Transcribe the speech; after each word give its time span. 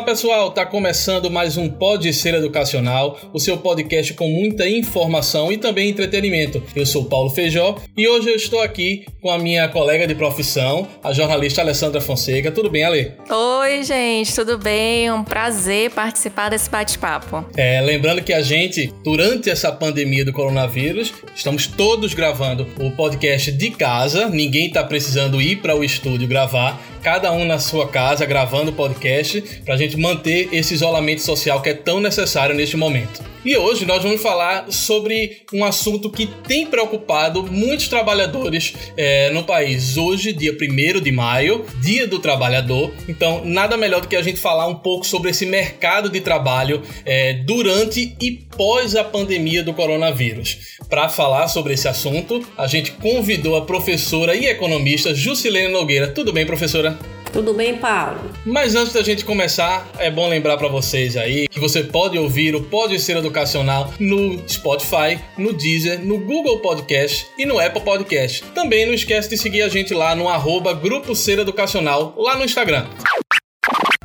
Olá 0.00 0.06
pessoal, 0.06 0.50
tá 0.50 0.64
começando 0.64 1.30
mais 1.30 1.58
um 1.58 1.68
Pode 1.68 2.10
Ser 2.14 2.32
Educacional, 2.32 3.18
o 3.34 3.38
seu 3.38 3.58
podcast 3.58 4.14
com 4.14 4.28
muita 4.28 4.66
informação 4.66 5.52
e 5.52 5.58
também 5.58 5.90
entretenimento. 5.90 6.62
Eu 6.74 6.86
sou 6.86 7.04
Paulo 7.04 7.28
Feijó 7.28 7.76
e 7.94 8.08
hoje 8.08 8.30
eu 8.30 8.34
estou 8.34 8.62
aqui 8.62 9.04
com 9.20 9.30
a 9.30 9.38
minha 9.38 9.68
colega 9.68 10.06
de 10.06 10.14
profissão, 10.14 10.88
a 11.04 11.12
jornalista 11.12 11.60
Alessandra 11.60 12.00
Fonseca. 12.00 12.50
Tudo 12.50 12.70
bem, 12.70 12.82
Ale? 12.82 13.12
Oi, 13.28 13.82
gente, 13.82 14.34
tudo 14.34 14.56
bem? 14.56 15.12
Um 15.12 15.22
prazer 15.22 15.90
participar 15.90 16.48
desse 16.48 16.70
bate-papo. 16.70 17.44
É, 17.54 17.82
lembrando 17.82 18.22
que 18.22 18.32
a 18.32 18.40
gente, 18.40 18.90
durante 19.04 19.50
essa 19.50 19.70
pandemia 19.70 20.24
do 20.24 20.32
coronavírus, 20.32 21.12
estamos 21.36 21.66
todos 21.66 22.14
gravando 22.14 22.66
o 22.80 22.90
podcast 22.92 23.52
de 23.52 23.70
casa, 23.70 24.30
ninguém 24.30 24.68
está 24.68 24.82
precisando 24.82 25.42
ir 25.42 25.56
para 25.56 25.76
o 25.76 25.84
estúdio 25.84 26.26
gravar, 26.26 26.80
cada 27.02 27.32
um 27.32 27.44
na 27.44 27.58
sua 27.58 27.88
casa 27.88 28.26
gravando 28.26 28.70
o 28.70 28.74
podcast 28.74 29.40
para 29.64 29.74
a 29.74 29.76
gente 29.76 29.96
manter 29.96 30.48
esse 30.52 30.74
isolamento 30.74 31.22
social 31.22 31.60
que 31.60 31.70
é 31.70 31.74
tão 31.74 32.00
necessário 32.00 32.54
neste 32.54 32.76
momento. 32.76 33.22
E 33.42 33.56
hoje 33.56 33.86
nós 33.86 34.02
vamos 34.02 34.20
falar 34.20 34.70
sobre 34.70 35.42
um 35.50 35.64
assunto 35.64 36.10
que 36.10 36.26
tem 36.26 36.66
preocupado 36.66 37.42
muitos 37.44 37.88
trabalhadores 37.88 38.74
é, 38.98 39.30
no 39.30 39.44
país. 39.44 39.96
Hoje, 39.96 40.30
dia 40.34 40.52
1 40.52 41.00
de 41.00 41.10
maio, 41.10 41.64
dia 41.82 42.06
do 42.06 42.18
trabalhador. 42.18 42.92
Então, 43.08 43.42
nada 43.42 43.78
melhor 43.78 44.02
do 44.02 44.08
que 44.08 44.16
a 44.16 44.22
gente 44.22 44.38
falar 44.38 44.66
um 44.66 44.74
pouco 44.74 45.06
sobre 45.06 45.30
esse 45.30 45.46
mercado 45.46 46.10
de 46.10 46.20
trabalho 46.20 46.82
é, 47.06 47.32
durante 47.32 48.14
e 48.20 48.32
pós 48.32 48.94
a 48.94 49.02
pandemia 49.02 49.62
do 49.62 49.72
coronavírus. 49.72 50.76
Para 50.90 51.08
falar 51.08 51.48
sobre 51.48 51.72
esse 51.72 51.88
assunto, 51.88 52.46
a 52.58 52.66
gente 52.66 52.92
convidou 52.92 53.56
a 53.56 53.64
professora 53.64 54.34
e 54.34 54.44
economista 54.46 55.14
Jusilene 55.14 55.72
Nogueira. 55.72 56.08
Tudo 56.08 56.30
bem, 56.30 56.44
professora? 56.44 56.98
Tudo 57.32 57.54
bem, 57.54 57.76
Paulo? 57.76 58.18
Mas 58.44 58.74
antes 58.74 58.92
da 58.92 59.02
gente 59.02 59.24
começar, 59.24 59.88
é 59.98 60.10
bom 60.10 60.28
lembrar 60.28 60.56
para 60.56 60.68
vocês 60.68 61.16
aí 61.16 61.46
que 61.48 61.60
você 61.60 61.84
pode 61.84 62.18
ouvir 62.18 62.54
o 62.54 62.62
Pode 62.62 62.98
Ser 62.98 63.16
Educacional 63.16 63.92
no 63.98 64.42
Spotify, 64.48 65.18
no 65.38 65.52
Deezer, 65.52 66.00
no 66.04 66.18
Google 66.18 66.58
Podcast 66.58 67.26
e 67.38 67.46
no 67.46 67.58
Apple 67.58 67.82
Podcast. 67.82 68.44
Também 68.54 68.86
não 68.86 68.94
esquece 68.94 69.28
de 69.28 69.36
seguir 69.36 69.62
a 69.62 69.68
gente 69.68 69.94
lá 69.94 70.14
no 70.14 70.28
arroba 70.28 70.72
Grupo 70.72 71.14
Ser 71.14 71.38
Educacional, 71.38 72.14
lá 72.16 72.36
no 72.36 72.44
Instagram. 72.44 72.86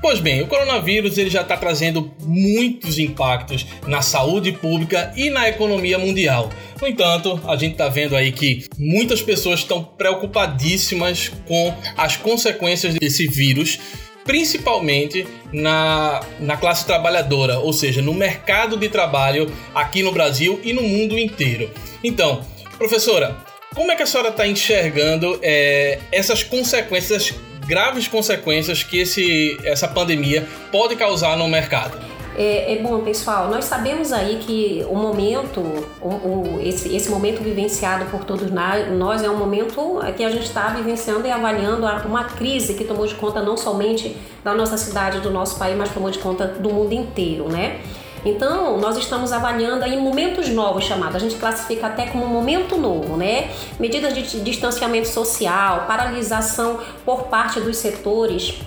Pois 0.05 0.19
bem, 0.19 0.43
o 0.43 0.45
coronavírus 0.45 1.17
ele 1.17 1.31
já 1.31 1.41
está 1.41 1.57
trazendo 1.57 2.13
muitos 2.21 2.99
impactos 2.99 3.65
na 3.87 4.03
saúde 4.03 4.51
pública 4.51 5.11
e 5.17 5.31
na 5.31 5.49
economia 5.49 5.97
mundial. 5.97 6.51
No 6.79 6.87
entanto, 6.87 7.41
a 7.47 7.55
gente 7.55 7.71
está 7.71 7.89
vendo 7.89 8.15
aí 8.15 8.31
que 8.31 8.65
muitas 8.77 9.23
pessoas 9.23 9.61
estão 9.61 9.83
preocupadíssimas 9.83 11.31
com 11.47 11.73
as 11.97 12.15
consequências 12.17 12.93
desse 12.93 13.25
vírus 13.25 13.79
principalmente 14.23 15.25
na, 15.51 16.19
na 16.39 16.55
classe 16.55 16.85
trabalhadora, 16.85 17.57
ou 17.57 17.73
seja, 17.73 17.99
no 17.99 18.13
mercado 18.13 18.77
de 18.77 18.89
trabalho 18.89 19.51
aqui 19.73 20.03
no 20.03 20.11
Brasil 20.11 20.61
e 20.63 20.71
no 20.71 20.83
mundo 20.83 21.17
inteiro. 21.17 21.71
Então, 22.03 22.45
professora, 22.77 23.37
como 23.73 23.91
é 23.91 23.95
que 23.95 24.03
a 24.03 24.05
senhora 24.05 24.29
está 24.29 24.47
enxergando 24.47 25.39
é, 25.41 25.99
essas 26.11 26.43
consequências 26.43 27.33
graves 27.65 28.07
consequências 28.07 28.83
que 28.83 28.99
esse, 28.99 29.57
essa 29.63 29.87
pandemia 29.87 30.47
pode 30.71 30.95
causar 30.95 31.37
no 31.37 31.47
mercado. 31.47 31.97
É, 32.37 32.73
é, 32.73 32.81
bom, 32.81 32.99
pessoal, 32.99 33.49
nós 33.49 33.63
sabemos 33.63 34.11
aí 34.11 34.39
que 34.45 34.85
o 34.89 34.95
momento, 34.95 35.61
o, 36.01 36.07
o, 36.07 36.59
esse, 36.61 36.93
esse 36.93 37.09
momento 37.09 37.41
vivenciado 37.41 38.05
por 38.05 38.25
todos 38.25 38.51
nós 38.51 39.23
é 39.23 39.29
um 39.29 39.37
momento 39.37 39.99
que 40.17 40.23
a 40.23 40.29
gente 40.29 40.45
está 40.45 40.67
vivenciando 40.67 41.25
e 41.25 41.31
avaliando 41.31 41.85
uma 42.05 42.25
crise 42.25 42.73
que 42.73 42.83
tomou 42.83 43.07
de 43.07 43.15
conta 43.15 43.41
não 43.41 43.55
somente 43.55 44.17
da 44.43 44.53
nossa 44.53 44.77
cidade, 44.77 45.21
do 45.21 45.31
nosso 45.31 45.57
país, 45.57 45.77
mas 45.77 45.93
tomou 45.93 46.11
de 46.11 46.19
conta 46.19 46.45
do 46.45 46.69
mundo 46.69 46.93
inteiro, 46.93 47.47
né? 47.47 47.79
Então, 48.25 48.79
nós 48.79 48.97
estamos 48.97 49.31
avaliando 49.31 49.85
aí 49.85 49.97
momentos 49.97 50.49
novos 50.49 50.83
chamados, 50.83 51.15
a 51.15 51.19
gente 51.19 51.35
classifica 51.35 51.87
até 51.87 52.07
como 52.07 52.25
momento 52.25 52.75
novo, 52.75 53.15
né? 53.15 53.51
Medidas 53.79 54.15
de 54.15 54.41
distanciamento 54.41 55.07
social, 55.07 55.85
paralisação 55.87 56.79
por 57.05 57.25
parte 57.25 57.59
dos 57.59 57.77
setores 57.77 58.59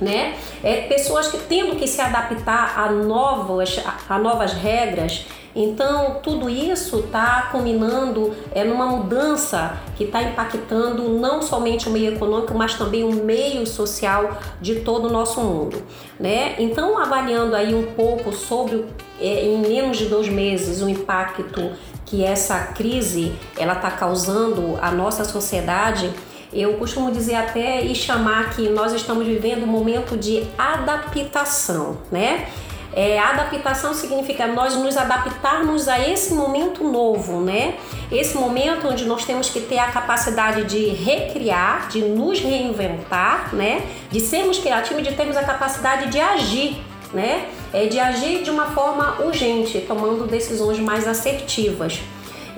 né? 0.00 0.36
É, 0.62 0.82
pessoas 0.82 1.28
que 1.28 1.38
tendo 1.38 1.76
que 1.76 1.86
se 1.86 2.00
adaptar 2.00 2.78
a 2.78 2.90
novas, 2.90 3.80
a, 4.08 4.18
novas 4.18 4.52
regras 4.52 5.26
então, 5.54 6.20
tudo 6.22 6.48
isso 6.48 7.00
está 7.00 7.48
culminando 7.50 8.32
é, 8.54 8.62
numa 8.62 8.86
mudança 8.86 9.76
que 9.96 10.04
está 10.04 10.22
impactando 10.22 11.08
não 11.08 11.42
somente 11.42 11.88
o 11.88 11.90
meio 11.90 12.14
econômico, 12.14 12.54
mas 12.54 12.74
também 12.74 13.02
o 13.02 13.12
meio 13.12 13.66
social 13.66 14.38
de 14.60 14.76
todo 14.76 15.08
o 15.08 15.10
nosso 15.10 15.40
mundo. 15.40 15.82
Né? 16.18 16.54
Então, 16.60 16.96
avaliando 16.96 17.56
aí 17.56 17.74
um 17.74 17.86
pouco 17.94 18.32
sobre, 18.32 18.84
é, 19.20 19.46
em 19.46 19.58
menos 19.58 19.96
de 19.96 20.06
dois 20.06 20.28
meses, 20.28 20.80
o 20.80 20.88
impacto 20.88 21.72
que 22.06 22.24
essa 22.24 22.58
crise 22.72 23.32
ela 23.58 23.74
está 23.74 23.90
causando 23.90 24.78
à 24.80 24.92
nossa 24.92 25.24
sociedade, 25.24 26.10
eu 26.52 26.74
costumo 26.74 27.10
dizer 27.10 27.34
até 27.34 27.82
e 27.82 27.94
chamar 27.94 28.50
que 28.50 28.68
nós 28.68 28.92
estamos 28.92 29.26
vivendo 29.26 29.64
um 29.64 29.66
momento 29.66 30.16
de 30.16 30.46
adaptação, 30.56 31.98
né? 32.10 32.48
É, 32.92 33.18
adaptação 33.18 33.92
significa 33.92 34.46
nós 34.46 34.74
nos 34.74 34.96
adaptarmos 34.96 35.88
a 35.88 36.00
esse 36.00 36.32
momento 36.34 36.82
novo, 36.82 37.40
né? 37.40 37.74
Esse 38.10 38.36
momento 38.36 38.88
onde 38.88 39.04
nós 39.04 39.24
temos 39.24 39.50
que 39.50 39.60
ter 39.60 39.78
a 39.78 39.88
capacidade 39.88 40.64
de 40.64 40.88
recriar, 40.88 41.88
de 41.88 42.00
nos 42.00 42.40
reinventar, 42.40 43.54
né? 43.54 43.86
De 44.10 44.20
sermos 44.20 44.58
criativos, 44.58 45.02
de 45.02 45.14
termos 45.14 45.36
a 45.36 45.44
capacidade 45.44 46.10
de 46.10 46.18
agir, 46.18 46.82
né? 47.12 47.46
É 47.72 47.86
de 47.86 48.00
agir 48.00 48.42
de 48.42 48.50
uma 48.50 48.66
forma 48.66 49.20
urgente, 49.20 49.80
tomando 49.86 50.26
decisões 50.26 50.78
mais 50.80 51.06
assertivas. 51.06 52.00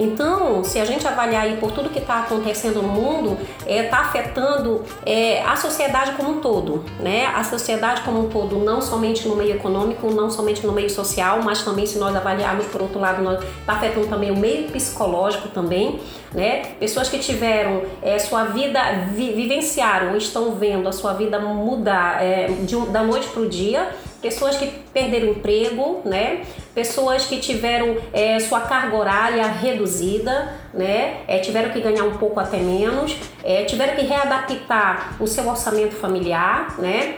Então, 0.01 0.65
se 0.65 0.81
a 0.81 0.85
gente 0.87 1.07
avaliar 1.07 1.43
aí 1.43 1.59
por 1.59 1.73
tudo 1.73 1.91
que 1.91 1.99
está 1.99 2.21
acontecendo 2.21 2.81
no 2.81 2.89
mundo, 2.89 3.37
está 3.61 3.71
é, 3.71 3.83
tá 3.83 3.99
afetando 3.99 4.83
é, 5.05 5.43
a 5.43 5.55
sociedade 5.57 6.13
como 6.13 6.31
um 6.31 6.41
todo, 6.41 6.83
né? 6.99 7.27
A 7.27 7.45
sociedade 7.45 8.01
como 8.01 8.25
um 8.25 8.29
todo, 8.31 8.57
não 8.57 8.81
somente 8.81 9.29
no 9.29 9.37
meio 9.37 9.57
econômico, 9.57 10.11
não 10.11 10.31
somente 10.31 10.67
no 10.67 10.73
meio 10.73 10.89
social, 10.89 11.43
mas 11.43 11.63
também 11.63 11.85
se 11.85 11.99
nós 11.99 12.17
avaliarmos 12.17 12.65
por 12.69 12.81
outro 12.81 12.99
lado, 12.99 13.21
está 13.61 13.75
afetando 13.75 14.07
também 14.07 14.31
o 14.31 14.37
meio 14.37 14.71
psicológico 14.71 15.49
também, 15.49 16.01
né? 16.33 16.63
Pessoas 16.81 17.11
que 17.11 17.19
tiveram 17.19 17.83
é, 18.01 18.19
sua 18.19 18.45
vida, 18.45 18.81
vi, 19.13 19.35
vivenciaram, 19.35 20.17
estão 20.17 20.53
vendo 20.53 20.89
a 20.89 20.93
sua 20.93 21.13
vida 21.13 21.39
mudar 21.39 22.25
é, 22.25 22.47
de, 22.47 22.75
da 22.87 23.03
noite 23.03 23.29
para 23.29 23.43
o 23.43 23.49
dia, 23.49 23.91
pessoas 24.21 24.57
que 24.57 24.67
perderam 24.93 25.29
emprego, 25.29 26.03
né? 26.05 26.43
Pessoas 26.75 27.27
que 27.27 27.39
tiveram 27.39 27.97
é, 28.13 28.39
sua 28.39 28.61
carga 28.61 28.97
horária 28.97 29.47
reduzida, 29.47 30.53
né? 30.73 31.23
É, 31.27 31.39
tiveram 31.39 31.71
que 31.71 31.81
ganhar 31.81 32.05
um 32.05 32.17
pouco 32.17 32.39
até 32.39 32.59
menos, 32.59 33.17
é, 33.43 33.65
tiveram 33.65 33.95
que 33.97 34.03
readaptar 34.03 35.17
o 35.21 35.27
seu 35.27 35.49
orçamento 35.49 35.95
familiar, 35.95 36.79
né? 36.79 37.17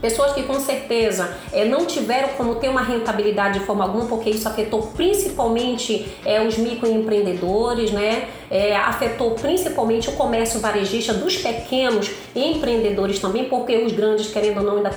Pessoas 0.00 0.32
que 0.32 0.42
com 0.42 0.58
certeza 0.60 1.36
é, 1.52 1.64
não 1.64 1.86
tiveram 1.86 2.28
como 2.30 2.56
ter 2.56 2.68
uma 2.68 2.82
rentabilidade 2.82 3.60
de 3.60 3.64
forma 3.64 3.84
alguma, 3.84 4.06
porque 4.06 4.30
isso 4.30 4.48
afetou 4.48 4.82
principalmente 4.88 6.06
é, 6.24 6.40
os 6.42 6.58
microempreendedores, 6.58 7.92
né? 7.92 8.28
É, 8.50 8.76
afetou 8.76 9.32
principalmente 9.32 10.08
o 10.08 10.12
comércio 10.12 10.60
varejista 10.60 11.12
dos 11.12 11.36
pequenos 11.36 12.10
empreendedores 12.34 13.18
também, 13.18 13.44
porque 13.44 13.76
os 13.78 13.92
grandes, 13.92 14.28
querendo 14.28 14.58
ou 14.58 14.64
não, 14.64 14.76
ainda, 14.76 14.90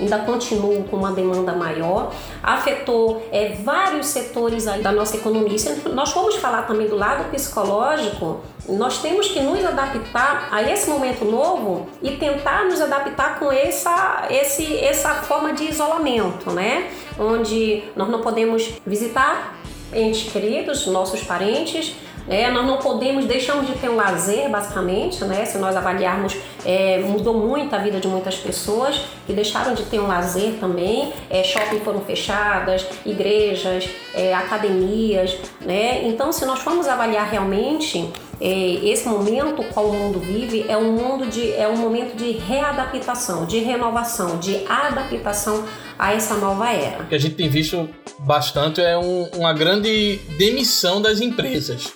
ainda 0.00 0.18
continuam 0.18 0.82
com 0.82 0.96
uma 0.96 1.12
demanda 1.12 1.52
maior. 1.52 2.12
Afetou 2.42 3.26
é, 3.32 3.56
vários 3.62 4.06
setores 4.06 4.64
da 4.64 4.92
nossa 4.92 5.16
economia. 5.16 5.58
Se 5.58 5.88
nós 5.88 6.12
vamos 6.12 6.36
falar 6.36 6.62
também 6.62 6.86
do 6.86 6.96
lado 6.96 7.30
psicológico, 7.30 8.40
nós 8.68 8.98
temos 8.98 9.28
que 9.28 9.40
nos 9.40 9.64
adaptar 9.64 10.48
a 10.50 10.62
esse 10.62 10.88
momento 10.88 11.24
novo 11.24 11.86
e 12.02 12.12
tentar 12.12 12.64
nos 12.64 12.80
adaptar 12.80 13.38
com 13.38 13.52
essa, 13.52 14.26
esse, 14.30 14.78
essa 14.78 15.10
forma 15.14 15.52
de 15.52 15.64
isolamento, 15.64 16.50
né? 16.50 16.90
Onde 17.18 17.84
nós 17.94 18.08
não 18.08 18.22
podemos 18.22 18.72
visitar 18.86 19.58
entes 19.92 20.32
queridos, 20.32 20.86
nossos 20.86 21.22
parentes, 21.22 21.94
é, 22.28 22.50
nós 22.50 22.66
não 22.66 22.78
podemos, 22.78 23.26
deixamos 23.26 23.66
de 23.66 23.74
ter 23.74 23.88
um 23.88 23.96
lazer, 23.96 24.48
basicamente, 24.48 25.22
né? 25.24 25.44
Se 25.44 25.58
nós 25.58 25.76
avaliarmos, 25.76 26.36
é, 26.64 26.98
mudou 27.00 27.34
muito 27.34 27.74
a 27.74 27.78
vida 27.78 28.00
de 28.00 28.08
muitas 28.08 28.36
pessoas 28.36 29.02
que 29.26 29.32
deixaram 29.32 29.74
de 29.74 29.82
ter 29.84 30.00
um 30.00 30.06
lazer 30.06 30.54
também. 30.58 31.12
É, 31.28 31.42
shopping 31.44 31.80
foram 31.80 32.00
fechadas, 32.00 32.86
igrejas, 33.04 33.88
é, 34.14 34.32
academias, 34.34 35.36
né? 35.60 36.02
Então, 36.04 36.32
se 36.32 36.46
nós 36.46 36.60
formos 36.60 36.88
avaliar 36.88 37.28
realmente 37.28 38.10
é, 38.40 38.48
esse 38.86 39.06
momento 39.06 39.62
qual 39.72 39.86
o 39.86 39.92
mundo 39.92 40.18
vive 40.18 40.64
é 40.68 40.76
um 40.76 40.92
mundo 40.92 41.26
de 41.26 41.52
é 41.52 41.68
um 41.68 41.76
momento 41.76 42.16
de 42.16 42.32
readaptação, 42.32 43.44
de 43.44 43.58
renovação, 43.58 44.38
de 44.38 44.64
adaptação 44.66 45.64
a 45.98 46.12
essa 46.12 46.34
nova 46.34 46.72
era. 46.72 47.02
O 47.02 47.06
que 47.06 47.14
a 47.14 47.18
gente 47.18 47.34
tem 47.34 47.48
visto 47.48 47.88
bastante 48.20 48.80
é 48.80 48.96
um, 48.96 49.28
uma 49.36 49.52
grande 49.52 50.16
demissão 50.38 51.00
das 51.00 51.20
empresas 51.20 51.92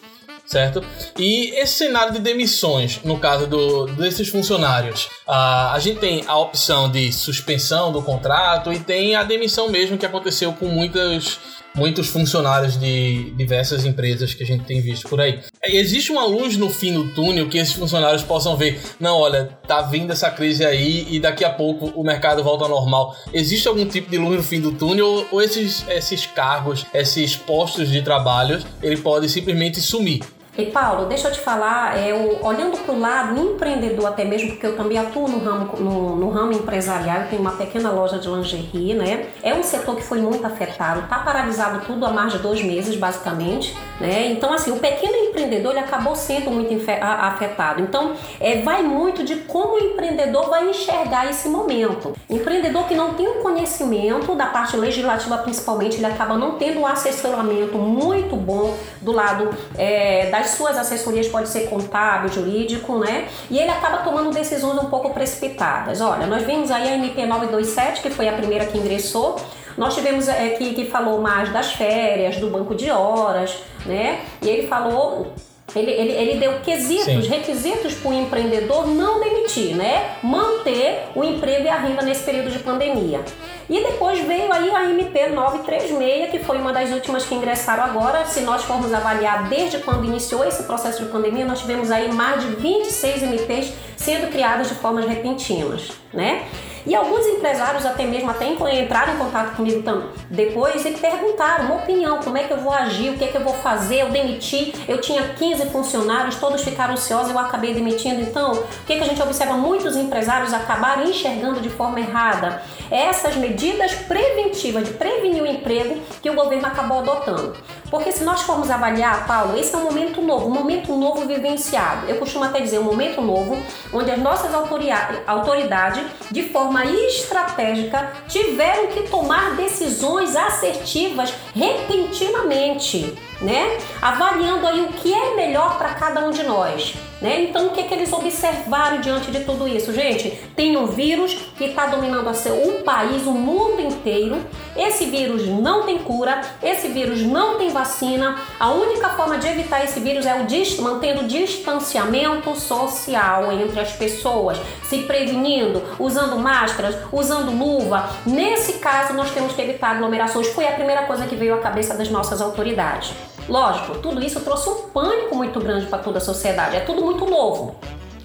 certo? 0.48 0.82
E 1.18 1.50
esse 1.60 1.74
cenário 1.74 2.12
de 2.14 2.20
demissões, 2.20 3.00
no 3.04 3.18
caso 3.18 3.46
do, 3.46 3.86
desses 3.86 4.28
funcionários, 4.28 5.08
a, 5.26 5.74
a 5.74 5.78
gente 5.78 6.00
tem 6.00 6.24
a 6.26 6.36
opção 6.38 6.90
de 6.90 7.12
suspensão 7.12 7.92
do 7.92 8.02
contrato 8.02 8.72
e 8.72 8.80
tem 8.80 9.14
a 9.14 9.22
demissão 9.22 9.68
mesmo 9.68 9.98
que 9.98 10.06
aconteceu 10.06 10.52
com 10.54 10.66
muitas 10.66 11.38
muitos 11.74 12.08
funcionários 12.08 12.76
de 12.76 13.30
diversas 13.36 13.84
empresas 13.84 14.34
que 14.34 14.42
a 14.42 14.46
gente 14.46 14.64
tem 14.64 14.80
visto 14.80 15.08
por 15.08 15.20
aí. 15.20 15.38
Existe 15.64 16.10
uma 16.10 16.24
luz 16.24 16.56
no 16.56 16.68
fim 16.68 16.92
do 16.92 17.14
túnel 17.14 17.48
que 17.48 17.56
esses 17.56 17.74
funcionários 17.74 18.22
possam 18.22 18.56
ver, 18.56 18.80
não, 18.98 19.16
olha, 19.16 19.56
tá 19.66 19.82
vindo 19.82 20.12
essa 20.12 20.28
crise 20.28 20.64
aí 20.64 21.06
e 21.08 21.20
daqui 21.20 21.44
a 21.44 21.50
pouco 21.50 21.86
o 21.94 22.02
mercado 22.02 22.42
volta 22.42 22.64
ao 22.64 22.70
normal. 22.70 23.14
Existe 23.32 23.68
algum 23.68 23.86
tipo 23.86 24.10
de 24.10 24.18
luz 24.18 24.36
no 24.38 24.42
fim 24.42 24.60
do 24.60 24.72
túnel 24.72 25.26
ou 25.30 25.40
esses, 25.40 25.84
esses 25.88 26.26
cargos, 26.26 26.84
esses 26.92 27.36
postos 27.36 27.88
de 27.88 28.02
trabalho, 28.02 28.60
ele 28.82 28.96
pode 28.96 29.28
simplesmente 29.28 29.80
sumir? 29.80 30.22
E 30.58 30.66
Paulo, 30.66 31.06
deixa 31.06 31.28
eu 31.28 31.32
te 31.32 31.38
falar, 31.38 31.96
é, 31.96 32.12
o, 32.12 32.44
olhando 32.44 32.76
para 32.78 32.92
o 32.92 32.98
lado 32.98 33.40
empreendedor 33.40 34.06
até 34.06 34.24
mesmo, 34.24 34.48
porque 34.48 34.66
eu 34.66 34.76
também 34.76 34.98
atuo 34.98 35.28
no 35.28 35.38
ramo, 35.38 35.76
no, 35.78 36.16
no, 36.16 36.30
ramo 36.30 36.52
empresarial, 36.52 37.20
eu 37.20 37.28
tenho 37.28 37.40
uma 37.40 37.52
pequena 37.52 37.92
loja 37.92 38.18
de 38.18 38.28
lingerie, 38.28 38.92
né? 38.92 39.28
É 39.40 39.54
um 39.54 39.62
setor 39.62 39.94
que 39.94 40.02
foi 40.02 40.20
muito 40.20 40.44
afetado, 40.44 41.02
está 41.02 41.20
paralisado 41.20 41.86
tudo 41.86 42.04
há 42.04 42.10
mais 42.10 42.32
de 42.32 42.40
dois 42.40 42.60
meses, 42.60 42.96
basicamente, 42.96 43.72
né? 44.00 44.32
Então, 44.32 44.52
assim, 44.52 44.72
o 44.72 44.80
pequeno 44.80 45.14
empreendedor 45.28 45.70
ele 45.70 45.78
acabou 45.78 46.16
sendo 46.16 46.50
muito 46.50 46.74
afetado. 47.00 47.80
Então, 47.80 48.14
é, 48.40 48.60
vai 48.60 48.82
muito 48.82 49.22
de 49.22 49.36
como 49.36 49.74
o 49.74 49.78
empreendedor 49.78 50.50
vai 50.50 50.68
enxergar 50.68 51.30
esse 51.30 51.48
momento. 51.48 52.16
Empreendedor 52.28 52.88
que 52.88 52.96
não 52.96 53.14
tem 53.14 53.28
o 53.28 53.34
conhecimento 53.34 54.34
da 54.34 54.46
parte 54.46 54.76
legislativa, 54.76 55.38
principalmente, 55.38 55.98
ele 55.98 56.06
acaba 56.06 56.36
não 56.36 56.58
tendo 56.58 56.80
um 56.80 56.86
assessoramento 56.86 57.78
muito 57.78 58.34
bom 58.34 58.76
do 59.00 59.12
lado 59.12 59.50
é, 59.76 60.28
das 60.30 60.47
suas 60.50 60.76
assessorias 60.76 61.28
pode 61.28 61.48
ser 61.48 61.68
contábil, 61.68 62.30
jurídico, 62.30 62.98
né? 62.98 63.28
E 63.50 63.58
ele 63.58 63.70
acaba 63.70 63.98
tomando 63.98 64.30
decisões 64.30 64.78
um 64.78 64.86
pouco 64.86 65.10
precipitadas. 65.10 66.00
Olha, 66.00 66.26
nós 66.26 66.42
vimos 66.42 66.70
aí 66.70 66.88
a 66.88 66.94
MP 66.94 67.26
927, 67.26 68.02
que 68.02 68.10
foi 68.10 68.28
a 68.28 68.32
primeira 68.32 68.66
que 68.66 68.78
ingressou. 68.78 69.36
Nós 69.76 69.94
tivemos 69.94 70.28
é, 70.28 70.50
que, 70.50 70.74
que 70.74 70.86
falou 70.86 71.20
mais 71.20 71.52
das 71.52 71.72
férias, 71.72 72.36
do 72.36 72.50
banco 72.50 72.74
de 72.74 72.90
horas, 72.90 73.58
né? 73.86 74.20
E 74.42 74.48
ele 74.48 74.66
falou 74.66 75.32
ele, 75.74 75.90
ele, 75.90 76.12
ele 76.12 76.40
deu 76.40 76.60
quesitos, 76.60 77.04
Sim. 77.04 77.20
requisitos 77.20 77.94
para 77.94 78.10
o 78.10 78.14
empreendedor 78.14 78.86
não 78.86 79.20
demitir, 79.20 79.76
né? 79.76 80.16
Manter 80.22 81.08
o 81.14 81.22
emprego 81.22 81.64
e 81.64 81.68
a 81.68 81.76
renda 81.76 82.02
nesse 82.02 82.24
período 82.24 82.50
de 82.50 82.58
pandemia. 82.60 83.22
E 83.68 83.82
depois 83.84 84.18
veio 84.20 84.50
aí 84.50 84.70
a 84.70 84.84
MP 84.84 85.28
936, 85.28 86.30
que 86.30 86.38
foi 86.38 86.56
uma 86.56 86.72
das 86.72 86.90
últimas 86.90 87.26
que 87.26 87.34
ingressaram 87.34 87.84
agora. 87.84 88.24
Se 88.24 88.40
nós 88.40 88.64
formos 88.64 88.94
avaliar 88.94 89.48
desde 89.50 89.78
quando 89.78 90.06
iniciou 90.06 90.42
esse 90.42 90.62
processo 90.62 91.04
de 91.04 91.10
pandemia, 91.10 91.44
nós 91.44 91.60
tivemos 91.60 91.90
aí 91.90 92.10
mais 92.10 92.42
de 92.42 92.48
26 92.48 93.22
MPs 93.24 93.74
sendo 93.94 94.30
criadas 94.30 94.68
de 94.68 94.74
formas 94.74 95.04
repentinas, 95.04 95.92
né? 96.14 96.46
E 96.88 96.94
alguns 96.94 97.26
empresários 97.26 97.84
até 97.84 98.06
mesmo 98.06 98.30
até 98.30 98.46
entraram 98.46 99.14
em 99.14 99.18
contato 99.18 99.54
comigo 99.54 99.82
depois 100.30 100.86
e 100.86 100.92
perguntaram 100.92 101.66
uma 101.66 101.74
opinião, 101.76 102.18
como 102.22 102.38
é 102.38 102.44
que 102.44 102.50
eu 102.50 102.56
vou 102.56 102.72
agir, 102.72 103.10
o 103.10 103.18
que 103.18 103.24
é 103.24 103.26
que 103.26 103.36
eu 103.36 103.44
vou 103.44 103.52
fazer, 103.52 104.00
eu 104.00 104.08
demiti, 104.08 104.72
eu 104.88 104.98
tinha 104.98 105.34
15 105.34 105.66
funcionários, 105.66 106.36
todos 106.36 106.62
ficaram 106.62 106.94
ansiosos, 106.94 107.30
eu 107.30 107.38
acabei 107.38 107.74
demitindo. 107.74 108.22
Então, 108.22 108.52
o 108.52 108.84
que, 108.86 108.94
é 108.94 108.96
que 108.96 109.02
a 109.02 109.06
gente 109.06 109.22
observa? 109.22 109.52
Muitos 109.52 109.96
empresários 109.96 110.54
acabaram 110.54 111.04
enxergando 111.04 111.60
de 111.60 111.68
forma 111.68 112.00
errada 112.00 112.62
essas 112.90 113.36
medidas 113.36 113.92
preventivas 113.92 114.84
de 114.84 114.94
prevenir 114.94 115.42
o 115.42 115.46
emprego 115.46 116.00
que 116.22 116.30
o 116.30 116.34
governo 116.34 116.66
acabou 116.66 117.00
adotando. 117.00 117.54
Porque 117.90 118.12
se 118.12 118.24
nós 118.24 118.42
formos 118.42 118.70
avaliar, 118.70 119.26
Paulo, 119.26 119.58
esse 119.58 119.74
é 119.74 119.78
um 119.78 119.84
momento 119.84 120.20
novo, 120.20 120.46
um 120.46 120.50
momento 120.50 120.94
novo 120.94 121.26
vivenciado. 121.26 122.06
Eu 122.06 122.16
costumo 122.16 122.44
até 122.44 122.60
dizer 122.60 122.78
um 122.78 122.84
momento 122.84 123.20
novo, 123.20 123.58
onde 123.92 124.10
as 124.10 124.18
nossas 124.18 124.52
autoridades, 124.54 126.04
de 126.30 126.42
forma 126.44 126.77
estratégica, 126.86 128.12
tiveram 128.28 128.88
que 128.88 129.08
tomar 129.08 129.56
decisões 129.56 130.36
assertivas 130.36 131.32
repentinamente 131.54 133.16
né? 133.40 133.78
Avaliando 134.00 134.66
aí 134.66 134.80
o 134.80 134.88
que 134.88 135.12
é 135.12 135.34
melhor 135.34 135.78
para 135.78 135.90
cada 135.90 136.24
um 136.24 136.30
de 136.30 136.42
nós. 136.42 136.94
Né? 137.20 137.42
Então, 137.42 137.66
o 137.66 137.70
que, 137.70 137.82
que 137.82 137.94
eles 137.94 138.12
observaram 138.12 139.00
diante 139.00 139.30
de 139.30 139.40
tudo 139.40 139.66
isso? 139.66 139.92
Gente, 139.92 140.30
tem 140.54 140.76
um 140.76 140.86
vírus 140.86 141.34
que 141.56 141.64
está 141.64 141.86
dominando 141.86 142.28
o 142.28 142.82
país, 142.84 143.26
o 143.26 143.32
mundo 143.32 143.80
inteiro. 143.80 144.38
Esse 144.76 145.06
vírus 145.06 145.46
não 145.48 145.82
tem 145.82 145.98
cura, 145.98 146.40
esse 146.62 146.88
vírus 146.88 147.22
não 147.22 147.58
tem 147.58 147.70
vacina. 147.70 148.38
A 148.58 148.70
única 148.70 149.08
forma 149.10 149.36
de 149.36 149.48
evitar 149.48 149.82
esse 149.82 149.98
vírus 149.98 150.26
é 150.26 150.40
o 150.40 150.46
dist 150.46 150.78
mantendo 150.80 151.26
distanciamento 151.26 152.54
social 152.54 153.50
entre 153.50 153.80
as 153.80 153.92
pessoas, 153.92 154.58
se 154.84 154.98
prevenindo, 154.98 155.82
usando 155.98 156.38
máscaras, 156.38 156.96
usando 157.10 157.50
luva. 157.50 158.10
Nesse 158.24 158.74
caso, 158.74 159.12
nós 159.14 159.30
temos 159.32 159.54
que 159.54 159.62
evitar 159.62 159.96
aglomerações. 159.96 160.46
Foi 160.48 160.68
a 160.68 160.72
primeira 160.72 161.02
coisa 161.02 161.26
que 161.26 161.34
veio 161.34 161.54
à 161.54 161.58
cabeça 161.58 161.94
das 161.94 162.08
nossas 162.08 162.40
autoridades. 162.40 163.12
Lógico, 163.48 163.98
tudo 163.98 164.22
isso 164.22 164.40
trouxe 164.40 164.68
um 164.68 164.88
pânico 164.90 165.34
muito 165.34 165.58
grande 165.58 165.86
para 165.86 165.98
toda 165.98 166.18
a 166.18 166.20
sociedade. 166.20 166.76
É 166.76 166.80
tudo 166.80 167.02
muito 167.02 167.24
novo. 167.24 167.76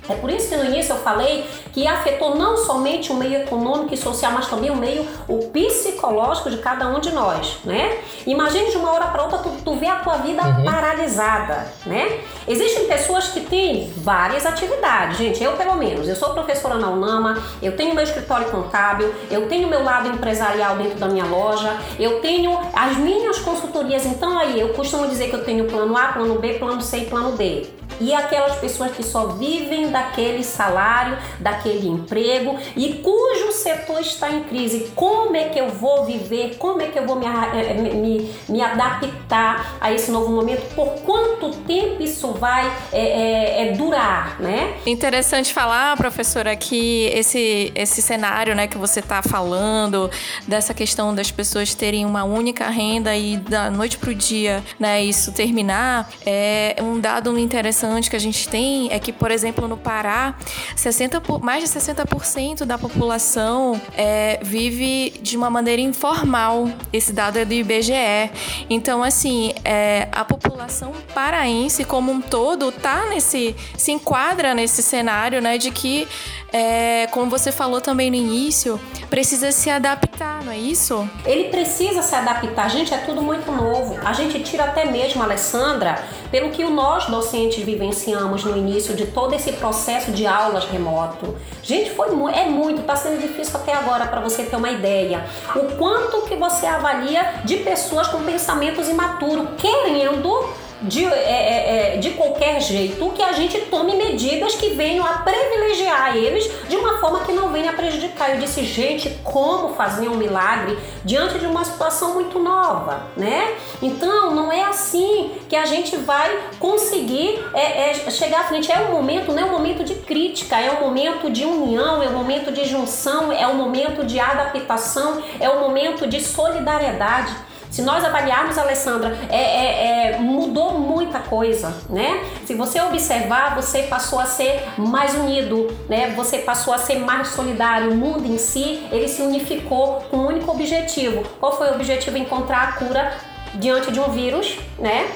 É 0.09 0.15
por 0.15 0.29
isso 0.29 0.50
que 0.50 0.57
no 0.57 0.65
início 0.65 0.94
eu 0.94 1.00
falei 1.00 1.45
que 1.71 1.88
afetou 1.88 2.35
não 2.35 2.57
somente 2.57 3.11
o 3.11 3.15
meio 3.15 3.41
econômico 3.41 3.94
e 3.94 3.97
social, 3.97 4.31
mas 4.31 4.47
também 4.47 4.69
o 4.69 4.75
meio 4.75 5.07
o 5.27 5.50
psicológico 5.50 6.50
de 6.50 6.57
cada 6.57 6.88
um 6.88 7.00
de 7.00 7.11
nós, 7.11 7.57
né? 7.63 8.00
Imagine 8.25 8.69
de 8.69 8.77
uma 8.77 8.91
hora 8.91 9.07
para 9.07 9.23
outra 9.23 9.39
tu, 9.39 9.50
tu 9.63 9.75
vê 9.75 9.88
a 9.88 9.95
tua 9.97 10.17
vida 10.17 10.44
uhum. 10.44 10.63
paralisada, 10.63 11.71
né? 11.85 12.19
Existem 12.47 12.85
pessoas 12.85 13.29
que 13.29 13.41
têm 13.41 13.91
várias 13.97 14.45
atividades, 14.45 15.17
gente, 15.17 15.44
eu 15.44 15.53
pelo 15.53 15.75
menos, 15.75 16.07
eu 16.07 16.15
sou 16.15 16.33
professora 16.33 16.75
na 16.75 16.89
UNAMA, 16.89 17.41
eu 17.61 17.75
tenho 17.75 17.95
meu 17.95 18.03
escritório 18.03 18.49
contábil, 18.51 19.13
eu 19.31 19.47
tenho 19.47 19.67
meu 19.67 19.83
lado 19.83 20.09
empresarial 20.09 20.75
dentro 20.75 20.99
da 20.99 21.07
minha 21.07 21.25
loja, 21.25 21.77
eu 21.97 22.19
tenho 22.19 22.59
as 22.73 22.97
minhas 22.97 23.39
consultorias, 23.39 24.06
então 24.06 24.38
aí 24.38 24.59
eu 24.59 24.69
costumo 24.69 25.07
dizer 25.07 25.29
que 25.29 25.35
eu 25.35 25.44
tenho 25.44 25.65
plano 25.65 25.95
A, 25.97 26.09
plano 26.09 26.38
B, 26.39 26.56
plano 26.56 26.81
C 26.81 26.97
e 26.97 27.06
plano 27.06 27.31
D 27.38 27.67
e 27.99 28.13
aquelas 28.13 28.56
pessoas 28.56 28.91
que 28.91 29.03
só 29.03 29.27
vivem 29.27 29.89
daquele 29.94 30.44
salário, 30.44 31.18
daquele 31.40 31.88
emprego 31.88 32.57
e 32.76 32.95
cujo 32.95 33.43
setor 33.63 34.01
está 34.01 34.29
em 34.29 34.43
crise. 34.43 34.91
Como 34.95 35.35
é 35.35 35.49
que 35.49 35.59
eu 35.59 35.69
vou 35.69 36.05
viver? 36.05 36.55
Como 36.57 36.81
é 36.81 36.87
que 36.87 36.99
eu 36.99 37.05
vou 37.05 37.15
me, 37.15 37.25
eh, 37.25 37.73
me, 37.73 38.33
me 38.47 38.61
adaptar 38.61 39.77
a 39.79 39.91
esse 39.91 40.11
novo 40.11 40.31
momento? 40.31 40.73
Por 40.75 40.87
quanto 41.01 41.49
tempo 41.65 42.01
isso 42.01 42.31
vai 42.33 42.71
é, 42.91 43.69
é, 43.69 43.71
durar, 43.71 44.39
né? 44.39 44.73
Interessante 44.85 45.53
falar, 45.53 45.97
professora, 45.97 46.55
que 46.55 47.05
esse, 47.13 47.71
esse 47.75 48.01
cenário 48.01 48.55
né, 48.55 48.67
que 48.67 48.77
você 48.77 48.99
está 48.99 49.21
falando, 49.21 50.09
dessa 50.47 50.73
questão 50.73 51.13
das 51.15 51.31
pessoas 51.31 51.73
terem 51.73 52.05
uma 52.05 52.23
única 52.23 52.67
renda 52.69 53.15
e 53.15 53.37
da 53.37 53.69
noite 53.69 53.97
para 53.97 54.11
o 54.11 54.15
dia 54.15 54.63
né, 54.79 55.03
isso 55.03 55.31
terminar, 55.31 56.09
é 56.25 56.75
um 56.81 56.99
dado 56.99 57.37
interessante 57.39 57.63
interessante 57.63 58.09
que 58.09 58.15
a 58.15 58.19
gente 58.19 58.49
tem 58.49 58.91
é 58.91 58.99
que, 58.99 59.11
por 59.11 59.31
exemplo, 59.31 59.67
no 59.67 59.77
Pará, 59.77 60.35
60 60.75 61.21
mais 61.41 61.63
de 61.63 61.69
60% 61.79 62.65
da 62.65 62.77
população 62.77 63.53
é, 63.98 64.40
vive 64.42 65.14
de 65.22 65.38
uma 65.38 65.50
maneira 65.50 65.81
informal. 65.81 66.69
Esse 66.92 67.12
dado 67.14 67.38
é 67.38 67.45
do 67.45 67.54
IBGE. 67.54 68.31
Então, 68.69 69.04
assim, 69.04 69.54
é, 69.64 70.07
a 70.12 70.24
população 70.26 70.92
paraense 71.14 71.83
como 71.83 72.12
um 72.12 72.22
todo 72.22 72.72
tá 72.72 73.06
nesse, 73.10 73.56
se 73.78 73.92
enquadra 73.92 74.54
nesse 74.54 74.81
cenário, 74.81 75.42
né, 75.42 75.57
de 75.57 75.72
que 75.72 76.07
é, 76.54 77.07
como 77.07 77.31
você 77.31 77.52
falou 77.52 77.81
também 77.81 78.12
no 78.12 78.16
início, 78.16 78.80
precisa 79.10 79.52
se 79.52 79.72
adaptar, 79.72 80.44
não 80.44 80.52
é 80.52 80.57
isso? 80.57 81.10
Ele 81.26 81.45
precisa 81.45 82.04
se 82.04 82.14
adaptar. 82.14 82.69
Gente, 82.69 82.94
é 82.94 82.98
tudo 82.98 83.24
muito 83.24 83.52
novo. 83.52 83.98
A 84.06 84.14
gente 84.14 84.40
tira 84.44 84.66
até 84.66 84.86
mesmo, 84.86 85.24
Alessandra, 85.24 86.04
pelo 86.30 86.52
que 86.52 86.64
nós 86.64 87.07
docentes 87.07 87.64
vivenciamos 87.64 88.44
no 88.44 88.56
início 88.56 88.95
de 88.95 89.07
todo 89.07 89.33
esse 89.33 89.54
processo 89.54 90.12
de 90.12 90.28
aulas 90.28 90.66
remoto. 90.66 91.36
Gente, 91.64 91.90
foi 91.90 92.10
é 92.36 92.45
muito, 92.45 92.81
está 92.81 92.95
sendo 92.95 93.19
difícil 93.19 93.43
até 93.52 93.73
agora 93.73 94.06
para 94.07 94.21
você 94.21 94.44
ter 94.44 94.56
uma 94.56 94.69
ideia. 94.71 95.26
O 95.56 95.76
quanto 95.76 96.21
que 96.23 96.35
você 96.35 96.66
avalia 96.66 97.42
de 97.44 97.57
pessoas 97.57 98.07
com 98.07 98.23
pensamentos 98.23 98.88
imaturos, 98.88 99.50
querendo 99.57 100.50
de, 100.83 101.06
é, 101.06 101.09
é, 101.09 101.95
é, 101.95 101.97
de 101.97 102.11
qualquer 102.11 102.59
jeito 102.61 103.09
que 103.11 103.21
a 103.21 103.31
gente 103.31 103.59
tome 103.61 103.95
medidas 103.95 104.56
que 104.56 104.69
venham 104.69 105.06
a 105.06 105.19
privilegiar 105.19 106.16
eles 106.16 106.49
de 106.68 106.75
uma 106.75 106.99
forma 106.99 107.21
que 107.21 107.31
não 107.31 107.49
venha 107.49 107.71
a 107.71 107.73
prejudicar. 107.73 108.31
Eu 108.31 108.40
disse, 108.40 108.63
gente, 108.63 109.09
como 109.23 109.75
fazer 109.75 110.09
um 110.09 110.16
milagre 110.16 110.78
diante 111.04 111.40
de 111.40 111.45
uma 111.45 111.63
situação 111.63 112.13
muito 112.13 112.40
nova, 112.40 113.04
né? 113.16 113.56
Então, 113.81 114.31
não 114.31 114.52
é 114.52 114.63
assim 114.63 115.31
que 115.47 115.56
a 115.56 115.66
gente 115.66 115.95
vai 115.97 116.37
conseguir 116.59 117.44
é, 117.54 117.92
é, 117.92 118.11
chegar 118.11 118.42
à 118.42 118.44
frente. 118.44 118.71
É 118.71 118.80
um 118.80 118.92
momento, 118.92 119.31
não 119.31 119.44
é 119.44 119.45
um 119.45 119.52
momento 119.52 119.83
de 119.83 119.95
crítica, 119.95 120.59
é 120.59 120.71
um 120.71 120.81
momento 120.81 121.30
de 121.30 121.45
união, 121.45 122.02
é 122.02 122.09
um 122.09 122.13
momento 122.13 122.52
de 122.52 122.66
junção, 122.66 123.31
é 123.31 123.47
um 123.47 123.56
momento 123.56 124.06
de 124.06 124.19
adaptação, 124.19 125.21
é 125.40 125.49
um 125.49 125.59
momento 125.59 126.07
de 126.07 126.21
solidariedade. 126.21 127.33
Se 127.73 127.81
nós 127.81 128.06
avaliarmos, 128.06 128.56
Alessandra, 128.56 129.18
é, 129.31 129.35
é, 129.35 130.11
é, 130.11 130.18
mudou 130.19 130.77
muita 130.77 131.18
coisa, 131.18 131.75
né? 131.89 132.23
Se 132.45 132.53
você 132.53 132.80
observar, 132.80 133.56
você 133.56 133.81
passou 133.81 134.19
a 134.19 134.25
ser 134.25 134.63
mais 134.77 135.15
unido, 135.15 135.75
né? 135.89 136.13
Você 136.15 136.37
passou 136.37 136.71
a 136.71 136.77
ser 136.77 136.99
mais 136.99 137.30
solidário. 137.30 137.89
O 137.89 137.95
mundo 137.95 138.31
em 138.31 138.37
si, 138.37 138.85
ele 138.92 139.07
se 139.07 139.23
unificou 139.23 140.06
com 140.11 140.18
um 140.18 140.27
único 140.27 140.51
objetivo. 140.51 141.23
Qual 141.39 141.57
foi 141.57 141.71
o 141.71 141.73
objetivo? 141.73 142.15
Encontrar 142.15 142.61
a 142.61 142.71
cura 142.73 143.11
diante 143.56 143.92
de 143.92 143.99
um 143.99 144.09
vírus, 144.11 144.59
né? 144.77 145.09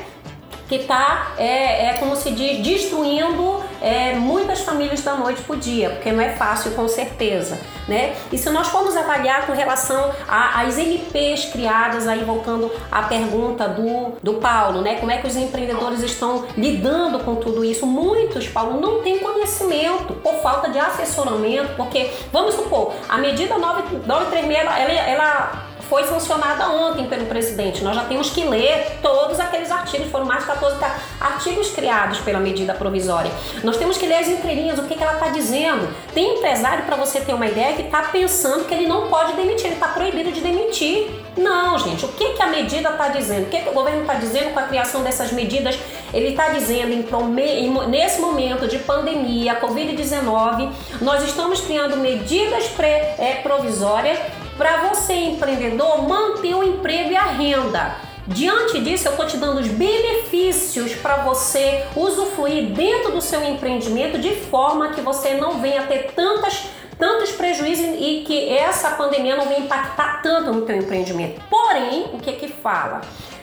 que 0.67 0.75
está, 0.75 1.33
é, 1.37 1.85
é 1.85 1.93
como 1.93 2.15
se 2.15 2.31
diz, 2.31 2.59
destruindo 2.59 3.63
é, 3.81 4.15
muitas 4.15 4.62
famílias 4.62 5.01
da 5.01 5.15
noite 5.15 5.41
o 5.48 5.55
dia, 5.55 5.91
porque 5.91 6.12
não 6.12 6.22
é 6.22 6.29
fácil 6.29 6.72
com 6.72 6.88
certeza. 6.88 7.60
Né? 7.88 8.15
E 8.31 8.38
se 8.38 8.50
nós 8.50 8.67
formos 8.67 8.98
avaliar 8.98 9.46
com 9.46 9.53
relação 9.53 10.12
às 10.27 10.77
NPs 10.77 11.46
criadas, 11.46 12.05
aí 12.05 12.24
voltando 12.24 12.69
à 12.91 13.03
pergunta 13.03 13.67
do, 13.69 14.17
do 14.22 14.36
Paulo, 14.36 14.81
né? 14.81 14.96
como 14.96 15.12
é 15.12 15.17
que 15.17 15.27
os 15.27 15.38
empreendedores 15.38 16.03
estão 16.03 16.46
lidando 16.57 17.19
com 17.19 17.36
tudo 17.36 17.63
isso? 17.63 17.86
Muitos, 17.86 18.48
Paulo, 18.50 18.81
não 18.81 19.01
têm 19.01 19.19
conhecimento 19.19 20.13
por 20.15 20.36
falta 20.41 20.69
de 20.69 20.77
assessoramento, 20.77 21.75
porque, 21.77 22.12
vamos 22.31 22.55
supor, 22.55 22.93
a 23.07 23.17
medida 23.17 23.57
936, 23.57 24.57
ela, 24.57 24.79
ela, 24.79 24.91
ela 24.91 25.66
foi 25.89 26.03
sancionada 26.03 26.70
ontem 26.70 27.08
pelo 27.08 27.25
presidente. 27.25 27.84
Nós 27.84 27.96
já 27.96 28.03
temos 28.06 28.29
que 28.29 28.44
ler 28.44 29.00
todos 29.01 29.39
aqueles 29.39 29.72
artigos, 29.72 30.10
foram 30.10 30.25
mais 30.25 30.41
de 30.41 30.48
14 30.48 30.77
artigos 31.20 31.70
criados 31.72 32.20
pela 32.20 32.39
medida 32.39 32.74
provisória. 32.74 33.32
Nós 33.63 33.77
temos 33.77 33.98
que 33.98 34.06
ler 34.06 34.15
as 34.15 34.27
entrelinhas, 34.27 34.77
o 34.79 34.84
que, 34.84 34.96
que 34.96 35.03
ela 35.03 35.13
está 35.13 35.29
dizendo. 35.29 35.88
Tem 36.13 36.38
empresário, 36.38 36.86
para 36.86 36.96
você 36.96 37.20
ter 37.22 37.34
uma 37.34 37.48
ideia, 37.48 37.75
que 37.75 37.84
está 37.84 38.03
pensando 38.03 38.65
que 38.65 38.74
ele 38.74 38.88
não 38.88 39.08
pode 39.08 39.34
demitir, 39.34 39.67
ele 39.67 39.75
está 39.75 39.88
proibido 39.88 40.32
de 40.32 40.41
demitir. 40.41 41.10
Não, 41.38 41.77
gente, 41.77 42.03
o 42.03 42.10
que, 42.10 42.34
que 42.34 42.41
a 42.41 42.48
medida 42.48 42.89
está 42.89 43.10
dizendo? 43.10 43.44
O 43.44 43.50
que, 43.50 43.62
que 43.62 43.70
o 43.70 43.74
governo 43.74 44.01
está 44.01 44.15
dizendo 44.15 44.53
com 44.53 44.60
a 44.60 44.63
criação 44.63 45.03
dessas 45.03 45.32
medidas? 45.32 45.77
Ele 46.13 46.29
está 46.29 46.50
dizendo, 46.50 46.91
em, 46.94 47.89
nesse 47.89 48.20
momento 48.20 48.67
de 48.67 48.79
pandemia, 48.79 49.60
Covid-19, 49.60 50.70
nós 51.01 51.24
estamos 51.24 51.62
criando 51.62 51.98
medidas 51.98 52.67
pré, 52.70 53.15
é, 53.20 53.36
provisórias 53.44 54.17
para 54.57 54.89
você, 54.89 55.13
empreendedor, 55.13 56.07
manter 56.07 56.55
o 56.55 56.63
emprego 56.63 57.11
e 57.11 57.15
a 57.15 57.25
renda. 57.25 57.95
Diante 58.27 58.81
disso, 58.81 59.07
eu 59.07 59.11
estou 59.11 59.25
te 59.25 59.37
dando 59.37 59.61
os 59.61 59.67
benefícios 59.67 60.93
para 60.95 61.23
você 61.23 61.85
usufruir 61.95 62.71
dentro 62.73 63.13
do 63.13 63.21
seu 63.21 63.41
empreendimento 63.41 64.17
de 64.17 64.35
forma 64.35 64.89
que 64.89 64.99
você 64.99 65.35
não 65.35 65.61
venha 65.61 65.83
ter 65.83 66.11
tantas, 66.13 66.65
tantos 66.99 67.31
prejuízos 67.31 67.85
e 67.97 68.25
que 68.27 68.49
essa 68.49 68.91
pandemia 68.91 69.37
não 69.37 69.45
venha 69.47 69.61
impactar 69.61 70.21
tanto 70.21 70.51
no 70.51 70.63
teu 70.63 70.75
empreendimento. 70.75 71.41
Porém, 71.49 72.07
o 72.11 72.19
que 72.19 72.33
que 72.33 72.49
fala? 72.49 72.99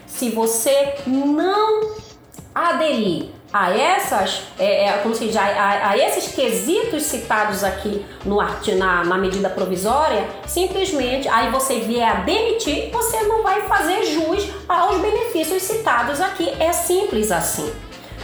Se 0.06 0.28
você 0.28 0.96
não 1.06 1.94
aderir 2.54 3.30
a 3.54 3.70
essas, 3.70 4.42
é, 4.58 4.86
é, 4.86 4.92
como 4.98 5.14
se 5.14 5.26
diz, 5.26 5.36
a, 5.36 5.90
a, 5.90 5.96
esses 5.96 6.34
quesitos 6.34 7.04
citados 7.04 7.62
aqui 7.62 8.04
no 8.24 8.38
na, 8.76 9.04
na 9.04 9.16
medida 9.16 9.48
provisória, 9.48 10.26
simplesmente 10.44 11.28
aí 11.28 11.52
você 11.52 11.78
vier 11.78 12.08
a 12.08 12.14
demitir, 12.14 12.90
você 12.90 13.22
não 13.22 13.44
vai 13.44 13.62
fazer 13.68 14.06
jus 14.06 14.50
aos 14.68 15.00
benefícios 15.00 15.62
citados 15.62 16.20
aqui. 16.20 16.52
É 16.58 16.72
simples 16.72 17.30
assim 17.30 17.72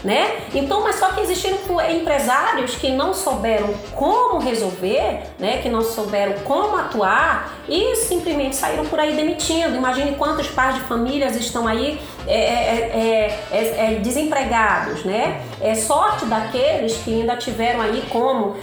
né? 0.03 0.41
Então, 0.55 0.83
mas 0.83 0.97
só 0.97 1.09
que 1.13 1.21
existiram 1.21 1.59
empresários 1.91 2.75
que 2.75 2.91
não 2.91 3.13
souberam 3.13 3.73
como 3.95 4.39
resolver, 4.39 5.23
né? 5.39 5.59
Que 5.59 5.69
não 5.69 5.83
souberam 5.83 6.35
como 6.45 6.77
atuar 6.77 7.55
e 7.69 7.97
simplesmente 7.97 8.57
saíram 8.57 8.87
por 8.87 8.99
aí 8.99 9.15
demitindo. 9.15 9.77
Imagine 9.77 10.15
quantos 10.17 10.49
pais 10.49 10.75
de 10.77 10.81
famílias 10.83 11.37
estão 11.37 11.67
aí 11.67 12.01
é, 12.27 12.39
é, 12.39 13.41
é, 13.51 13.95
é 13.95 13.99
desempregados, 14.01 15.05
né? 15.05 15.43
É 15.61 15.75
sorte 15.75 16.25
daqueles 16.27 16.97
que 16.99 17.21
ainda 17.21 17.37
tiveram 17.37 17.81
aí 17.81 18.03
como 18.11 18.57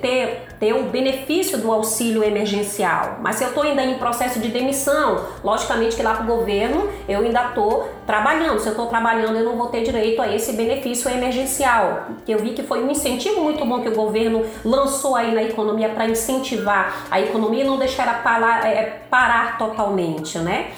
ter, 0.00 0.42
ter 0.58 0.72
o 0.74 0.84
benefício 0.84 1.58
do 1.58 1.72
auxílio 1.72 2.22
emergencial. 2.22 3.18
Mas 3.20 3.36
se 3.36 3.44
eu 3.44 3.48
estou 3.48 3.62
ainda 3.62 3.82
em 3.82 3.98
processo 3.98 4.38
de 4.38 4.48
demissão, 4.48 5.24
logicamente 5.42 5.96
que 5.96 6.02
lá 6.02 6.14
para 6.14 6.24
o 6.24 6.26
governo 6.26 6.88
eu 7.08 7.20
ainda 7.20 7.48
estou 7.48 7.88
trabalhando. 8.06 8.60
Se 8.60 8.66
eu 8.66 8.72
estou 8.72 8.86
trabalhando, 8.86 9.36
eu 9.36 9.44
não 9.44 9.56
vou 9.56 9.68
ter 9.68 9.82
direito 9.82 10.20
a 10.20 10.32
esse 10.32 10.52
benefício 10.52 11.10
emergencial. 11.10 12.06
Que 12.24 12.32
eu 12.32 12.38
vi 12.38 12.50
que 12.50 12.62
foi 12.62 12.82
um 12.82 12.90
incentivo 12.90 13.40
muito 13.42 13.64
bom 13.64 13.80
que 13.80 13.88
o 13.88 13.94
governo 13.94 14.44
lançou 14.64 15.16
aí 15.16 15.34
na 15.34 15.42
economia 15.42 15.88
para 15.88 16.06
incentivar 16.06 17.06
a 17.10 17.20
economia 17.20 17.64
e 17.64 17.66
não 17.66 17.78
deixar 17.78 18.04
ela 18.04 18.18
parar, 18.18 18.66
é, 18.66 19.02
parar 19.10 19.58
totalmente, 19.58 20.38
né? 20.38 20.70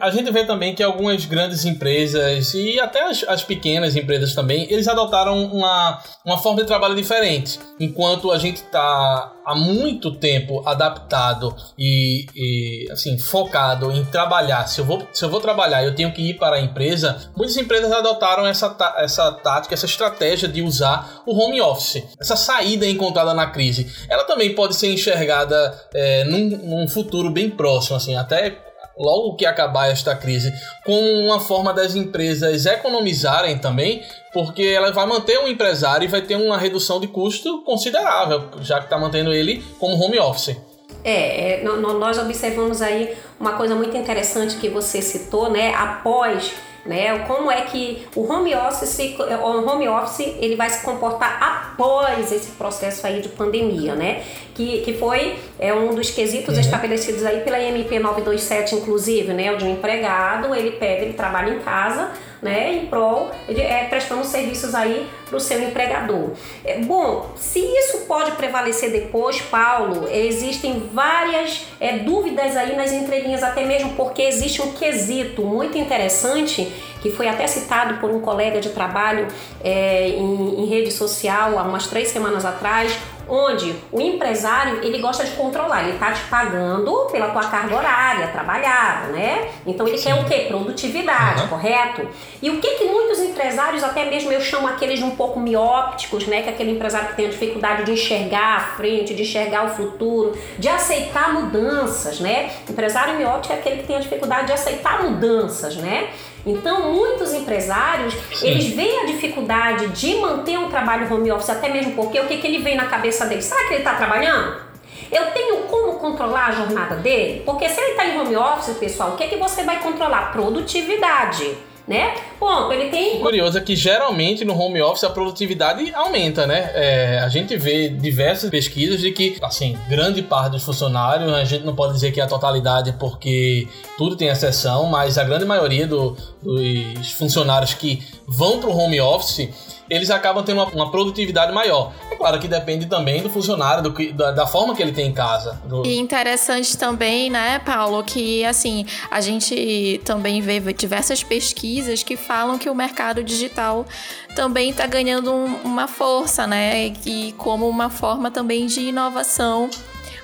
A 0.00 0.10
gente 0.10 0.30
vê 0.30 0.44
também 0.44 0.74
que 0.74 0.82
algumas 0.82 1.26
grandes 1.26 1.64
empresas 1.66 2.54
e 2.54 2.80
até 2.80 3.02
as, 3.02 3.22
as, 3.24 3.44
pequenas 3.44 3.94
empresas 3.94 4.34
também, 4.34 4.66
eles 4.70 4.88
adotaram 4.88 5.44
uma, 5.44 6.02
uma 6.24 6.38
forma 6.38 6.62
de 6.62 6.66
trabalho 6.66 6.94
diferente. 6.94 7.60
Enquanto 7.78 8.32
a 8.32 8.38
gente 8.38 8.56
está 8.56 9.32
há 9.44 9.54
muito 9.54 10.12
tempo 10.12 10.66
adaptado 10.66 11.54
e, 11.78 12.24
e, 12.34 12.90
assim 12.90 13.18
focado 13.18 13.90
em 13.92 14.04
trabalhar. 14.04 14.66
Se 14.68 14.80
eu 14.80 14.84
vou, 14.84 15.06
se 15.12 15.24
eu 15.24 15.28
vou 15.28 15.40
trabalhar, 15.40 15.84
eu 15.84 15.94
tenho 15.94 16.12
que 16.12 16.30
ir 16.30 16.34
para 16.34 16.56
a 16.56 16.60
empresa. 16.60 17.30
Muitas 17.36 17.56
empresas 17.56 17.90
adotaram 17.92 18.46
essa, 18.46 18.74
essa 18.98 19.32
tática, 19.32 19.74
essa 19.74 19.86
estratégia 19.86 20.48
de 20.48 20.62
usar 20.62 21.22
o 21.26 21.34
home 21.36 21.60
office. 21.60 22.02
Essa 22.18 22.36
saída 22.36 22.86
encontrada 22.86 23.34
na 23.34 23.48
crise, 23.48 23.90
ela 24.08 24.24
também 24.24 24.54
pode 24.54 24.76
ser 24.76 24.92
enxergada 24.92 25.78
é, 25.92 26.24
num, 26.24 26.48
num 26.48 26.88
futuro 26.88 27.30
bem 27.30 27.50
próximo, 27.50 27.96
assim, 27.96 28.16
até 28.16 28.69
logo 29.00 29.34
que 29.34 29.46
acabar 29.46 29.90
esta 29.90 30.14
crise, 30.14 30.52
como 30.84 31.00
uma 31.00 31.40
forma 31.40 31.72
das 31.72 31.94
empresas 31.94 32.66
economizarem 32.66 33.58
também, 33.58 34.02
porque 34.32 34.62
ela 34.62 34.92
vai 34.92 35.06
manter 35.06 35.38
o 35.38 35.48
empresário 35.48 36.04
e 36.04 36.08
vai 36.08 36.20
ter 36.20 36.36
uma 36.36 36.58
redução 36.58 37.00
de 37.00 37.08
custo 37.08 37.62
considerável, 37.62 38.50
já 38.60 38.78
que 38.78 38.84
está 38.84 38.98
mantendo 38.98 39.32
ele 39.32 39.64
como 39.78 39.96
home 39.96 40.18
office. 40.18 40.56
É, 41.02 41.60
é, 41.60 41.64
nós 41.64 42.18
observamos 42.18 42.82
aí 42.82 43.16
uma 43.38 43.54
coisa 43.54 43.74
muito 43.74 43.96
interessante 43.96 44.56
que 44.56 44.68
você 44.68 45.00
citou, 45.00 45.50
né? 45.50 45.74
Após 45.74 46.52
né? 46.84 47.18
Como 47.20 47.50
é 47.50 47.62
que 47.62 48.06
o 48.14 48.30
home 48.30 48.54
office, 48.54 48.98
o 49.18 49.68
home 49.68 49.88
office 49.88 50.34
ele 50.38 50.56
vai 50.56 50.70
se 50.70 50.84
comportar 50.84 51.38
após 51.40 52.32
esse 52.32 52.52
processo 52.52 53.06
aí 53.06 53.20
de 53.20 53.28
pandemia, 53.28 53.94
né? 53.94 54.22
Que, 54.54 54.82
que 54.82 54.94
foi 54.94 55.36
é 55.58 55.72
um 55.72 55.94
dos 55.94 56.10
quesitos 56.10 56.54
uhum. 56.54 56.60
estabelecidos 56.60 57.24
aí 57.24 57.40
pela 57.40 57.60
MP 57.60 57.98
927, 57.98 58.74
inclusive, 58.76 59.32
né? 59.32 59.52
O 59.52 59.56
de 59.56 59.64
um 59.64 59.72
empregado, 59.72 60.54
ele 60.54 60.72
pega, 60.72 61.02
ele 61.02 61.14
trabalha 61.14 61.50
em 61.50 61.58
casa, 61.60 62.10
né, 62.42 62.74
em 62.74 62.86
prol, 62.86 63.30
é, 63.48 63.84
prestando 63.84 64.24
serviços 64.24 64.74
aí 64.74 65.06
para 65.26 65.36
o 65.36 65.40
seu 65.40 65.62
empregador. 65.62 66.30
É, 66.64 66.78
bom, 66.78 67.30
se 67.36 67.58
isso 67.58 67.98
pode 68.06 68.32
prevalecer 68.32 68.90
depois, 68.90 69.40
Paulo, 69.42 70.08
existem 70.10 70.88
várias 70.92 71.66
é, 71.78 71.98
dúvidas 71.98 72.56
aí 72.56 72.74
nas 72.74 72.92
entrelinhas, 72.92 73.42
até 73.42 73.64
mesmo 73.64 73.90
porque 73.94 74.22
existe 74.22 74.62
um 74.62 74.72
quesito 74.72 75.42
muito 75.42 75.76
interessante 75.76 76.72
que 77.02 77.10
foi 77.10 77.28
até 77.28 77.46
citado 77.46 77.94
por 77.94 78.10
um 78.10 78.20
colega 78.20 78.60
de 78.60 78.70
trabalho 78.70 79.26
em, 79.64 80.62
em 80.62 80.66
rede 80.66 80.90
social 80.90 81.58
há 81.58 81.62
umas 81.62 81.86
três 81.86 82.08
semanas 82.08 82.44
atrás, 82.44 82.92
onde 83.30 83.74
o 83.92 84.00
empresário 84.00 84.80
ele 84.82 84.98
gosta 84.98 85.24
de 85.24 85.30
controlar, 85.32 85.82
ele 85.82 85.92
está 85.92 86.12
te 86.12 86.22
pagando 86.24 87.06
pela 87.12 87.28
tua 87.28 87.44
carga 87.44 87.76
horária 87.76 88.28
trabalhada, 88.28 89.08
né? 89.08 89.48
Então 89.66 89.86
ele 89.86 89.98
Sim. 89.98 90.04
quer 90.04 90.20
o 90.20 90.24
quê? 90.24 90.46
Produtividade, 90.48 91.42
uhum. 91.42 91.48
correto? 91.48 92.08
E 92.42 92.50
o 92.50 92.60
que 92.60 92.70
que 92.76 92.84
muitos 92.84 93.20
empresários, 93.20 93.84
até 93.84 94.08
mesmo 94.08 94.32
eu 94.32 94.40
chamo 94.40 94.66
aqueles 94.66 94.98
de 94.98 95.04
um 95.04 95.10
pouco 95.10 95.38
miópticos, 95.38 96.26
né? 96.26 96.42
Que 96.42 96.48
é 96.48 96.52
aquele 96.52 96.72
empresário 96.72 97.08
que 97.08 97.16
tem 97.16 97.26
a 97.26 97.30
dificuldade 97.30 97.84
de 97.84 97.92
enxergar 97.92 98.56
a 98.56 98.60
frente, 98.76 99.14
de 99.14 99.22
enxergar 99.22 99.66
o 99.66 99.68
futuro, 99.70 100.36
de 100.58 100.68
aceitar 100.68 101.32
mudanças, 101.32 102.20
né? 102.20 102.50
empresário 102.68 103.16
mióptico 103.16 103.52
é 103.52 103.58
aquele 103.58 103.76
que 103.78 103.86
tem 103.86 103.96
a 103.96 104.00
dificuldade 104.00 104.46
de 104.46 104.52
aceitar 104.52 105.02
mudanças, 105.02 105.76
né? 105.76 106.08
Então, 106.46 106.92
muitos 106.92 107.32
empresários, 107.34 108.14
Sim. 108.34 108.48
eles 108.48 108.68
veem 108.68 109.02
a 109.02 109.06
dificuldade 109.06 109.88
de 109.88 110.14
manter 110.16 110.58
um 110.58 110.68
trabalho 110.68 111.12
home 111.12 111.30
office, 111.30 111.50
até 111.50 111.68
mesmo 111.68 111.92
porque 111.92 112.18
o 112.18 112.26
que, 112.26 112.38
que 112.38 112.46
ele 112.46 112.58
vem 112.58 112.76
na 112.76 112.86
cabeça 112.86 113.26
dele? 113.26 113.42
Será 113.42 113.66
que 113.66 113.74
ele 113.74 113.78
está 113.80 113.94
trabalhando? 113.94 114.70
Eu 115.12 115.26
tenho 115.32 115.56
como 115.64 115.98
controlar 115.98 116.46
a 116.46 116.52
jornada 116.52 116.96
dele? 116.96 117.42
Porque 117.44 117.68
se 117.68 117.80
ele 117.80 117.90
está 117.90 118.06
em 118.06 118.18
home 118.18 118.36
office, 118.36 118.76
pessoal, 118.76 119.10
o 119.10 119.16
que, 119.16 119.26
que 119.26 119.36
você 119.36 119.64
vai 119.64 119.80
controlar? 119.80 120.32
Produtividade. 120.32 121.56
Né? 121.88 122.14
Ponto, 122.38 122.72
ele 122.72 122.88
tem. 122.88 123.16
O 123.16 123.20
curioso 123.20 123.58
é 123.58 123.60
que 123.60 123.74
geralmente 123.74 124.44
no 124.44 124.56
home 124.56 124.80
office 124.80 125.02
a 125.04 125.10
produtividade 125.10 125.92
aumenta, 125.92 126.46
né? 126.46 126.70
É, 126.72 127.18
a 127.18 127.28
gente 127.28 127.56
vê 127.56 127.88
diversas 127.88 128.48
pesquisas 128.48 129.00
de 129.00 129.10
que, 129.10 129.36
assim, 129.42 129.76
grande 129.88 130.22
parte 130.22 130.52
dos 130.52 130.62
funcionários, 130.62 131.32
a 131.32 131.44
gente 131.44 131.64
não 131.64 131.74
pode 131.74 131.94
dizer 131.94 132.12
que 132.12 132.20
é 132.20 132.24
a 132.24 132.28
totalidade 132.28 132.94
porque 132.98 133.66
tudo 133.98 134.14
tem 134.14 134.28
exceção, 134.28 134.86
mas 134.86 135.18
a 135.18 135.24
grande 135.24 135.44
maioria 135.44 135.86
do, 135.86 136.16
dos 136.42 137.10
funcionários 137.12 137.74
que 137.74 138.02
vão 138.26 138.60
para 138.60 138.70
o 138.70 138.76
home 138.76 139.00
office 139.00 139.48
eles 139.90 140.08
acabam 140.08 140.44
tendo 140.44 140.62
uma, 140.62 140.66
uma, 140.66 140.90
produtividade 140.90 141.52
maior. 141.52 141.92
É 142.10 142.14
claro 142.14 142.38
que 142.38 142.46
depende 142.46 142.86
também 142.86 143.20
do 143.20 143.28
funcionário, 143.28 143.82
do, 143.82 144.12
da, 144.12 144.30
da 144.30 144.46
forma 144.46 144.74
que 144.74 144.80
ele 144.80 144.92
tem 144.92 145.08
em 145.08 145.12
casa. 145.12 145.60
Do... 145.64 145.84
E 145.84 145.98
interessante 145.98 146.78
também, 146.78 147.28
né, 147.28 147.58
Paulo, 147.58 148.04
que 148.04 148.44
assim, 148.44 148.86
a 149.10 149.20
gente 149.20 150.00
também 150.04 150.40
vê 150.40 150.60
diversas 150.72 151.24
pesquisas 151.24 151.69
que 152.04 152.16
falam 152.16 152.58
que 152.58 152.68
o 152.68 152.74
mercado 152.74 153.22
digital 153.22 153.86
também 154.34 154.70
está 154.70 154.86
ganhando 154.86 155.32
um, 155.32 155.56
uma 155.64 155.86
força, 155.86 156.46
né? 156.46 156.92
E 157.06 157.32
como 157.38 157.68
uma 157.68 157.90
forma 157.90 158.30
também 158.30 158.66
de 158.66 158.80
inovação 158.80 159.70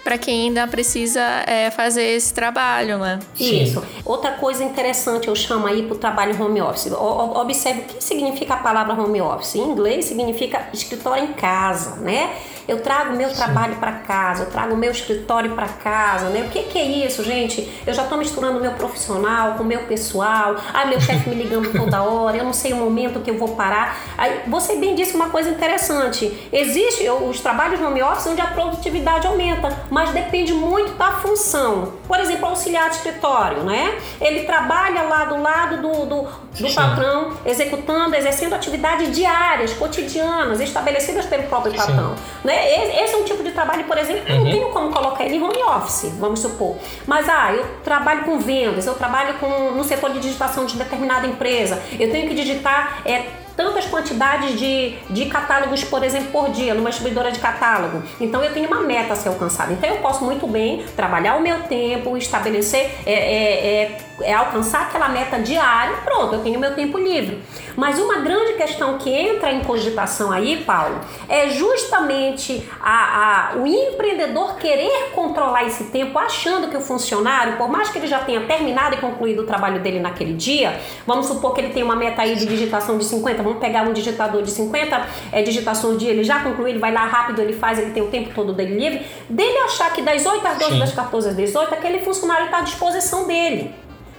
para 0.07 0.17
quem 0.17 0.47
ainda 0.47 0.69
precisa 0.69 1.21
é, 1.49 1.69
fazer 1.69 2.05
esse 2.05 2.33
trabalho, 2.33 2.97
né? 2.97 3.19
Isso. 3.41 3.83
Outra 4.05 4.31
coisa 4.31 4.63
interessante 4.63 5.27
eu 5.27 5.35
chamo 5.35 5.67
aí 5.67 5.83
para 5.83 5.97
o 5.97 5.99
trabalho 5.99 6.41
home 6.41 6.63
office. 6.63 6.93
O, 6.93 7.41
observe 7.41 7.81
o 7.81 7.85
que 7.87 8.05
significa 8.05 8.55
a 8.55 8.59
palavra 8.59 8.95
home 8.95 9.21
office. 9.21 9.57
Em 9.57 9.63
inglês 9.63 10.05
significa 10.05 10.69
escritório 10.73 11.25
em 11.25 11.33
casa, 11.33 11.97
né? 11.97 12.37
Eu 12.69 12.83
trago 12.83 13.17
meu 13.17 13.33
trabalho 13.33 13.77
para 13.77 13.93
casa, 13.93 14.43
eu 14.43 14.51
trago 14.51 14.77
meu 14.77 14.91
escritório 14.91 15.55
para 15.55 15.69
casa, 15.69 16.31
né? 16.31 16.43
O 16.43 16.51
que, 16.51 16.65
que, 16.65 16.79
é 16.79 16.85
isso, 16.85 17.23
gente? 17.23 17.69
Eu 17.87 17.95
já 17.95 18.03
estou 18.03 18.19
misturando 18.19 18.61
meu 18.61 18.73
profissional 18.73 19.55
com 19.55 19.63
meu 19.63 19.83
pessoal. 19.85 20.57
Ah, 20.75 20.85
meu 20.85 20.99
chefe 21.03 21.29
me 21.29 21.37
ligando 21.37 21.71
toda 21.73 22.03
hora, 22.03 22.37
eu 22.37 22.45
não 22.45 22.53
sei 22.53 22.73
o 22.73 22.77
momento 22.77 23.21
que 23.21 23.31
eu 23.31 23.39
vou 23.39 23.51
parar. 23.51 23.97
Aí, 24.19 24.41
você 24.49 24.77
bem 24.77 24.97
disse 24.97 25.15
uma 25.15 25.31
coisa 25.31 25.49
interessante. 25.51 26.49
Existe 26.53 27.09
os 27.09 27.41
trabalhos 27.41 27.81
home 27.81 28.03
office 28.03 28.27
onde 28.27 28.41
a 28.41 28.47
produtividade 28.49 29.27
aumenta, 29.29 29.85
mas 29.97 30.11
depende 30.11 30.53
muito 30.53 30.93
da 30.93 31.11
função. 31.13 31.95
Por 32.07 32.21
exemplo, 32.21 32.45
auxiliar 32.51 32.91
de 32.91 32.97
escritório, 32.97 33.65
né? 33.65 33.99
Ele 34.21 34.43
trabalha 34.43 35.05
lá 35.05 35.25
do 35.25 35.41
lado 35.41 35.81
do, 35.81 36.05
do, 36.05 36.23
do 36.61 36.75
patrão, 36.75 37.33
executando, 37.47 38.15
exercendo 38.15 38.55
atividades 38.55 39.17
diárias, 39.17 39.73
cotidianas, 39.73 40.61
estabelecidas 40.61 41.25
pelo 41.25 41.45
próprio 41.45 41.73
patrão. 41.73 42.15
Né? 42.45 43.03
Esse 43.05 43.15
é 43.15 43.17
um 43.17 43.25
tipo 43.25 43.43
de 43.43 43.53
trabalho, 43.53 43.85
por 43.85 43.97
exemplo, 43.97 44.25
uhum. 44.29 44.37
eu 44.37 44.45
não 44.45 44.51
tenho 44.51 44.69
como 44.69 44.93
colocar 44.93 45.25
ele 45.25 45.37
em 45.37 45.43
home 45.43 45.63
office, 45.63 46.13
vamos 46.19 46.41
supor. 46.41 46.77
Mas, 47.07 47.27
ah, 47.31 47.55
eu 47.55 47.65
trabalho 47.83 48.25
com 48.25 48.39
vendas, 48.39 48.87
eu 48.87 48.93
trabalho 48.93 49.39
com, 49.39 49.71
no 49.71 49.83
setor 49.83 50.11
de 50.13 50.21
digitação 50.21 50.67
de 50.67 50.77
determinada 50.77 51.27
empresa, 51.27 51.83
eu 51.99 52.13
tenho 52.13 52.29
que 52.29 52.35
digitar 52.35 53.01
é, 53.07 53.25
tantas 53.57 53.87
quantidades 53.87 54.59
de, 54.59 54.97
de 55.09 55.27
catálogos, 55.27 55.83
por 55.85 56.05
exemplo, 56.05 56.29
por 56.31 56.51
dia, 56.51 56.75
numa 56.75 56.91
distribuidora 56.91 57.33
de 57.33 57.39
catálogo. 57.39 58.03
Então 58.21 58.43
eu 58.43 58.53
tenho 58.53 58.69
uma 58.69 58.83
meta 58.83 59.15
a 59.15 59.17
ser 59.17 59.29
alcançada. 59.29 59.73
Então 59.73 59.89
eu 59.89 59.97
posso 59.97 60.25
muito 60.25 60.47
bem 60.47 60.85
trabalhar 60.95 61.37
o 61.37 61.41
meu 61.41 61.63
tempo, 61.63 62.17
estabelecer, 62.17 62.91
é, 63.07 63.13
é, 63.13 63.67
é, 63.67 63.99
é 64.21 64.33
alcançar 64.33 64.83
aquela 64.83 65.09
meta 65.09 65.39
diária, 65.39 65.97
pronto, 66.05 66.35
eu 66.35 66.43
tenho 66.43 66.61
meu 66.61 66.75
tempo 66.75 66.99
livre. 66.99 67.43
Mas 67.77 67.99
uma 67.99 68.21
grande 68.21 68.55
questão 68.55 68.97
que 68.97 69.11
entra 69.11 69.53
em 69.53 69.61
cogitação 69.61 70.33
aí, 70.33 70.63
Paulo, 70.65 71.01
é 71.29 71.49
justamente 71.49 72.67
a, 72.81 73.51
a, 73.53 73.57
o 73.57 73.67
empreendedor 73.67 74.57
querer 74.57 75.11
controlar 75.15 75.65
esse 75.65 75.85
tempo, 75.85 76.19
achando 76.19 76.69
que 76.69 76.77
o 76.77 76.81
funcionário, 76.81 77.57
por 77.57 77.69
mais 77.69 77.91
que 77.91 77.99
ele 77.99 78.07
já 78.07 78.21
tenha 78.21 78.41
terminado 78.47 78.95
e 78.95 78.99
concluído 78.99 79.43
o 79.43 79.47
trabalho 79.47 79.81
dele 79.81 80.01
naquele 80.01 80.33
dia, 80.33 80.81
vamos 81.07 81.27
supor 81.27 81.53
que 81.53 81.61
ele 81.61 81.73
tem 81.73 81.83
uma 81.83 81.97
meta 81.97 82.23
aí 82.23 82.37
de 82.37 82.47
digitação 82.47 82.97
de 82.97 83.05
50, 83.05 83.43
vamos 83.43 83.59
pegar 83.59 83.83
um 83.83 83.93
digitador 83.93 84.43
de 84.43 84.51
50 84.51 85.07
é, 85.33 85.43
digitações 85.43 85.97
dia, 85.97 86.11
ele 86.11 86.25
já 86.25 86.41
concluiu, 86.41 86.69
ele 86.69 86.79
vai 86.79 86.93
lá 86.93 87.05
rápido, 87.05 87.41
ele 87.41 87.53
faz, 87.53 87.79
ele 87.79 87.91
tem 87.91 88.03
o 88.03 88.09
tempo 88.09 88.31
todo 88.35 88.53
dele 88.53 88.79
livre, 88.79 89.07
dele 89.29 89.59
achar 89.59 89.93
que 89.93 90.03
das 90.03 90.25
8 90.25 90.47
às 90.47 90.59
12, 90.59 90.73
Sim. 90.73 90.79
das 90.79 90.93
14 90.93 91.29
às 91.31 91.37
18, 91.37 91.75
aquele 91.75 92.01
funcionário 92.01 92.47
está 92.47 92.59
à 92.59 92.63
disposição 92.63 93.27
dele. 93.27 93.75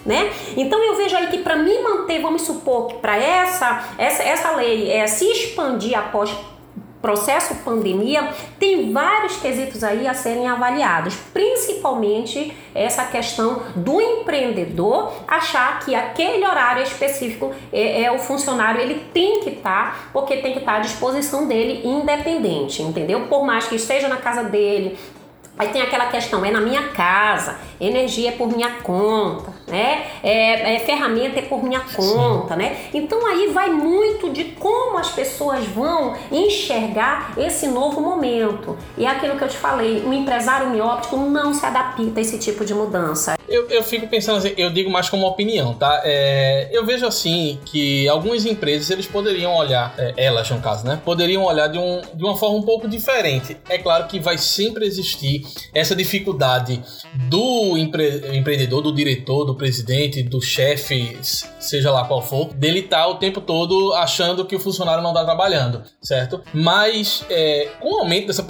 Né? 0.07 0.31
Então 0.55 0.81
eu 0.81 0.95
vejo 0.95 1.17
aí 1.17 1.27
que 1.27 1.39
para 1.39 1.57
me 1.57 1.79
manter, 1.79 2.21
vamos 2.21 2.43
supor 2.43 2.87
que 2.87 2.95
para 2.95 3.17
essa, 3.17 3.89
essa 3.97 4.23
essa 4.23 4.51
lei 4.55 4.89
é, 4.89 5.05
se 5.05 5.25
expandir 5.25 5.99
após 5.99 6.33
processo 7.01 7.55
pandemia, 7.63 8.29
tem 8.59 8.91
vários 8.91 9.37
quesitos 9.37 9.83
aí 9.83 10.07
a 10.07 10.13
serem 10.13 10.47
avaliados, 10.47 11.15
principalmente 11.33 12.55
essa 12.73 13.05
questão 13.05 13.63
do 13.75 14.01
empreendedor 14.01 15.13
achar 15.27 15.79
que 15.81 15.93
aquele 15.93 16.45
horário 16.45 16.83
específico 16.83 17.53
é, 17.71 18.03
é 18.03 18.11
o 18.11 18.19
funcionário, 18.19 18.81
ele 18.81 19.05
tem 19.13 19.41
que 19.41 19.49
estar, 19.49 19.91
tá, 19.91 20.09
porque 20.11 20.37
tem 20.37 20.53
que 20.53 20.59
estar 20.59 20.73
tá 20.73 20.77
à 20.77 20.81
disposição 20.81 21.47
dele 21.47 21.81
independente, 21.85 22.81
entendeu? 22.81 23.27
Por 23.27 23.45
mais 23.45 23.67
que 23.67 23.75
esteja 23.75 24.07
na 24.07 24.17
casa 24.17 24.43
dele, 24.43 24.97
Aí 25.59 25.69
tem 25.69 25.81
aquela 25.81 26.05
questão, 26.05 26.45
é 26.45 26.51
na 26.51 26.61
minha 26.61 26.89
casa, 26.89 27.57
energia 27.81 28.29
é 28.29 28.31
por 28.31 28.47
minha 28.47 28.69
conta, 28.83 29.51
né? 29.67 30.07
É, 30.23 30.75
é 30.75 30.79
ferramenta 30.79 31.39
é 31.39 31.41
por 31.41 31.63
minha 31.63 31.81
conta, 31.81 32.53
Sim. 32.53 32.59
né? 32.59 32.77
Então 32.93 33.25
aí 33.27 33.47
vai 33.47 33.69
muito 33.69 34.29
de 34.29 34.45
como 34.45 34.97
as 34.97 35.09
pessoas 35.09 35.65
vão 35.67 36.15
enxergar 36.31 37.33
esse 37.37 37.67
novo 37.67 37.99
momento. 38.01 38.77
E 38.97 39.05
é 39.05 39.09
aquilo 39.09 39.37
que 39.37 39.43
eu 39.43 39.49
te 39.49 39.57
falei, 39.57 40.01
o 40.05 40.13
empresário 40.13 40.69
mióptico 40.69 41.17
não 41.17 41.53
se 41.53 41.65
adapta 41.65 41.97
a 42.15 42.21
esse 42.21 42.39
tipo 42.39 42.63
de 42.63 42.73
mudança. 42.73 43.37
Eu, 43.47 43.69
eu 43.69 43.81
fico 43.81 44.07
pensando 44.07 44.37
assim, 44.37 44.53
eu 44.57 44.69
digo 44.69 44.89
mais 44.89 45.09
como 45.09 45.25
opinião, 45.25 45.73
tá? 45.73 46.01
É, 46.03 46.69
eu 46.71 46.85
vejo 46.85 47.05
assim 47.05 47.59
que 47.65 48.07
algumas 48.07 48.45
empresas 48.45 48.89
eles 48.89 49.05
poderiam 49.05 49.55
olhar, 49.55 49.93
é, 49.97 50.13
elas 50.17 50.49
no 50.49 50.59
caso, 50.59 50.85
né? 50.85 50.99
Poderiam 51.03 51.43
olhar 51.43 51.67
de, 51.67 51.77
um, 51.77 52.01
de 52.13 52.23
uma 52.23 52.35
forma 52.35 52.57
um 52.57 52.63
pouco 52.63 52.87
diferente. 52.87 53.57
É 53.69 53.77
claro 53.77 54.07
que 54.07 54.19
vai 54.19 54.37
sempre 54.37 54.85
existir 54.85 55.45
essa 55.73 55.95
dificuldade 55.95 56.81
do 57.29 57.77
empre 57.77 58.37
empreendedor, 58.37 58.81
do 58.81 58.93
diretor, 58.93 59.45
do 59.45 59.55
presidente, 59.57 60.23
do 60.23 60.41
chefe, 60.41 61.17
seja 61.59 61.91
lá 61.91 62.05
qual 62.05 62.21
for, 62.21 62.53
dele 62.53 62.79
estar 62.79 63.03
tá 63.03 63.07
o 63.07 63.15
tempo 63.15 63.41
todo 63.41 63.93
achando 63.93 64.45
que 64.45 64.55
o 64.55 64.59
funcionário 64.59 65.01
não 65.01 65.11
está 65.11 65.23
trabalhando, 65.25 65.83
certo? 66.01 66.41
Mas 66.53 67.25
é, 67.29 67.69
com 67.79 67.95
o 67.95 67.99
aumento 67.99 68.27
dessa, 68.27 68.45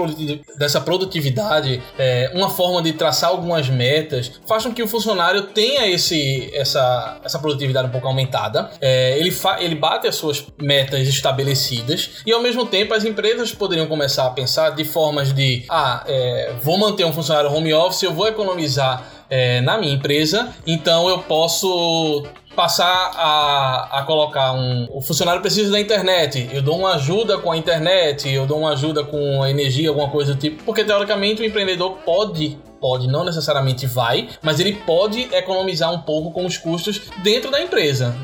dessa 0.57 0.81
produtividade, 0.81 1.81
é, 1.97 2.31
uma 2.33 2.49
forma 2.49 2.81
de 2.81 2.93
traçar 2.93 3.29
algumas 3.29 3.69
metas 3.69 4.31
faz 4.47 4.63
com 4.63 4.73
que 4.73 4.83
o 4.83 4.87
funcionário 4.87 5.43
tenha 5.43 5.87
esse, 5.87 6.51
essa, 6.53 7.19
essa 7.23 7.39
produtividade 7.39 7.87
um 7.87 7.91
pouco 7.91 8.07
aumentada. 8.07 8.69
É, 8.81 9.17
ele, 9.17 9.33
ele 9.59 9.75
bate 9.75 10.07
as 10.07 10.15
suas 10.15 10.45
metas 10.61 11.07
estabelecidas 11.07 12.21
e 12.25 12.31
ao 12.31 12.41
mesmo 12.41 12.65
tempo 12.65 12.93
as 12.93 13.05
empresas 13.05 13.51
poderiam 13.53 13.87
começar 13.87 14.27
a 14.27 14.31
pensar 14.31 14.71
de 14.71 14.83
formas 14.83 15.33
de 15.33 15.65
ah, 15.69 16.03
é, 16.07 16.53
vou 16.61 16.77
manter 16.77 17.05
um 17.05 17.13
funcionário 17.13 17.51
home 17.51 17.73
office, 17.73 18.03
eu 18.03 18.13
vou 18.13 18.27
economizar 18.27 19.16
é, 19.29 19.61
na 19.61 19.77
minha 19.77 19.93
empresa, 19.93 20.53
então 20.65 21.09
eu 21.09 21.19
posso 21.19 22.23
passar 22.57 23.11
a, 23.13 23.99
a 23.99 24.03
colocar 24.03 24.51
um. 24.53 24.89
O 24.91 24.99
funcionário 24.99 25.39
precisa 25.41 25.71
da 25.71 25.79
internet. 25.79 26.49
Eu 26.51 26.63
dou 26.63 26.79
uma 26.79 26.95
ajuda 26.95 27.37
com 27.37 27.51
a 27.51 27.57
internet, 27.57 28.27
eu 28.27 28.47
dou 28.47 28.57
uma 28.57 28.71
ajuda 28.71 29.03
com 29.03 29.43
a 29.43 29.49
energia, 29.51 29.89
alguma 29.89 30.09
coisa 30.09 30.33
do 30.33 30.39
tipo. 30.39 30.63
Porque 30.63 30.83
teoricamente 30.83 31.39
o 31.43 31.45
empreendedor 31.45 31.99
pode 32.03 32.57
pode, 32.79 33.07
não 33.07 33.23
necessariamente 33.23 33.85
vai, 33.85 34.29
mas 34.41 34.59
ele 34.59 34.73
pode 34.73 35.21
economizar 35.33 35.91
um 35.93 35.99
pouco 35.99 36.31
com 36.31 36.45
os 36.45 36.57
custos 36.57 37.01
dentro 37.23 37.51
da 37.51 37.61
empresa. 37.61 38.15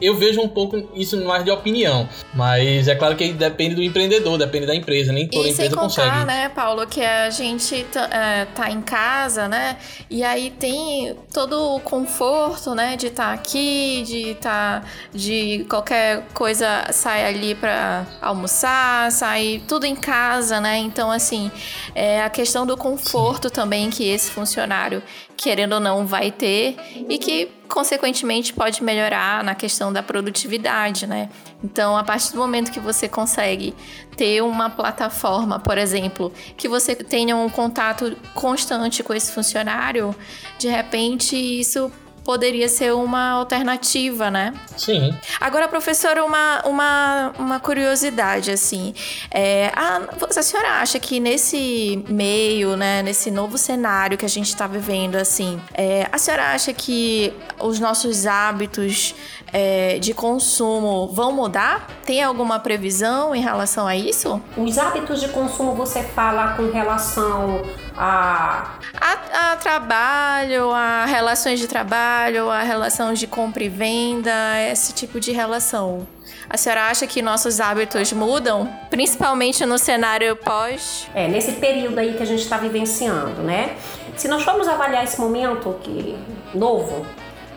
Eu 0.00 0.16
vejo 0.16 0.40
um 0.40 0.48
pouco 0.48 0.88
isso 0.94 1.22
mais 1.24 1.44
de 1.44 1.50
opinião, 1.50 2.08
mas 2.34 2.88
é 2.88 2.94
claro 2.94 3.16
que 3.16 3.32
depende 3.32 3.74
do 3.74 3.82
empreendedor, 3.82 4.38
depende 4.38 4.66
da 4.66 4.74
empresa, 4.74 5.12
nem 5.12 5.28
toda 5.28 5.48
e 5.48 5.52
empresa 5.52 5.70
sem 5.70 5.78
contar, 5.78 6.04
consegue. 6.04 6.24
né, 6.26 6.48
Paulo, 6.48 6.86
que 6.86 7.00
a 7.02 7.30
gente 7.30 7.84
tá, 7.84 8.08
é, 8.12 8.44
tá 8.46 8.70
em 8.70 8.80
casa, 8.80 9.48
né, 9.48 9.76
e 10.08 10.22
aí 10.22 10.50
tem 10.50 11.16
todo 11.32 11.74
o 11.74 11.80
conforto, 11.80 12.74
né, 12.74 12.96
de 12.96 13.08
estar 13.08 13.28
tá 13.28 13.32
aqui, 13.32 13.75
de 14.04 14.34
tá, 14.40 14.82
de 15.12 15.66
qualquer 15.68 16.26
coisa 16.34 16.86
sai 16.92 17.24
ali 17.24 17.54
para 17.54 18.06
almoçar, 18.20 19.10
sai 19.12 19.62
tudo 19.66 19.84
em 19.84 19.96
casa, 19.96 20.60
né, 20.60 20.78
então 20.78 21.10
assim, 21.10 21.50
é 21.94 22.22
a 22.22 22.30
questão 22.30 22.66
do 22.66 22.76
conforto 22.76 23.48
Sim. 23.48 23.54
também 23.54 23.90
que 23.90 24.08
esse 24.08 24.30
funcionário, 24.30 25.02
querendo 25.36 25.74
ou 25.74 25.80
não, 25.80 26.06
vai 26.06 26.30
ter 26.30 26.76
e 27.08 27.18
que, 27.18 27.50
consequentemente, 27.68 28.52
pode 28.52 28.82
melhorar 28.82 29.44
na 29.44 29.54
questão 29.54 29.92
da 29.92 30.02
produtividade, 30.02 31.06
né? 31.06 31.28
Então, 31.62 31.96
a 31.96 32.02
partir 32.02 32.32
do 32.32 32.38
momento 32.38 32.70
que 32.70 32.80
você 32.80 33.08
consegue 33.08 33.74
ter 34.16 34.42
uma 34.42 34.70
plataforma, 34.70 35.58
por 35.58 35.76
exemplo, 35.76 36.32
que 36.56 36.68
você 36.68 36.94
tenha 36.94 37.36
um 37.36 37.48
contato 37.48 38.16
constante 38.34 39.02
com 39.02 39.12
esse 39.12 39.32
funcionário, 39.32 40.14
de 40.58 40.68
repente 40.68 41.36
isso 41.36 41.92
poderia 42.26 42.68
ser 42.68 42.92
uma 42.92 43.30
alternativa, 43.30 44.32
né? 44.32 44.52
Sim. 44.76 45.16
Agora, 45.40 45.68
professora, 45.68 46.24
uma, 46.24 46.60
uma, 46.66 47.32
uma 47.38 47.60
curiosidade, 47.60 48.50
assim. 48.50 48.92
É, 49.30 49.70
a, 49.76 50.00
a 50.36 50.42
senhora 50.42 50.80
acha 50.80 50.98
que 50.98 51.20
nesse 51.20 52.04
meio, 52.08 52.76
né, 52.76 53.00
nesse 53.00 53.30
novo 53.30 53.56
cenário 53.56 54.18
que 54.18 54.24
a 54.24 54.28
gente 54.28 54.48
está 54.48 54.66
vivendo, 54.66 55.14
assim, 55.14 55.60
é, 55.72 56.08
a 56.10 56.18
senhora 56.18 56.48
acha 56.52 56.72
que 56.72 57.32
os 57.60 57.78
nossos 57.78 58.26
hábitos 58.26 59.14
é, 59.52 60.00
de 60.00 60.12
consumo 60.12 61.06
vão 61.06 61.30
mudar? 61.30 61.86
Tem 62.04 62.24
alguma 62.24 62.58
previsão 62.58 63.36
em 63.36 63.40
relação 63.40 63.86
a 63.86 63.94
isso? 63.94 64.42
Os 64.56 64.78
hábitos 64.78 65.20
de 65.20 65.28
consumo 65.28 65.76
você 65.76 66.02
fala 66.02 66.54
com 66.54 66.72
relação 66.72 67.62
a... 67.96 68.75
a... 69.00 69.52
a 69.52 69.56
trabalho, 69.56 70.70
a 70.70 71.04
relações 71.04 71.58
de 71.58 71.66
trabalho, 71.66 72.50
a 72.50 72.62
relação 72.62 73.12
de 73.12 73.26
compra 73.26 73.64
e 73.64 73.68
venda, 73.68 74.30
esse 74.70 74.92
tipo 74.92 75.18
de 75.18 75.32
relação. 75.32 76.06
A 76.48 76.56
senhora 76.56 76.84
acha 76.84 77.06
que 77.06 77.20
nossos 77.20 77.60
hábitos 77.60 78.12
mudam, 78.12 78.72
principalmente 78.88 79.66
no 79.66 79.78
cenário 79.78 80.36
pós? 80.36 81.08
É, 81.14 81.26
nesse 81.26 81.52
período 81.52 81.98
aí 81.98 82.14
que 82.14 82.22
a 82.22 82.26
gente 82.26 82.42
está 82.42 82.56
vivenciando, 82.56 83.42
né? 83.42 83.76
Se 84.16 84.28
nós 84.28 84.42
formos 84.42 84.68
avaliar 84.68 85.02
esse 85.02 85.20
momento 85.20 85.76
que 85.82 86.16
novo, 86.54 87.04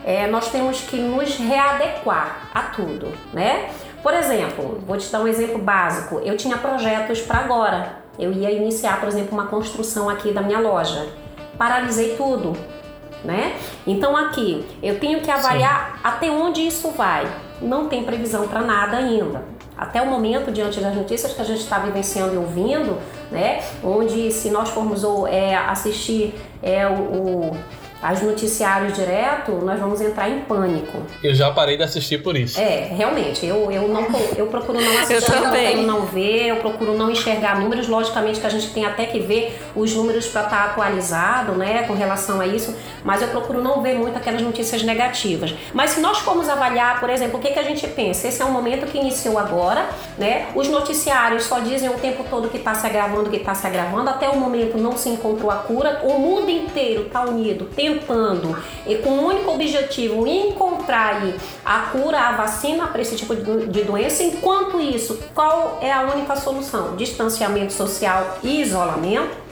é, 0.04 0.26
nós 0.28 0.50
temos 0.50 0.82
que 0.82 0.98
nos 0.98 1.36
readequar 1.38 2.50
a 2.54 2.64
tudo, 2.64 3.14
né? 3.32 3.70
Por 4.02 4.14
exemplo, 4.14 4.82
vou 4.88 4.98
te 4.98 5.12
dar 5.12 5.20
um 5.20 5.28
exemplo 5.28 5.60
básico. 5.60 6.20
Eu 6.24 6.36
tinha 6.36 6.58
projetos 6.58 7.22
para 7.22 7.40
agora. 7.40 8.00
Eu 8.18 8.32
ia 8.32 8.50
iniciar, 8.52 9.00
por 9.00 9.08
exemplo, 9.08 9.34
uma 9.34 9.48
construção 9.48 10.10
aqui 10.10 10.32
da 10.32 10.42
minha 10.42 10.60
loja. 10.60 11.08
Paralisei 11.60 12.16
tudo, 12.16 12.56
né? 13.24 13.58
Então 13.86 14.16
aqui 14.16 14.66
eu 14.82 14.98
tenho 14.98 15.20
que 15.20 15.30
avaliar 15.30 15.92
Sim. 15.92 16.00
até 16.06 16.32
onde 16.32 16.66
isso 16.66 16.90
vai. 16.92 17.30
Não 17.62 17.90
tem 17.90 18.06
previsão 18.06 18.48
para 18.48 18.62
nada 18.62 18.96
ainda. 18.96 19.44
Até 19.78 20.02
o 20.02 20.06
momento, 20.06 20.52
diante 20.52 20.80
das 20.80 20.96
notícias 20.96 21.34
que 21.34 21.42
a 21.42 21.44
gente 21.44 21.60
está 21.60 21.80
vivenciando 21.80 22.34
e 22.34 22.38
ouvindo, 22.38 22.98
né? 23.30 23.62
Onde 23.84 24.32
se 24.32 24.50
nós 24.50 24.70
formos 24.70 25.04
é, 25.30 25.56
assistir 25.56 26.34
é, 26.64 26.88
o, 26.88 26.94
o 26.94 27.58
as 28.02 28.22
noticiários 28.22 28.94
direto, 28.94 29.52
nós 29.64 29.80
vamos 29.80 30.00
entrar 30.00 30.30
em 30.30 30.40
pânico. 30.40 31.04
Eu 31.22 31.36
já 31.36 31.52
parei 31.52 31.76
de 31.76 31.84
assistir 31.84 32.24
por 32.24 32.38
isso. 32.38 32.60
É, 32.60 32.92
realmente. 32.96 33.46
Eu, 33.46 33.70
eu, 33.72 33.88
não, 33.88 34.08
eu 34.38 34.48
procuro 34.48 34.80
não 34.80 35.00
assistir, 35.00 35.16
eu, 35.16 35.42
também. 35.42 35.86
não 35.86 36.06
ver, 36.06 36.48
eu 36.48 36.58
procuro 36.58 36.98
não 36.98 37.12
enxergar 37.12 37.60
números. 37.60 37.88
Logicamente 37.88 38.40
que 38.40 38.48
a 38.48 38.50
gente 38.50 38.70
tem 38.70 38.86
até 38.86 39.06
que 39.06 39.20
ver 39.20 39.60
os 39.76 39.94
números 39.94 40.28
para 40.28 40.44
estar 40.44 40.58
tá 40.58 40.66
atualizado, 40.66 41.54
né, 41.54 41.84
com 41.84 41.94
relação 41.94 42.40
a 42.40 42.48
isso, 42.48 42.74
mas 43.04 43.22
eu 43.22 43.28
procuro 43.30 43.62
não 43.62 43.82
ver 43.82 43.96
muito 43.96 44.18
aquelas 44.18 44.42
notícias 44.42 44.82
negativas. 44.84 45.54
Mas 45.74 45.92
se 45.92 46.00
nós 46.00 46.20
formos 46.20 46.48
avaliar, 46.48 47.00
por 47.00 47.10
exemplo, 47.10 47.38
o 47.38 47.42
que, 47.42 47.52
que 47.52 47.60
a 47.60 47.64
gente 47.64 47.86
pensa? 47.88 48.28
Esse 48.28 48.42
é 48.42 48.46
um 48.46 48.52
momento 48.52 48.86
que 48.86 48.98
iniciou 48.98 49.38
agora, 49.38 49.90
né? 50.18 50.48
Os 50.56 50.70
noticiários 50.70 51.44
só 51.44 51.60
dizem 51.60 51.90
o 51.90 51.96
tempo 51.96 52.24
todo 52.30 52.48
que 52.48 52.58
está 52.58 52.74
se 52.74 52.86
agravando, 52.86 53.30
que 53.30 53.38
está 53.38 53.54
se 53.54 53.68
agravando. 53.68 54.10
Até 54.10 54.30
o 54.30 54.38
momento 54.38 54.78
não 54.78 54.96
se 54.96 55.10
encontrou 55.10 55.52
a 55.52 55.56
cura. 55.56 56.02
O 56.04 56.18
mundo 56.20 56.50
inteiro 56.50 57.04
está 57.04 57.22
unido, 57.24 57.66
tem 57.76 57.89
tentando 57.90 58.56
e 58.86 58.96
com 58.96 59.10
o 59.10 59.28
único 59.28 59.52
objetivo 59.52 60.28
encontrar 60.28 61.22
a 61.66 61.80
cura, 61.92 62.20
a 62.20 62.32
vacina 62.34 62.88
para 62.88 63.02
esse 63.02 63.16
tipo 63.16 63.36
de 63.36 63.84
doença. 63.84 64.24
Enquanto 64.24 64.80
isso, 64.80 65.20
qual 65.34 65.80
é 65.82 65.92
a 65.92 66.02
única 66.02 66.36
solução? 66.36 66.96
Distanciamento 66.96 67.74
social 67.74 68.40
e 68.44 68.62
isolamento. 68.62 69.50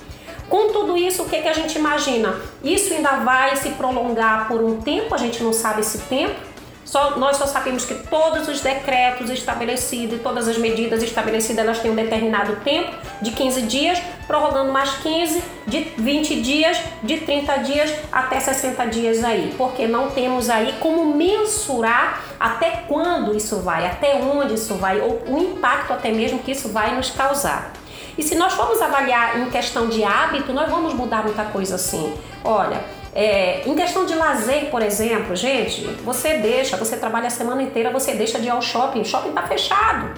Com 0.50 0.71
tudo 0.71 0.95
isso, 0.95 1.23
o 1.23 1.30
que, 1.30 1.41
que 1.41 1.47
a 1.47 1.54
gente 1.54 1.78
imagina? 1.78 2.39
Isso 2.63 2.93
ainda 2.93 3.17
vai 3.17 3.56
se 3.58 3.69
prolongar 3.71 4.47
por 4.47 4.63
um 4.63 4.80
tempo, 4.82 5.13
a 5.13 5.17
gente 5.17 5.43
não 5.43 5.52
sabe 5.52 5.82
esse 5.82 5.97
tempo. 6.00 6.46
Só, 6.88 7.17
nós 7.17 7.36
só 7.36 7.45
sabemos 7.45 7.84
que 7.84 7.93
todos 7.93 8.47
os 8.47 8.62
decretos 8.62 9.30
estabelecidos, 9.30 10.21
todas 10.21 10.47
as 10.47 10.58
medidas 10.58 11.04
estabelecidas, 11.04 11.65
elas 11.65 11.80
têm 11.80 11.91
um 11.91 11.95
determinado 11.95 12.56
tempo 12.63 12.95
de 13.21 13.32
15 13.32 13.63
dias, 13.63 14.00
prorrogando 14.26 14.71
mais 14.71 14.91
15, 15.00 15.43
de 15.67 15.80
20 15.97 16.41
dias, 16.41 16.80
de 17.04 17.17
30 17.17 17.58
dias 17.58 17.93
até 18.10 18.39
60 18.39 18.86
dias 18.86 19.21
aí, 19.21 19.54
porque 19.58 19.86
não 19.86 20.12
temos 20.12 20.50
aí 20.50 20.76
como 20.80 21.13
mensurar 21.13 22.23
até 22.39 22.84
quando 22.88 23.36
isso 23.36 23.58
vai, 23.58 23.86
até 23.86 24.15
onde 24.15 24.54
isso 24.54 24.76
vai, 24.76 25.02
ou 25.02 25.21
o 25.28 25.38
impacto 25.39 25.91
até 25.91 26.10
mesmo 26.10 26.39
que 26.39 26.52
isso 26.52 26.69
vai 26.69 26.95
nos 26.95 27.10
causar. 27.10 27.73
E 28.17 28.23
se 28.23 28.36
nós 28.36 28.54
formos 28.54 28.82
avaliar 28.82 29.39
em 29.41 29.50
questão 29.50 29.89
de 29.89 30.06
hábito, 30.06 30.54
nós 30.54 30.69
vamos 30.69 30.93
mudar 30.93 31.23
muita 31.23 31.43
coisa 31.43 31.76
assim. 31.76 32.15
Olha, 32.43 32.82
é, 33.19 33.63
em 33.65 33.73
questão 33.73 34.06
de 34.06 34.13
lazer, 34.13 34.69
por 34.69 34.84
exemplo, 34.84 35.36
gente, 35.36 35.82
você 36.06 36.36
deixa, 36.36 36.77
você 36.77 36.97
trabalha 36.97 37.25
a 37.25 37.32
semana 37.32 37.63
inteira, 37.63 37.89
você 37.89 38.13
deixa 38.13 38.38
de 38.38 38.45
ir 38.45 38.51
ao 38.51 38.62
shopping, 38.62 39.01
o 39.01 39.06
shopping 39.06 39.30
está 39.30 39.41
fechado. 39.41 40.13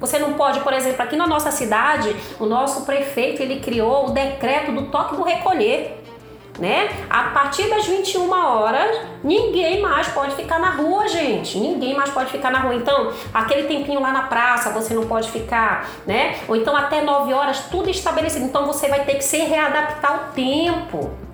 Você 0.00 0.18
não 0.18 0.32
pode, 0.32 0.58
por 0.58 0.72
exemplo, 0.72 1.00
aqui 1.00 1.14
na 1.14 1.28
nossa 1.28 1.52
cidade, 1.52 2.16
o 2.40 2.46
nosso 2.46 2.84
prefeito 2.84 3.40
ele 3.40 3.60
criou 3.60 4.08
o 4.08 4.10
decreto 4.10 4.72
do 4.72 4.86
toque 4.86 5.14
do 5.14 5.22
recolher. 5.22 6.02
Né? 6.58 6.90
A 7.08 7.22
partir 7.30 7.70
das 7.70 7.86
21 7.86 8.28
horas, 8.28 9.00
ninguém 9.22 9.80
mais 9.80 10.08
pode 10.08 10.34
ficar 10.34 10.58
na 10.58 10.70
rua, 10.70 11.06
gente. 11.06 11.56
Ninguém 11.56 11.94
mais 11.94 12.10
pode 12.10 12.32
ficar 12.32 12.50
na 12.50 12.58
rua. 12.58 12.74
Então, 12.74 13.12
aquele 13.32 13.68
tempinho 13.68 14.00
lá 14.00 14.10
na 14.10 14.22
praça, 14.22 14.70
você 14.70 14.92
não 14.92 15.06
pode 15.06 15.30
ficar, 15.30 15.88
né? 16.04 16.40
Ou 16.48 16.56
então 16.56 16.76
até 16.76 17.00
9 17.00 17.32
horas, 17.32 17.60
tudo 17.70 17.88
estabelecido. 17.88 18.44
Então 18.44 18.66
você 18.66 18.88
vai 18.88 19.04
ter 19.04 19.14
que 19.14 19.24
se 19.24 19.38
readaptar 19.38 20.10
ao 20.10 20.18
tempo 20.32 21.29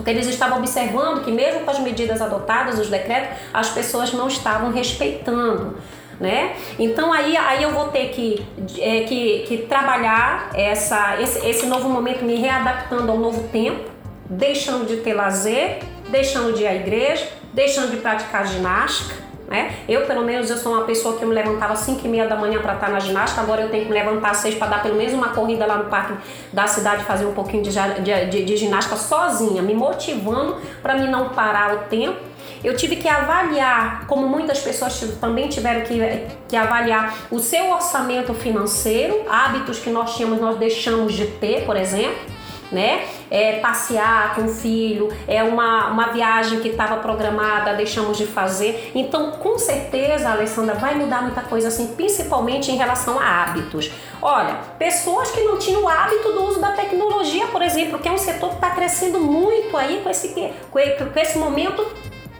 porque 0.00 0.10
eles 0.10 0.26
estavam 0.26 0.56
observando 0.56 1.22
que 1.22 1.30
mesmo 1.30 1.60
com 1.60 1.70
as 1.70 1.78
medidas 1.78 2.22
adotadas, 2.22 2.78
os 2.78 2.88
decretos, 2.88 3.36
as 3.52 3.68
pessoas 3.68 4.14
não 4.14 4.28
estavam 4.28 4.72
respeitando. 4.72 5.76
Né? 6.18 6.56
Então 6.78 7.12
aí, 7.12 7.36
aí 7.36 7.62
eu 7.62 7.70
vou 7.72 7.88
ter 7.88 8.08
que, 8.08 8.46
é, 8.78 9.02
que, 9.02 9.44
que 9.46 9.58
trabalhar 9.58 10.50
essa, 10.54 11.20
esse, 11.20 11.46
esse 11.46 11.66
novo 11.66 11.86
momento, 11.88 12.24
me 12.24 12.34
readaptando 12.34 13.12
ao 13.12 13.18
novo 13.18 13.48
tempo, 13.48 13.90
deixando 14.24 14.86
de 14.86 14.96
ter 14.96 15.12
lazer, 15.12 15.80
deixando 16.08 16.54
de 16.54 16.62
ir 16.62 16.66
à 16.66 16.74
igreja, 16.74 17.28
deixando 17.52 17.90
de 17.90 17.98
praticar 17.98 18.46
ginástica, 18.46 19.14
né? 19.50 19.74
Eu, 19.88 20.06
pelo 20.06 20.22
menos, 20.22 20.48
eu 20.48 20.56
sou 20.56 20.72
uma 20.72 20.84
pessoa 20.84 21.18
que 21.18 21.26
me 21.26 21.34
levantava 21.34 21.72
às 21.72 21.80
5 21.80 22.06
e 22.06 22.08
meia 22.08 22.28
da 22.28 22.36
manhã 22.36 22.60
para 22.60 22.74
estar 22.74 22.88
na 22.88 23.00
ginástica, 23.00 23.42
agora 23.42 23.62
eu 23.62 23.68
tenho 23.68 23.82
que 23.82 23.90
me 23.90 23.98
levantar 23.98 24.30
às 24.30 24.36
6 24.36 24.54
para 24.54 24.68
dar 24.68 24.82
pelo 24.82 24.94
menos 24.94 25.12
uma 25.12 25.30
corrida 25.30 25.66
lá 25.66 25.76
no 25.76 25.90
parque 25.90 26.14
da 26.52 26.68
cidade, 26.68 27.02
fazer 27.02 27.26
um 27.26 27.34
pouquinho 27.34 27.64
de, 27.64 27.70
de, 27.70 28.26
de, 28.26 28.44
de 28.44 28.56
ginástica 28.56 28.96
sozinha, 28.96 29.60
me 29.60 29.74
motivando 29.74 30.56
para 30.80 30.94
mim 30.94 31.08
não 31.08 31.30
parar 31.30 31.74
o 31.74 31.78
tempo. 31.88 32.30
Eu 32.62 32.76
tive 32.76 32.94
que 32.94 33.08
avaliar, 33.08 34.06
como 34.06 34.28
muitas 34.28 34.60
pessoas 34.60 35.00
também 35.20 35.48
tiveram 35.48 35.80
que, 35.80 35.98
que 36.46 36.54
avaliar 36.54 37.16
o 37.30 37.40
seu 37.40 37.72
orçamento 37.72 38.32
financeiro, 38.34 39.24
hábitos 39.28 39.80
que 39.80 39.90
nós 39.90 40.14
tínhamos, 40.14 40.40
nós 40.40 40.58
deixamos 40.58 41.12
de 41.14 41.26
ter, 41.26 41.64
por 41.64 41.76
exemplo 41.76 42.39
né? 42.70 43.06
É 43.30 43.58
passear 43.58 44.34
com 44.34 44.42
o 44.42 44.48
filho, 44.48 45.08
é 45.26 45.42
uma, 45.42 45.88
uma 45.88 46.12
viagem 46.12 46.60
que 46.60 46.68
estava 46.68 46.96
programada, 46.96 47.74
deixamos 47.74 48.16
de 48.16 48.26
fazer. 48.26 48.92
Então, 48.94 49.32
com 49.32 49.58
certeza, 49.58 50.30
Alessandra, 50.30 50.74
vai 50.74 50.94
mudar 50.94 51.22
muita 51.22 51.42
coisa 51.42 51.68
assim, 51.68 51.88
principalmente 51.94 52.70
em 52.70 52.76
relação 52.76 53.18
a 53.18 53.42
hábitos. 53.42 53.90
Olha, 54.22 54.54
pessoas 54.78 55.30
que 55.30 55.40
não 55.42 55.58
tinham 55.58 55.82
o 55.82 55.88
hábito 55.88 56.32
do 56.32 56.44
uso 56.44 56.60
da 56.60 56.72
tecnologia, 56.72 57.46
por 57.46 57.62
exemplo, 57.62 57.98
que 57.98 58.08
é 58.08 58.12
um 58.12 58.18
setor 58.18 58.50
que 58.50 58.54
está 58.56 58.70
crescendo 58.70 59.20
muito 59.20 59.76
aí 59.76 60.00
com 60.02 60.10
esse, 60.10 60.28
com 60.70 60.78
esse 61.20 61.38
momento 61.38 61.86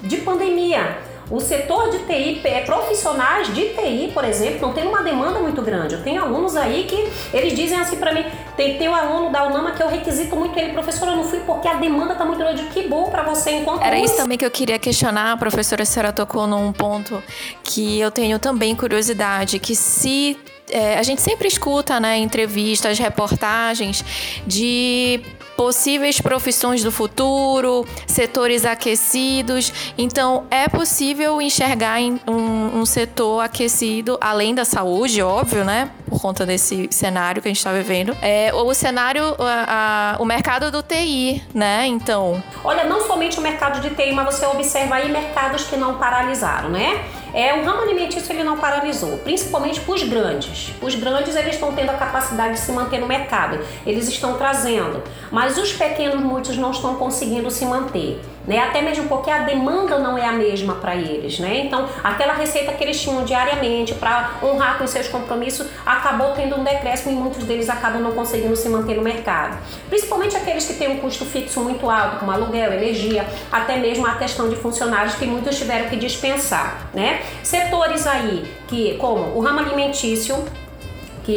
de 0.03 0.19
pandemia. 0.19 1.10
O 1.31 1.39
setor 1.39 1.91
de 1.91 1.99
TI, 2.01 2.41
é, 2.45 2.63
profissionais 2.63 3.55
de 3.55 3.69
TI, 3.69 4.11
por 4.13 4.25
exemplo, 4.25 4.61
não 4.63 4.73
tem 4.73 4.87
uma 4.87 5.03
demanda 5.03 5.39
muito 5.39 5.63
grande. 5.63 5.95
Eu 5.95 6.03
tenho 6.03 6.21
alunos 6.21 6.57
aí 6.57 6.85
que 6.85 7.09
eles 7.33 7.55
dizem 7.55 7.79
assim 7.79 7.97
para 7.97 8.13
mim: 8.13 8.25
tem, 8.57 8.77
tem 8.77 8.89
um 8.89 8.95
aluno 8.95 9.31
da 9.31 9.47
UNAMA 9.47 9.71
que 9.71 9.83
eu 9.83 9.89
requisito 9.89 10.35
muito 10.35 10.59
ele, 10.59 10.73
professora, 10.73 11.13
eu 11.13 11.17
não 11.17 11.25
fui 11.25 11.39
porque 11.41 11.69
a 11.69 11.75
demanda 11.75 12.15
tá 12.17 12.25
muito 12.25 12.39
grande. 12.39 12.65
Que 12.65 12.89
bom 12.89 13.11
para 13.11 13.23
você 13.23 13.53
enquanto. 13.53 13.83
Era 13.83 13.99
isso 13.99 14.17
também 14.17 14.37
que 14.37 14.45
eu 14.45 14.51
queria 14.51 14.79
questionar, 14.79 15.33
a 15.33 15.37
professora 15.37 15.85
Sara 15.85 16.13
tocou 16.13 16.47
num 16.49 16.73
ponto 16.73 17.23
que 17.63 18.01
eu 18.01 18.11
tenho 18.11 18.39
também 18.39 18.75
curiosidade, 18.75 19.61
que 19.61 19.77
se 19.77 20.37
é, 20.69 20.99
a 20.99 21.03
gente 21.03 21.21
sempre 21.21 21.47
escuta, 21.47 22.01
né, 22.01 22.19
entrevistas, 22.19 22.99
reportagens 22.99 24.05
de 24.47 25.21
possíveis 25.61 26.19
profissões 26.19 26.83
do 26.83 26.91
futuro, 26.91 27.87
setores 28.07 28.65
aquecidos. 28.65 29.93
Então, 29.99 30.47
é 30.51 30.67
possível 30.67 31.39
enxergar 31.43 32.01
um, 32.01 32.81
um 32.81 32.87
setor 32.87 33.43
aquecido, 33.43 34.17
além 34.23 34.55
da 34.55 34.65
saúde, 34.65 35.21
óbvio, 35.21 35.63
né? 35.63 35.91
Por 36.09 36.19
conta 36.19 36.47
desse 36.47 36.89
cenário 36.91 37.43
que 37.43 37.49
a 37.49 37.51
gente 37.51 37.59
está 37.59 37.75
vivendo. 37.75 38.17
É, 38.23 38.51
o 38.55 38.73
cenário, 38.73 39.37
a, 39.39 40.15
a, 40.17 40.23
o 40.23 40.25
mercado 40.25 40.71
do 40.71 40.83
TI, 40.83 41.43
né? 41.53 41.87
Então. 41.87 42.43
Olha, 42.65 42.85
não 42.85 43.07
somente 43.07 43.39
o 43.39 43.43
mercado 43.43 43.83
de 43.83 43.91
TI, 43.95 44.13
mas 44.13 44.35
você 44.35 44.47
observa 44.47 44.95
aí 44.95 45.13
mercados 45.13 45.65
que 45.65 45.77
não 45.77 45.99
paralisaram, 45.99 46.71
né? 46.71 47.05
É, 47.33 47.55
o 47.55 47.65
ramo 47.65 47.83
alimentício 47.83 48.33
ele 48.33 48.43
não 48.43 48.59
paralisou, 48.59 49.19
principalmente 49.19 49.81
para 49.81 49.95
os 49.95 50.03
grandes. 50.03 50.73
Os 50.81 50.95
grandes 50.95 51.37
eles 51.37 51.55
estão 51.55 51.73
tendo 51.73 51.91
a 51.91 51.95
capacidade 51.95 52.55
de 52.55 52.61
se 52.61 52.73
manter 52.73 53.01
no 53.01 53.07
mercado, 53.07 53.59
eles 53.87 54.09
estão 54.09 54.37
trazendo, 54.37 55.03
mas 55.31 55.57
os 55.57 55.73
pequenos 55.73 56.21
muitos 56.21 56.57
não 56.57 56.71
estão 56.71 56.97
conseguindo 56.97 57.51
se 57.51 57.65
manter. 57.65 58.21
Né? 58.47 58.59
Até 58.59 58.83
mesmo 58.83 59.09
porque 59.09 59.31
a 59.31 59.39
demanda 59.41 59.99
não 59.99 60.17
é 60.17 60.27
a 60.27 60.33
mesma 60.33 60.75
para 60.75 60.97
eles, 60.97 61.39
né? 61.39 61.63
Então, 61.65 61.89
aquela 62.03 62.35
receita 62.35 62.73
que 62.73 62.83
eles 62.83 63.01
tinham 63.01 63.25
diariamente 63.25 63.95
para 63.95 64.33
honrar 64.43 64.79
com 64.79 64.87
seus 64.87 65.09
compromissos 65.09 65.67
acabou 65.85 66.33
tendo 66.33 66.57
um 66.57 66.65
decréscimo 66.65 67.13
e 67.13 67.15
muitos 67.15 67.45
deles 67.45 67.69
acabam 67.69 68.01
não 68.01 68.13
conseguindo 68.13 68.57
se 68.57 68.69
manter 68.69 68.97
no 68.97 69.03
mercado. 69.03 69.59
Principalmente 69.89 70.37
aqueles 70.37 70.67
que 70.67 70.75
têm 70.75 70.89
um 70.89 70.99
custo 70.99 71.25
fixo 71.25 71.61
muito 71.61 71.89
alto, 71.89 72.19
como 72.19 72.31
aluguel, 72.31 72.73
energia, 72.73 73.27
até 73.51 73.77
mesmo 73.77 74.07
a 74.07 74.15
questão 74.15 74.49
de 74.49 74.57
funcionários 74.57 75.15
que 75.15 75.27
muitos 75.27 75.57
tiveram 75.57 75.89
que 75.89 75.97
dispensar, 75.97 76.89
né? 76.95 77.23
Setores 77.43 78.07
aí 78.07 78.45
que, 78.67 78.97
como 78.99 79.37
o 79.37 79.41
ramo 79.41 79.61
alimentício, 79.61 80.45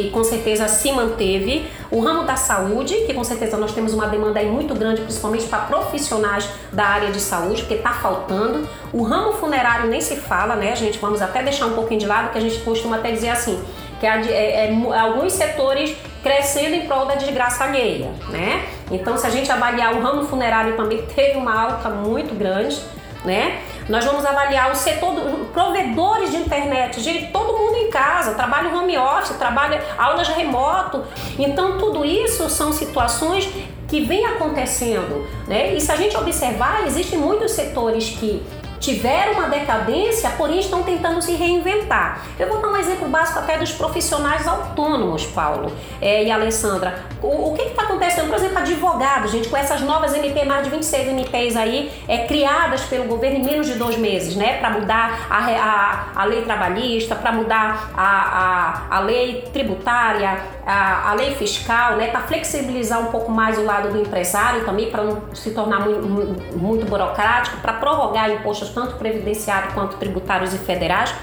que 0.02 0.10
com 0.10 0.24
certeza 0.24 0.66
se 0.66 0.90
manteve. 0.90 1.66
O 1.90 2.00
ramo 2.00 2.24
da 2.24 2.36
saúde, 2.36 2.94
que 3.06 3.14
com 3.14 3.22
certeza 3.22 3.56
nós 3.56 3.72
temos 3.72 3.94
uma 3.94 4.08
demanda 4.08 4.40
aí 4.40 4.50
muito 4.50 4.74
grande, 4.74 5.02
principalmente 5.02 5.46
para 5.46 5.60
profissionais 5.60 6.48
da 6.72 6.84
área 6.84 7.10
de 7.10 7.20
saúde, 7.20 7.62
porque 7.62 7.74
está 7.74 7.90
faltando. 7.90 8.68
O 8.92 9.02
ramo 9.02 9.32
funerário 9.34 9.88
nem 9.88 10.00
se 10.00 10.16
fala, 10.16 10.56
né, 10.56 10.74
gente? 10.74 10.98
Vamos 10.98 11.22
até 11.22 11.42
deixar 11.42 11.66
um 11.66 11.74
pouquinho 11.74 12.00
de 12.00 12.06
lado, 12.06 12.32
que 12.32 12.38
a 12.38 12.40
gente 12.40 12.58
costuma 12.60 12.96
até 12.96 13.12
dizer 13.12 13.30
assim, 13.30 13.62
que 14.00 14.06
é, 14.06 14.20
é, 14.26 14.66
é 14.72 14.98
alguns 14.98 15.32
setores 15.32 15.96
crescendo 16.22 16.74
em 16.74 16.86
prol 16.86 17.06
da 17.06 17.14
desgraça 17.14 17.64
alheia, 17.64 18.10
né? 18.30 18.64
Então, 18.90 19.16
se 19.16 19.26
a 19.26 19.30
gente 19.30 19.50
avaliar 19.50 19.94
o 19.94 20.00
ramo 20.00 20.24
funerário 20.24 20.76
também 20.76 21.02
teve 21.14 21.38
uma 21.38 21.54
alta 21.54 21.88
muito 21.88 22.34
grande, 22.34 22.80
né? 23.24 23.62
Nós 23.88 24.04
vamos 24.04 24.24
avaliar 24.24 24.70
o 24.70 24.74
setor 24.74 25.14
dos 25.14 25.48
provedores 25.48 26.30
de 26.30 26.36
internet, 26.36 27.00
gente, 27.00 27.32
todo 27.32 27.56
mundo 27.56 27.76
em 27.76 27.90
casa, 27.90 28.34
trabalha 28.34 28.74
home 28.74 28.96
office, 28.96 29.36
trabalha 29.36 29.82
aulas 29.98 30.28
remoto. 30.28 31.04
Então, 31.38 31.78
tudo 31.78 32.04
isso 32.04 32.48
são 32.48 32.72
situações 32.72 33.48
que 33.88 34.00
vem 34.00 34.24
acontecendo, 34.26 35.26
né? 35.46 35.74
E 35.74 35.80
se 35.80 35.92
a 35.92 35.96
gente 35.96 36.16
observar, 36.16 36.86
existem 36.86 37.18
muitos 37.18 37.52
setores 37.52 38.10
que 38.10 38.42
tiveram 38.84 39.32
uma 39.32 39.48
decadência, 39.48 40.30
porém 40.36 40.60
estão 40.60 40.82
tentando 40.82 41.20
se 41.22 41.32
reinventar. 41.32 42.22
Eu 42.38 42.48
vou 42.48 42.60
dar 42.60 42.68
um 42.68 42.76
exemplo 42.76 43.08
básico 43.08 43.38
até 43.38 43.56
dos 43.56 43.72
profissionais 43.72 44.46
autônomos, 44.46 45.24
Paulo 45.24 45.72
é, 46.00 46.24
e 46.24 46.30
Alessandra. 46.30 47.02
O, 47.22 47.52
o 47.52 47.54
que 47.54 47.62
está 47.62 47.84
acontecendo? 47.84 48.28
Por 48.28 48.36
exemplo, 48.36 48.58
advogados, 48.58 49.30
gente, 49.30 49.48
com 49.48 49.56
essas 49.56 49.80
novas 49.80 50.14
MP, 50.14 50.44
mais 50.44 50.64
de 50.64 50.70
26 50.70 51.08
MPs 51.08 51.56
aí, 51.56 51.90
é, 52.06 52.26
criadas 52.26 52.82
pelo 52.82 53.04
governo 53.04 53.38
em 53.38 53.44
menos 53.44 53.66
de 53.66 53.74
dois 53.74 53.96
meses, 53.96 54.36
né? 54.36 54.58
Para 54.58 54.70
mudar 54.70 55.26
a, 55.30 55.38
a, 55.38 56.22
a 56.22 56.24
lei 56.24 56.42
trabalhista, 56.42 57.14
para 57.14 57.32
mudar 57.32 57.90
a, 57.96 58.88
a, 58.90 58.96
a 58.98 59.00
lei 59.00 59.48
tributária, 59.52 60.42
a, 60.66 61.10
a 61.10 61.14
lei 61.14 61.34
fiscal, 61.34 61.96
né? 61.96 62.08
Para 62.08 62.20
flexibilizar 62.20 63.00
um 63.00 63.06
pouco 63.06 63.32
mais 63.32 63.56
o 63.56 63.64
lado 63.64 63.90
do 63.90 63.98
empresário 63.98 64.64
também, 64.66 64.90
para 64.90 65.02
não 65.02 65.34
se 65.34 65.52
tornar 65.52 65.80
muito, 65.80 66.58
muito 66.58 66.84
burocrático, 66.84 67.56
para 67.58 67.72
prorrogar 67.74 68.30
impostos 68.30 68.73
tanto 68.74 68.96
previdenciários 68.96 69.72
quanto 69.72 69.96
tributários 69.96 70.52
e 70.52 70.58
federais, 70.58 71.14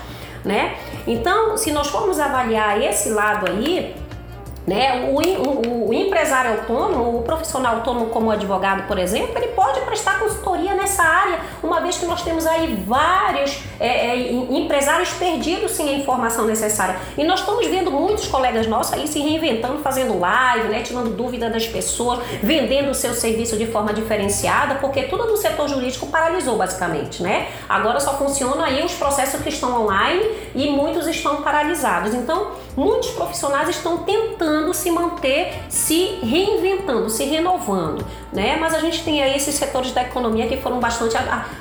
né? 0.44 0.76
Então, 1.06 1.58
se 1.58 1.72
nós 1.72 1.88
formos 1.88 2.20
avaliar 2.20 2.82
esse 2.82 3.10
lado 3.10 3.48
aí, 3.48 3.96
né? 4.66 5.10
O, 5.12 5.20
o, 5.20 5.90
o, 5.90 5.94
empresário 5.94 6.52
autônomo, 6.52 7.20
o 7.20 7.22
profissional 7.24 7.78
autônomo 7.78 8.08
como 8.08 8.30
advogado, 8.32 8.88
por 8.88 8.98
exemplo, 9.00 9.36
ele 9.38 9.48
pode 9.50 9.80
prestar 9.82 10.20
consultoria 10.20 10.76
nessa 10.76 11.04
área, 11.04 11.40
uma 11.64 11.82
vez 11.82 11.98
que 11.98 12.06
nós 12.06 12.22
temos 12.22 12.46
aí 12.46 12.76
vários 12.88 13.60
é, 13.80 14.08
é, 14.08 14.32
empresários 14.32 15.10
perdidos 15.14 15.72
sem 15.72 15.90
a 15.90 15.94
informação 15.94 16.46
necessária. 16.46 16.98
E 17.18 17.24
nós 17.24 17.40
estamos 17.40 17.66
vendo 17.68 17.92
muitos 17.92 18.28
colegas 18.28 18.68
nossos 18.68 18.94
aí 18.94 19.08
se 19.08 19.20
reinventando, 19.20 19.80
fazendo 19.80 20.20
live, 20.20 20.68
né? 20.70 20.82
tirando 20.82 21.16
dúvida 21.16 21.50
das 21.50 21.68
pessoas, 21.68 22.20
vendendo 22.44 22.92
o 22.92 22.96
seu 22.96 23.14
serviço 23.14 23.58
de 23.58 23.66
forma 23.66 23.94
diferenciada, 23.94 24.76
porque 24.76 25.04
tudo 25.04 25.26
no 25.26 25.38
setor 25.38 25.68
jurídico 25.68 26.08
paralisou 26.08 26.58
basicamente. 26.58 27.24
Né? 27.24 27.48
Agora 27.68 28.00
só 28.00 28.18
funcionam 28.18 28.64
aí 28.64 28.84
os 28.84 28.94
processos 28.94 29.42
que 29.42 29.50
estão 29.50 29.84
online 29.84 30.24
e 30.54 30.70
muitos 30.70 31.08
estão 31.08 31.42
paralisados. 31.42 32.14
Então, 32.14 32.52
muitos 32.76 33.12
profissionais 33.12 33.70
estão 33.70 34.00
tentando 34.00 34.74
se 34.74 34.90
manter, 34.92 35.54
se 35.70 36.20
reinventando, 36.24 37.10
se 37.10 37.24
renovando, 37.26 38.06
né? 38.32 38.58
Mas 38.58 38.74
a 38.74 38.80
gente 38.80 39.04
tem 39.04 39.22
aí 39.22 39.36
esses 39.36 39.56
setores 39.56 39.92
da 39.92 40.04
economia 40.04 40.48
que 40.48 40.58
foram 40.58 40.80
bastante 40.80 41.16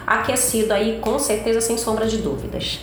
aquecidos 0.07 0.71
aí, 0.71 0.99
com 1.01 1.19
certeza, 1.19 1.61
sem 1.61 1.77
sombra 1.77 2.07
de 2.07 2.19
dúvidas 2.19 2.81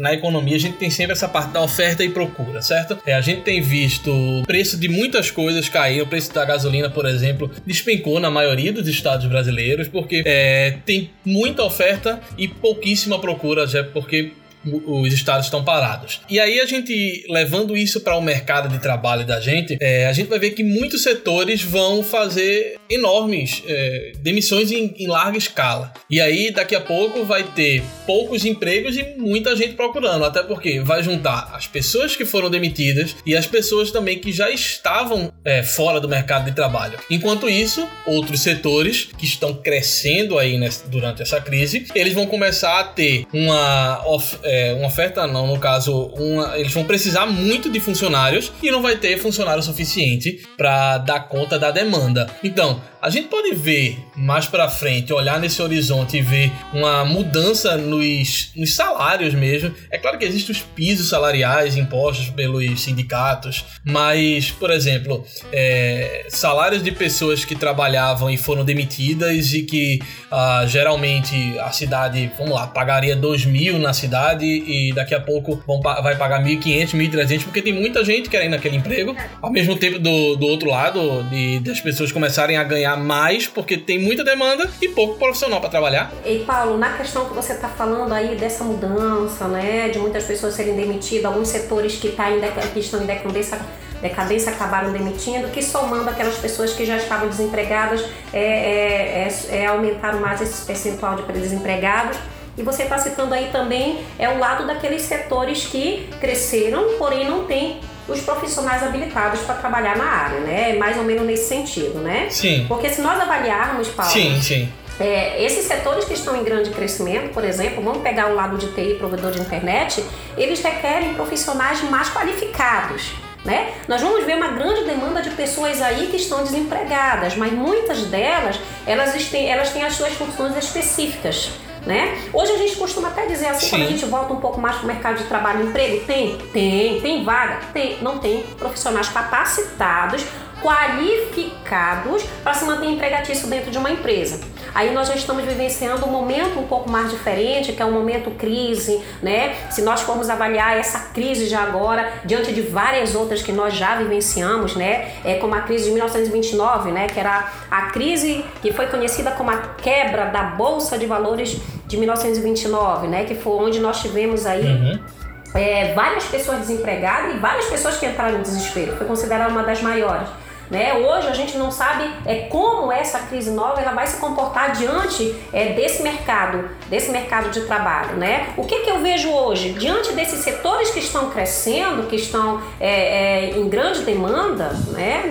na 0.00 0.14
economia 0.14 0.56
a 0.56 0.58
gente 0.58 0.76
tem 0.78 0.90
sempre 0.90 1.12
essa 1.12 1.28
parte 1.28 1.52
da 1.52 1.62
oferta 1.62 2.02
e 2.02 2.08
procura, 2.08 2.62
certo? 2.62 2.98
É, 3.06 3.14
a 3.14 3.20
gente 3.20 3.42
tem 3.42 3.60
visto 3.60 4.10
o 4.10 4.42
preço 4.44 4.78
de 4.78 4.88
muitas 4.88 5.30
coisas 5.30 5.68
cair, 5.68 6.00
o 6.00 6.06
preço 6.06 6.32
da 6.32 6.44
gasolina, 6.44 6.88
por 6.88 7.06
exemplo, 7.06 7.50
despencou 7.66 8.18
na 8.18 8.30
maioria 8.30 8.72
dos 8.72 8.88
estados 8.88 9.26
brasileiros, 9.26 9.88
porque 9.88 10.22
é, 10.24 10.78
tem 10.86 11.10
muita 11.24 11.62
oferta 11.62 12.20
e 12.38 12.48
pouquíssima 12.48 13.18
procura, 13.20 13.66
já 13.66 13.84
porque 13.84 14.32
os 14.64 15.12
estados 15.12 15.46
estão 15.46 15.64
parados. 15.64 16.20
E 16.28 16.38
aí 16.38 16.60
a 16.60 16.66
gente 16.66 17.24
levando 17.28 17.76
isso 17.76 18.00
para 18.00 18.16
o 18.16 18.20
mercado 18.20 18.68
de 18.68 18.78
trabalho 18.78 19.26
da 19.26 19.40
gente, 19.40 19.76
é, 19.80 20.06
a 20.06 20.12
gente 20.12 20.28
vai 20.28 20.38
ver 20.38 20.50
que 20.50 20.62
muitos 20.62 21.02
setores 21.02 21.62
vão 21.62 22.02
fazer 22.02 22.76
enormes 22.88 23.62
é, 23.66 24.12
demissões 24.18 24.70
em, 24.70 24.94
em, 24.98 25.06
larga 25.06 25.38
escala. 25.38 25.92
E 26.08 26.20
aí 26.20 26.52
daqui 26.52 26.74
a 26.74 26.80
pouco 26.80 27.24
vai 27.24 27.44
ter 27.44 27.82
poucos 28.06 28.44
empregos 28.44 28.96
e 28.96 29.14
muita 29.16 29.56
gente 29.56 29.74
procurando, 29.74 30.24
até 30.24 30.42
porque 30.42 30.80
vai 30.80 31.02
juntar 31.02 31.52
as 31.54 31.66
pessoas 31.66 32.16
que 32.16 32.24
foram 32.24 32.50
demitidas 32.50 33.16
e 33.24 33.36
as 33.36 33.46
pessoas 33.46 33.90
também 33.90 34.18
que 34.18 34.32
já 34.32 34.50
estavam 34.50 35.32
é, 35.44 35.62
fora 35.62 36.00
do 36.00 36.08
mercado 36.08 36.44
de 36.44 36.52
trabalho. 36.52 36.98
Enquanto 37.08 37.48
isso, 37.48 37.86
outros 38.06 38.40
setores 38.40 39.08
que 39.16 39.24
estão 39.24 39.54
crescendo 39.54 40.38
aí 40.38 40.58
nessa, 40.58 40.86
durante 40.88 41.22
essa 41.22 41.40
crise, 41.40 41.86
eles 41.94 42.12
vão 42.12 42.26
começar 42.26 42.80
a 42.80 42.84
ter 42.84 43.26
uma 43.32 44.02
é, 44.50 44.72
uma 44.72 44.88
oferta 44.88 45.28
não, 45.28 45.46
no 45.46 45.60
caso, 45.60 46.12
uma, 46.18 46.58
eles 46.58 46.72
vão 46.72 46.82
precisar 46.82 47.24
muito 47.24 47.70
de 47.70 47.78
funcionários 47.78 48.50
e 48.60 48.68
não 48.68 48.82
vai 48.82 48.96
ter 48.96 49.16
funcionário 49.16 49.62
suficiente 49.62 50.44
para 50.56 50.98
dar 50.98 51.28
conta 51.28 51.56
da 51.56 51.70
demanda. 51.70 52.28
Então, 52.42 52.82
a 53.00 53.08
gente 53.08 53.28
pode 53.28 53.54
ver 53.54 53.98
mais 54.16 54.46
para 54.46 54.68
frente, 54.68 55.12
olhar 55.12 55.38
nesse 55.38 55.62
horizonte 55.62 56.18
e 56.18 56.20
ver 56.20 56.52
uma 56.72 57.04
mudança 57.04 57.76
nos, 57.76 58.50
nos 58.56 58.74
salários 58.74 59.32
mesmo. 59.34 59.72
É 59.90 59.96
claro 59.96 60.18
que 60.18 60.24
existem 60.24 60.54
os 60.54 60.60
pisos 60.62 61.08
salariais 61.08 61.76
impostos 61.76 62.28
pelos 62.28 62.80
sindicatos, 62.80 63.64
mas, 63.84 64.50
por 64.50 64.70
exemplo, 64.70 65.24
é, 65.52 66.26
salários 66.28 66.82
de 66.82 66.90
pessoas 66.90 67.44
que 67.44 67.54
trabalhavam 67.54 68.28
e 68.28 68.36
foram 68.36 68.64
demitidas 68.64 69.52
e 69.54 69.62
que 69.62 70.00
ah, 70.30 70.64
geralmente 70.66 71.58
a 71.60 71.70
cidade, 71.70 72.30
vamos 72.36 72.54
lá, 72.54 72.66
pagaria 72.66 73.14
2 73.14 73.46
mil 73.46 73.78
na 73.78 73.92
cidade 73.92 74.39
e 74.46 74.92
daqui 74.92 75.14
a 75.14 75.20
pouco 75.20 75.62
vão, 75.66 75.80
vai 75.80 76.16
pagar 76.16 76.42
1.500, 76.42 76.94
1.300, 76.94 77.44
porque 77.44 77.62
tem 77.62 77.72
muita 77.72 78.04
gente 78.04 78.28
querendo 78.28 78.54
aquele 78.54 78.76
emprego. 78.76 79.14
Ao 79.40 79.50
mesmo 79.50 79.76
tempo, 79.76 79.98
do, 79.98 80.36
do 80.36 80.46
outro 80.46 80.68
lado, 80.68 81.24
de, 81.24 81.60
das 81.60 81.80
pessoas 81.80 82.12
começarem 82.12 82.56
a 82.56 82.64
ganhar 82.64 82.96
mais, 82.96 83.46
porque 83.46 83.76
tem 83.76 83.98
muita 83.98 84.24
demanda 84.24 84.68
e 84.80 84.88
pouco 84.88 85.18
profissional 85.18 85.60
para 85.60 85.70
trabalhar. 85.70 86.12
E 86.24 86.40
Paulo, 86.40 86.78
na 86.78 86.92
questão 86.96 87.26
que 87.26 87.34
você 87.34 87.52
está 87.52 87.68
falando 87.68 88.12
aí 88.12 88.36
dessa 88.36 88.64
mudança, 88.64 89.48
né, 89.48 89.88
de 89.88 89.98
muitas 89.98 90.24
pessoas 90.24 90.54
serem 90.54 90.76
demitidas, 90.76 91.24
alguns 91.24 91.48
setores 91.48 91.96
que, 91.96 92.10
tá 92.10 92.30
em, 92.30 92.40
que 92.72 92.80
estão 92.80 93.02
em 93.02 93.06
decadência 93.06 93.58
decadência 94.00 94.52
acabaram 94.52 94.92
demitindo, 94.92 95.48
que 95.48 95.62
somando 95.62 96.08
aquelas 96.08 96.36
pessoas 96.36 96.72
que 96.72 96.84
já 96.84 96.96
estavam 96.96 97.28
desempregadas, 97.28 98.02
é, 98.32 98.40
é, 98.40 99.28
é, 99.28 99.56
é 99.56 99.66
aumentaram 99.66 100.20
mais 100.20 100.40
esse 100.40 100.64
percentual 100.64 101.16
de 101.16 101.32
desempregados. 101.32 102.16
E 102.60 102.62
você 102.62 102.82
está 102.82 102.98
citando 102.98 103.32
aí 103.32 103.48
também 103.50 104.04
é 104.18 104.28
o 104.28 104.38
lado 104.38 104.66
daqueles 104.66 105.00
setores 105.00 105.64
que 105.64 106.06
cresceram, 106.20 106.98
porém 106.98 107.26
não 107.26 107.46
tem 107.46 107.80
os 108.06 108.20
profissionais 108.20 108.82
habilitados 108.82 109.40
para 109.40 109.54
trabalhar 109.54 109.96
na 109.96 110.04
área, 110.04 110.40
né? 110.40 110.74
Mais 110.74 110.98
ou 110.98 111.04
menos 111.04 111.24
nesse 111.24 111.48
sentido, 111.48 112.00
né? 112.00 112.26
Sim. 112.28 112.66
Porque 112.68 112.90
se 112.90 113.00
nós 113.00 113.18
avaliarmos, 113.18 113.88
Paulo, 113.88 114.12
sim, 114.12 114.38
sim. 114.42 114.70
É, 114.98 115.42
esses 115.42 115.64
setores 115.64 116.04
que 116.04 116.12
estão 116.12 116.36
em 116.36 116.44
grande 116.44 116.68
crescimento, 116.68 117.32
por 117.32 117.44
exemplo, 117.44 117.82
vamos 117.82 118.02
pegar 118.02 118.30
o 118.30 118.34
lado 118.34 118.58
de 118.58 118.66
TI, 118.74 118.96
provedor 118.98 119.30
de 119.30 119.40
internet, 119.40 120.04
eles 120.36 120.60
requerem 120.60 121.14
profissionais 121.14 121.82
mais 121.84 122.10
qualificados. 122.10 123.12
Né? 123.42 123.72
Nós 123.88 124.02
vamos 124.02 124.26
ver 124.26 124.36
uma 124.36 124.48
grande 124.48 124.84
demanda 124.84 125.22
de 125.22 125.30
pessoas 125.30 125.80
aí 125.80 126.08
que 126.08 126.16
estão 126.16 126.42
desempregadas, 126.42 127.36
mas 127.36 127.50
muitas 127.54 128.02
delas 128.02 128.60
elas 128.86 129.14
têm, 129.30 129.50
elas 129.50 129.70
têm 129.70 129.82
as 129.82 129.94
suas 129.94 130.12
funções 130.12 130.54
específicas. 130.58 131.50
Né? 131.86 132.28
Hoje 132.32 132.52
a 132.52 132.58
gente 132.58 132.76
costuma 132.76 133.08
até 133.08 133.26
dizer 133.26 133.46
assim, 133.46 133.66
Sim. 133.66 133.70
quando 133.70 133.82
a 133.82 133.90
gente 133.90 134.04
volta 134.04 134.32
um 134.34 134.40
pouco 134.40 134.60
mais 134.60 134.76
para 134.76 134.84
o 134.84 134.86
mercado 134.86 135.16
de 135.16 135.24
trabalho, 135.24 135.66
emprego, 135.66 136.04
tem? 136.04 136.36
Tem. 136.52 137.00
Tem 137.00 137.24
vaga? 137.24 137.60
Tem. 137.72 138.02
Não 138.02 138.18
tem 138.18 138.42
profissionais 138.58 139.08
capacitados, 139.08 140.24
qualificados 140.62 142.22
para 142.42 142.54
se 142.54 142.64
manter 142.64 142.86
empregatício 142.86 143.48
dentro 143.48 143.70
de 143.70 143.78
uma 143.78 143.90
empresa. 143.90 144.40
Aí 144.74 144.92
nós 144.92 145.08
já 145.08 145.14
estamos 145.14 145.44
vivenciando 145.44 146.06
um 146.06 146.10
momento 146.10 146.58
um 146.58 146.66
pouco 146.66 146.90
mais 146.90 147.10
diferente, 147.10 147.72
que 147.72 147.82
é 147.82 147.84
um 147.84 147.92
momento 147.92 148.30
crise, 148.32 149.00
né? 149.22 149.54
Se 149.70 149.82
nós 149.82 150.00
formos 150.02 150.28
avaliar 150.28 150.76
essa 150.76 151.10
crise 151.12 151.48
de 151.48 151.54
agora, 151.54 152.12
diante 152.24 152.52
de 152.52 152.62
várias 152.62 153.14
outras 153.14 153.42
que 153.42 153.52
nós 153.52 153.74
já 153.74 153.96
vivenciamos, 153.96 154.76
né? 154.76 155.12
É 155.24 155.34
como 155.34 155.54
a 155.54 155.60
crise 155.62 155.84
de 155.84 155.90
1929, 155.90 156.90
né? 156.90 157.06
Que 157.06 157.20
era 157.20 157.50
a 157.70 157.82
crise 157.90 158.44
que 158.62 158.72
foi 158.72 158.86
conhecida 158.86 159.30
como 159.32 159.50
a 159.50 159.56
quebra 159.56 160.26
da 160.26 160.42
Bolsa 160.42 160.98
de 160.98 161.06
Valores 161.06 161.58
de 161.86 161.96
1929, 161.96 163.08
né? 163.08 163.24
Que 163.24 163.34
foi 163.34 163.54
onde 163.54 163.80
nós 163.80 164.00
tivemos 164.00 164.46
aí. 164.46 164.66
Uhum 164.66 165.20
é, 165.54 165.92
várias 165.94 166.24
pessoas 166.24 166.58
desempregadas 166.60 167.34
e 167.34 167.38
várias 167.38 167.66
pessoas 167.66 167.96
que 167.96 168.06
entraram 168.06 168.38
em 168.38 168.42
desespero. 168.42 168.96
Foi 168.96 169.06
considerada 169.06 169.50
uma 169.50 169.62
das 169.62 169.82
maiores. 169.82 170.28
Né? 170.70 170.94
Hoje 170.94 171.26
a 171.26 171.34
gente 171.34 171.58
não 171.58 171.70
sabe 171.70 172.08
é, 172.24 172.42
como 172.42 172.92
essa 172.92 173.18
crise 173.20 173.50
nova 173.50 173.80
ela 173.80 173.92
vai 173.92 174.06
se 174.06 174.18
comportar 174.18 174.72
diante 174.72 175.34
é, 175.52 175.72
desse 175.72 176.02
mercado, 176.02 176.70
desse 176.88 177.10
mercado 177.10 177.50
de 177.50 177.62
trabalho. 177.62 178.16
Né? 178.16 178.50
O 178.56 178.64
que, 178.64 178.80
que 178.80 178.90
eu 178.90 179.00
vejo 179.00 179.30
hoje? 179.30 179.72
Diante 179.72 180.12
desses 180.12 180.40
setores 180.40 180.90
que 180.90 181.00
estão 181.00 181.30
crescendo, 181.30 182.06
que 182.06 182.16
estão 182.16 182.62
é, 182.78 183.50
é 183.50 183.58
em 183.58 183.68
grande 183.68 184.02
demanda 184.02 184.70
né? 184.92 185.24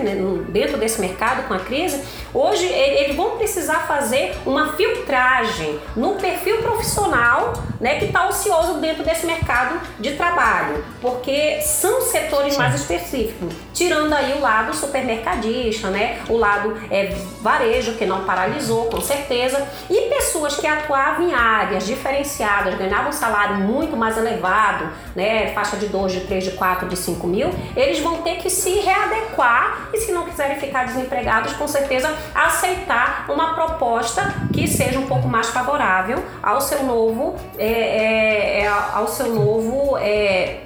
dentro 0.48 0.76
desse 0.76 1.00
mercado 1.00 1.48
com 1.48 1.54
a 1.54 1.58
crise, 1.58 2.04
hoje 2.34 2.66
eles 2.66 3.16
vão 3.16 3.36
precisar 3.36 3.86
fazer 3.86 4.36
uma 4.44 4.74
filtragem 4.74 5.78
no 5.96 6.16
perfil 6.16 6.58
profissional 6.58 7.52
né, 7.80 7.98
que 7.98 8.06
está 8.06 8.28
ocioso 8.28 8.74
dentro 8.74 9.02
desse 9.02 9.26
mercado 9.26 9.80
de 9.98 10.12
trabalho, 10.12 10.84
porque 11.00 11.60
são 11.62 12.02
setores 12.02 12.52
Sim. 12.52 12.58
mais 12.58 12.74
específicos, 12.74 13.54
tirando 13.72 14.12
aí 14.12 14.34
o 14.34 14.40
lado 14.40 14.76
supermercado 14.76 15.30
atacadista, 15.30 15.88
né? 15.90 16.20
O 16.28 16.36
lado 16.36 16.76
é, 16.90 17.14
varejo, 17.40 17.94
que 17.94 18.04
não 18.04 18.24
paralisou, 18.24 18.86
com 18.86 19.00
certeza. 19.00 19.66
E 19.88 20.08
pessoas 20.08 20.56
que 20.56 20.66
atuavam 20.66 21.28
em 21.28 21.34
áreas 21.34 21.86
diferenciadas, 21.86 22.74
ganhavam 22.74 23.10
um 23.10 23.12
salário 23.12 23.56
muito 23.56 23.96
mais 23.96 24.16
elevado, 24.16 24.88
né? 25.14 25.52
Faixa 25.52 25.76
de 25.76 25.86
2, 25.86 26.12
de 26.12 26.20
3, 26.20 26.44
de 26.44 26.50
4, 26.52 26.88
de 26.88 26.96
5 26.96 27.26
mil, 27.26 27.50
eles 27.76 28.00
vão 28.00 28.22
ter 28.22 28.36
que 28.36 28.50
se 28.50 28.70
readequar 28.80 29.88
e, 29.92 29.98
se 29.98 30.12
não 30.12 30.24
quiserem 30.24 30.58
ficar 30.58 30.86
desempregados, 30.86 31.52
com 31.54 31.68
certeza 31.68 32.08
aceitar 32.34 33.26
uma 33.28 33.54
proposta 33.54 34.22
que 34.52 34.66
seja 34.66 34.98
um 34.98 35.06
pouco 35.06 35.28
mais 35.28 35.48
favorável 35.48 36.22
ao 36.42 36.60
seu 36.60 36.82
novo, 36.84 37.36
é, 37.58 37.64
é, 37.64 38.60
é 38.62 38.68
ao 38.68 39.08
seu 39.08 39.34
novo 39.34 39.96
é, 39.98 40.60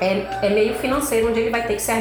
é, 0.00 0.26
é 0.42 0.50
meio 0.50 0.74
financeiro, 0.74 1.28
onde 1.28 1.40
ele 1.40 1.50
vai 1.50 1.66
ter 1.66 1.74
que 1.74 1.82
se, 1.82 1.92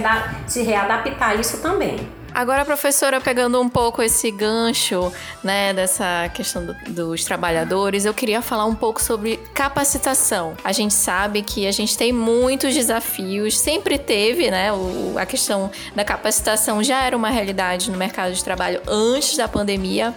se 0.47 0.63
readaptar 0.63 1.31
a 1.31 1.35
isso 1.35 1.61
também. 1.61 1.97
Agora, 2.33 2.65
professora, 2.65 3.21
pegando 3.21 3.61
um 3.61 3.69
pouco 3.69 4.01
esse 4.01 4.31
gancho, 4.31 5.13
né, 5.43 5.71
dessa 5.71 6.31
questão 6.33 6.65
do, 6.65 6.73
dos 6.87 7.23
trabalhadores, 7.23 8.05
eu 8.05 8.13
queria 8.13 8.41
falar 8.41 8.65
um 8.65 8.73
pouco 8.73 8.99
sobre 8.99 9.37
capacitação. 9.53 10.57
A 10.63 10.71
gente 10.71 10.95
sabe 10.95 11.43
que 11.43 11.67
a 11.67 11.71
gente 11.71 11.95
tem 11.95 12.11
muitos 12.11 12.73
desafios, 12.73 13.59
sempre 13.59 13.99
teve, 13.99 14.49
né, 14.49 14.73
o, 14.73 15.13
a 15.15 15.27
questão 15.27 15.69
da 15.95 16.03
capacitação 16.03 16.83
já 16.83 17.03
era 17.03 17.15
uma 17.15 17.29
realidade 17.29 17.91
no 17.91 17.97
mercado 17.99 18.33
de 18.33 18.43
trabalho 18.43 18.81
antes 18.87 19.37
da 19.37 19.47
pandemia. 19.47 20.11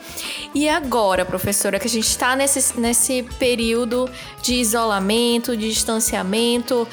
E 0.55 0.71
agora, 0.71 1.23
professora, 1.23 1.79
que 1.79 1.87
a 1.87 1.91
gente 1.91 2.09
está 2.09 2.35
nesse, 2.35 2.81
nesse 2.81 3.25
período 3.39 4.09
de 4.41 4.55
isolamento, 4.55 5.55
de 5.55 5.69
distanciamento, 5.69 6.89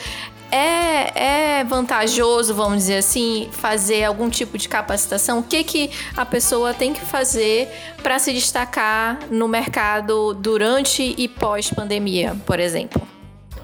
é, 0.54 1.60
é 1.60 1.64
vantajoso, 1.64 2.54
vamos 2.54 2.80
dizer 2.80 2.98
assim, 2.98 3.50
fazer 3.52 4.04
algum 4.04 4.30
tipo 4.30 4.56
de 4.56 4.70
capacitação? 4.70 5.40
O 5.40 5.44
que, 5.44 5.64
que 5.64 5.92
a 6.16 6.24
pessoa 6.24 6.74
tem 6.74 6.94
que 6.94 7.02
fazer 7.02 7.68
para 8.04 8.20
se 8.20 8.32
destacar 8.32 9.18
no 9.32 9.48
mercado 9.48 10.34
durante 10.36 11.16
e 11.18 11.28
pós-pandemia, 11.28 12.36
por 12.46 12.60
exemplo? 12.60 13.02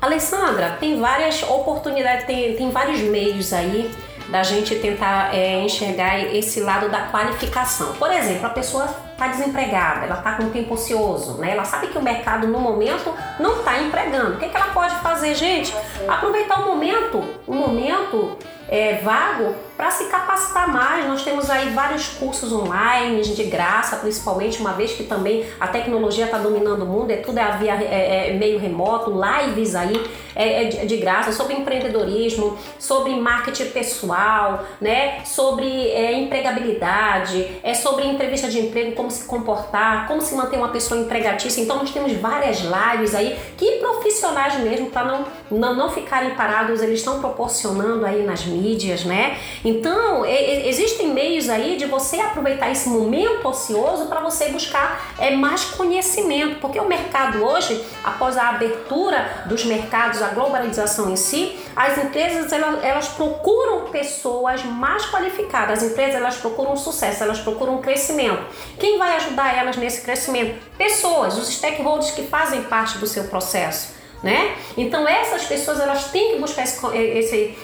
Alessandra, 0.02 0.78
tem 0.80 1.00
várias 1.00 1.44
oportunidades, 1.44 2.26
tem, 2.26 2.56
tem 2.56 2.72
vários 2.72 3.02
meios 3.02 3.54
aí 3.54 3.92
da 4.30 4.42
gente 4.42 4.76
tentar 4.76 5.36
é, 5.36 5.62
enxergar 5.62 6.20
esse 6.34 6.62
lado 6.62 6.90
da 6.90 7.02
qualificação. 7.08 7.94
Por 7.94 8.12
exemplo, 8.12 8.48
a 8.48 8.50
pessoa 8.50 9.09
está 9.20 9.28
desempregada, 9.28 10.06
ela 10.06 10.16
está 10.16 10.34
com 10.34 10.50
tempo 10.50 10.74
ocioso, 10.76 11.34
né? 11.40 11.52
Ela 11.52 11.66
sabe 11.66 11.88
que 11.88 11.98
o 11.98 12.02
mercado 12.02 12.48
no 12.48 12.58
momento 12.58 13.14
não 13.38 13.60
está 13.60 13.78
empregando. 13.82 14.36
O 14.36 14.38
que, 14.38 14.48
que 14.48 14.56
ela 14.56 14.68
pode 14.68 14.96
fazer, 14.96 15.36
gente? 15.36 15.76
Aproveitar 16.08 16.62
o 16.62 16.66
momento, 16.66 17.22
o 17.46 17.54
momento 17.54 18.38
é, 18.70 18.98
vago 18.98 19.56
para 19.76 19.90
se 19.92 20.06
capacitar 20.06 20.72
mais. 20.72 21.08
Nós 21.08 21.24
temos 21.24 21.50
aí 21.50 21.70
vários 21.70 22.08
cursos 22.08 22.52
online 22.54 23.22
de 23.22 23.44
graça, 23.46 23.96
principalmente 23.96 24.60
uma 24.60 24.74
vez 24.74 24.92
que 24.92 25.04
também 25.04 25.46
a 25.60 25.68
tecnologia 25.68 26.26
está 26.26 26.38
dominando 26.38 26.84
o 26.84 26.86
mundo, 26.86 27.12
é 27.12 27.18
tudo 27.18 27.40
é 27.40 27.58
via 27.58 27.74
é, 27.76 28.30
é 28.30 28.34
meio 28.34 28.60
remoto, 28.60 29.12
lives 29.12 29.76
aí 29.76 30.10
é, 30.36 30.64
é 30.64 30.68
de, 30.68 30.86
de, 30.86 30.98
graça 30.98 31.32
sobre 31.32 31.54
empreendedorismo, 31.54 32.58
sobre 32.78 33.16
marketing 33.16 33.70
pessoal, 33.70 34.66
né? 34.80 35.24
Sobre 35.26 35.90
é, 35.90 36.14
empregabilidade, 36.14 37.60
é 37.64 37.74
sobre 37.74 38.06
entrevista 38.06 38.50
de 38.50 38.60
emprego, 38.60 38.92
como 38.92 39.10
se 39.10 39.26
comportar, 39.26 40.08
como 40.08 40.22
se 40.22 40.36
manter 40.36 40.58
uma 40.58 40.70
pessoa 40.70 41.00
empregatícia. 41.00 41.62
Então 41.62 41.78
nós 41.78 41.90
temos 41.92 42.12
várias 42.14 42.60
lives 42.60 43.16
aí 43.16 43.38
que 43.58 43.78
profissionais 43.78 44.60
mesmo 44.60 44.90
para 44.90 45.06
não, 45.06 45.26
não 45.50 45.76
não 45.76 45.90
ficarem 45.90 46.32
parados, 46.32 46.82
eles 46.82 47.00
estão 47.00 47.20
proporcionando 47.20 48.06
aí 48.06 48.24
nas 48.24 48.46
mídias 48.46 48.59
mídias, 48.60 49.04
né? 49.04 49.38
Então, 49.64 50.26
e, 50.26 50.68
existem 50.68 51.08
meios 51.08 51.50
aí 51.50 51.78
de 51.78 51.86
você 51.86 52.20
aproveitar 52.20 52.70
esse 52.72 52.90
momento 52.90 53.48
ocioso 53.48 54.08
para 54.08 54.22
você 54.22 54.50
buscar 54.50 55.14
é, 55.18 55.32
mais 55.32 55.66
conhecimento, 55.66 56.60
porque 56.60 56.80
o 56.80 56.88
mercado 56.88 57.44
hoje, 57.44 57.84
após 58.04 58.38
a 58.38 58.50
abertura 58.50 59.44
dos 59.46 59.66
mercados, 59.66 60.22
a 60.22 60.30
globalização 60.30 61.10
em 61.10 61.16
si, 61.16 61.58
as 61.76 61.98
empresas 61.98 62.52
elas, 62.52 62.84
elas 62.84 63.08
procuram 63.10 63.86
pessoas 63.86 64.64
mais 64.64 65.06
qualificadas, 65.06 65.84
as 65.84 65.92
empresas 65.92 66.16
elas 66.16 66.38
procuram 66.38 66.76
sucesso, 66.76 67.24
elas 67.24 67.40
procuram 67.40 67.80
crescimento. 67.80 68.42
Quem 68.80 68.98
vai 68.98 69.16
ajudar 69.16 69.58
elas 69.58 69.78
nesse 69.78 70.02
crescimento? 70.02 70.60
Pessoas, 70.78 71.38
os 71.38 71.50
stakeholders 71.50 72.12
que 72.12 72.24
fazem 72.24 72.64
parte 72.64 72.98
do 72.98 73.08
seu 73.08 73.26
processo. 73.26 74.00
Né? 74.22 74.54
Então 74.76 75.08
essas 75.08 75.46
pessoas 75.46 75.80
elas 75.80 76.12
têm 76.12 76.34
que 76.34 76.40
buscar 76.40 76.64
esse, 76.64 76.86
esse, 76.98 77.58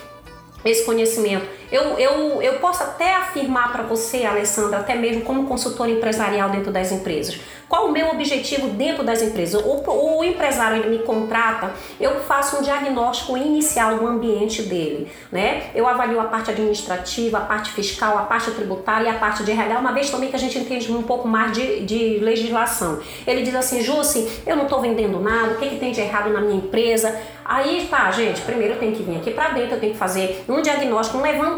esse 0.65 0.83
conhecimento. 0.83 1.45
Eu, 1.71 1.97
eu, 1.97 2.41
eu 2.41 2.53
posso 2.59 2.83
até 2.83 3.15
afirmar 3.15 3.71
para 3.71 3.83
você, 3.83 4.25
Alessandra, 4.25 4.79
até 4.79 4.95
mesmo 4.95 5.21
como 5.21 5.47
consultor 5.47 5.89
empresarial 5.89 6.49
dentro 6.49 6.71
das 6.71 6.91
empresas. 6.91 7.39
Qual 7.67 7.87
o 7.87 7.91
meu 7.91 8.09
objetivo 8.09 8.67
dentro 8.69 9.03
das 9.03 9.21
empresas? 9.21 9.61
O, 9.63 10.17
o 10.17 10.23
empresário 10.23 10.77
ele 10.77 10.97
me 10.97 11.03
contrata, 11.03 11.71
eu 11.99 12.19
faço 12.21 12.57
um 12.57 12.61
diagnóstico 12.61 13.35
inicial 13.35 13.97
do 13.97 14.07
ambiente 14.07 14.61
dele. 14.61 15.11
Né? 15.31 15.71
Eu 15.73 15.87
avalio 15.87 16.19
a 16.19 16.25
parte 16.25 16.51
administrativa, 16.51 17.39
a 17.39 17.41
parte 17.41 17.71
fiscal, 17.71 18.17
a 18.17 18.23
parte 18.23 18.51
tributária 18.51 19.07
e 19.07 19.09
a 19.09 19.15
parte 19.17 19.43
de 19.43 19.51
RH, 19.51 19.79
uma 19.79 19.91
vez 19.91 20.09
também 20.09 20.29
que 20.29 20.35
a 20.35 20.39
gente 20.39 20.57
entende 20.59 20.91
um 20.91 21.03
pouco 21.03 21.27
mais 21.27 21.53
de, 21.53 21.81
de 21.81 22.19
legislação. 22.19 22.99
Ele 23.25 23.41
diz 23.41 23.55
assim, 23.55 23.81
Jussi, 23.81 24.41
eu 24.45 24.55
não 24.55 24.63
estou 24.63 24.79
vendendo 24.79 25.19
nada, 25.19 25.53
o 25.53 25.57
que, 25.57 25.69
que 25.69 25.79
tem 25.79 25.91
de 25.91 26.01
errado 26.01 26.29
na 26.29 26.41
minha 26.41 26.57
empresa? 26.57 27.19
Aí 27.43 27.87
tá, 27.89 28.09
gente, 28.11 28.41
primeiro 28.41 28.73
eu 28.73 28.79
tenho 28.79 28.95
que 28.95 29.03
vir 29.03 29.17
aqui 29.17 29.31
para 29.31 29.49
dentro, 29.49 29.75
eu 29.75 29.79
tenho 29.79 29.93
que 29.93 29.99
fazer 29.99 30.43
um 30.47 30.61
diagnóstico, 30.61 31.17
um 31.17 31.21
levantamento 31.21 31.54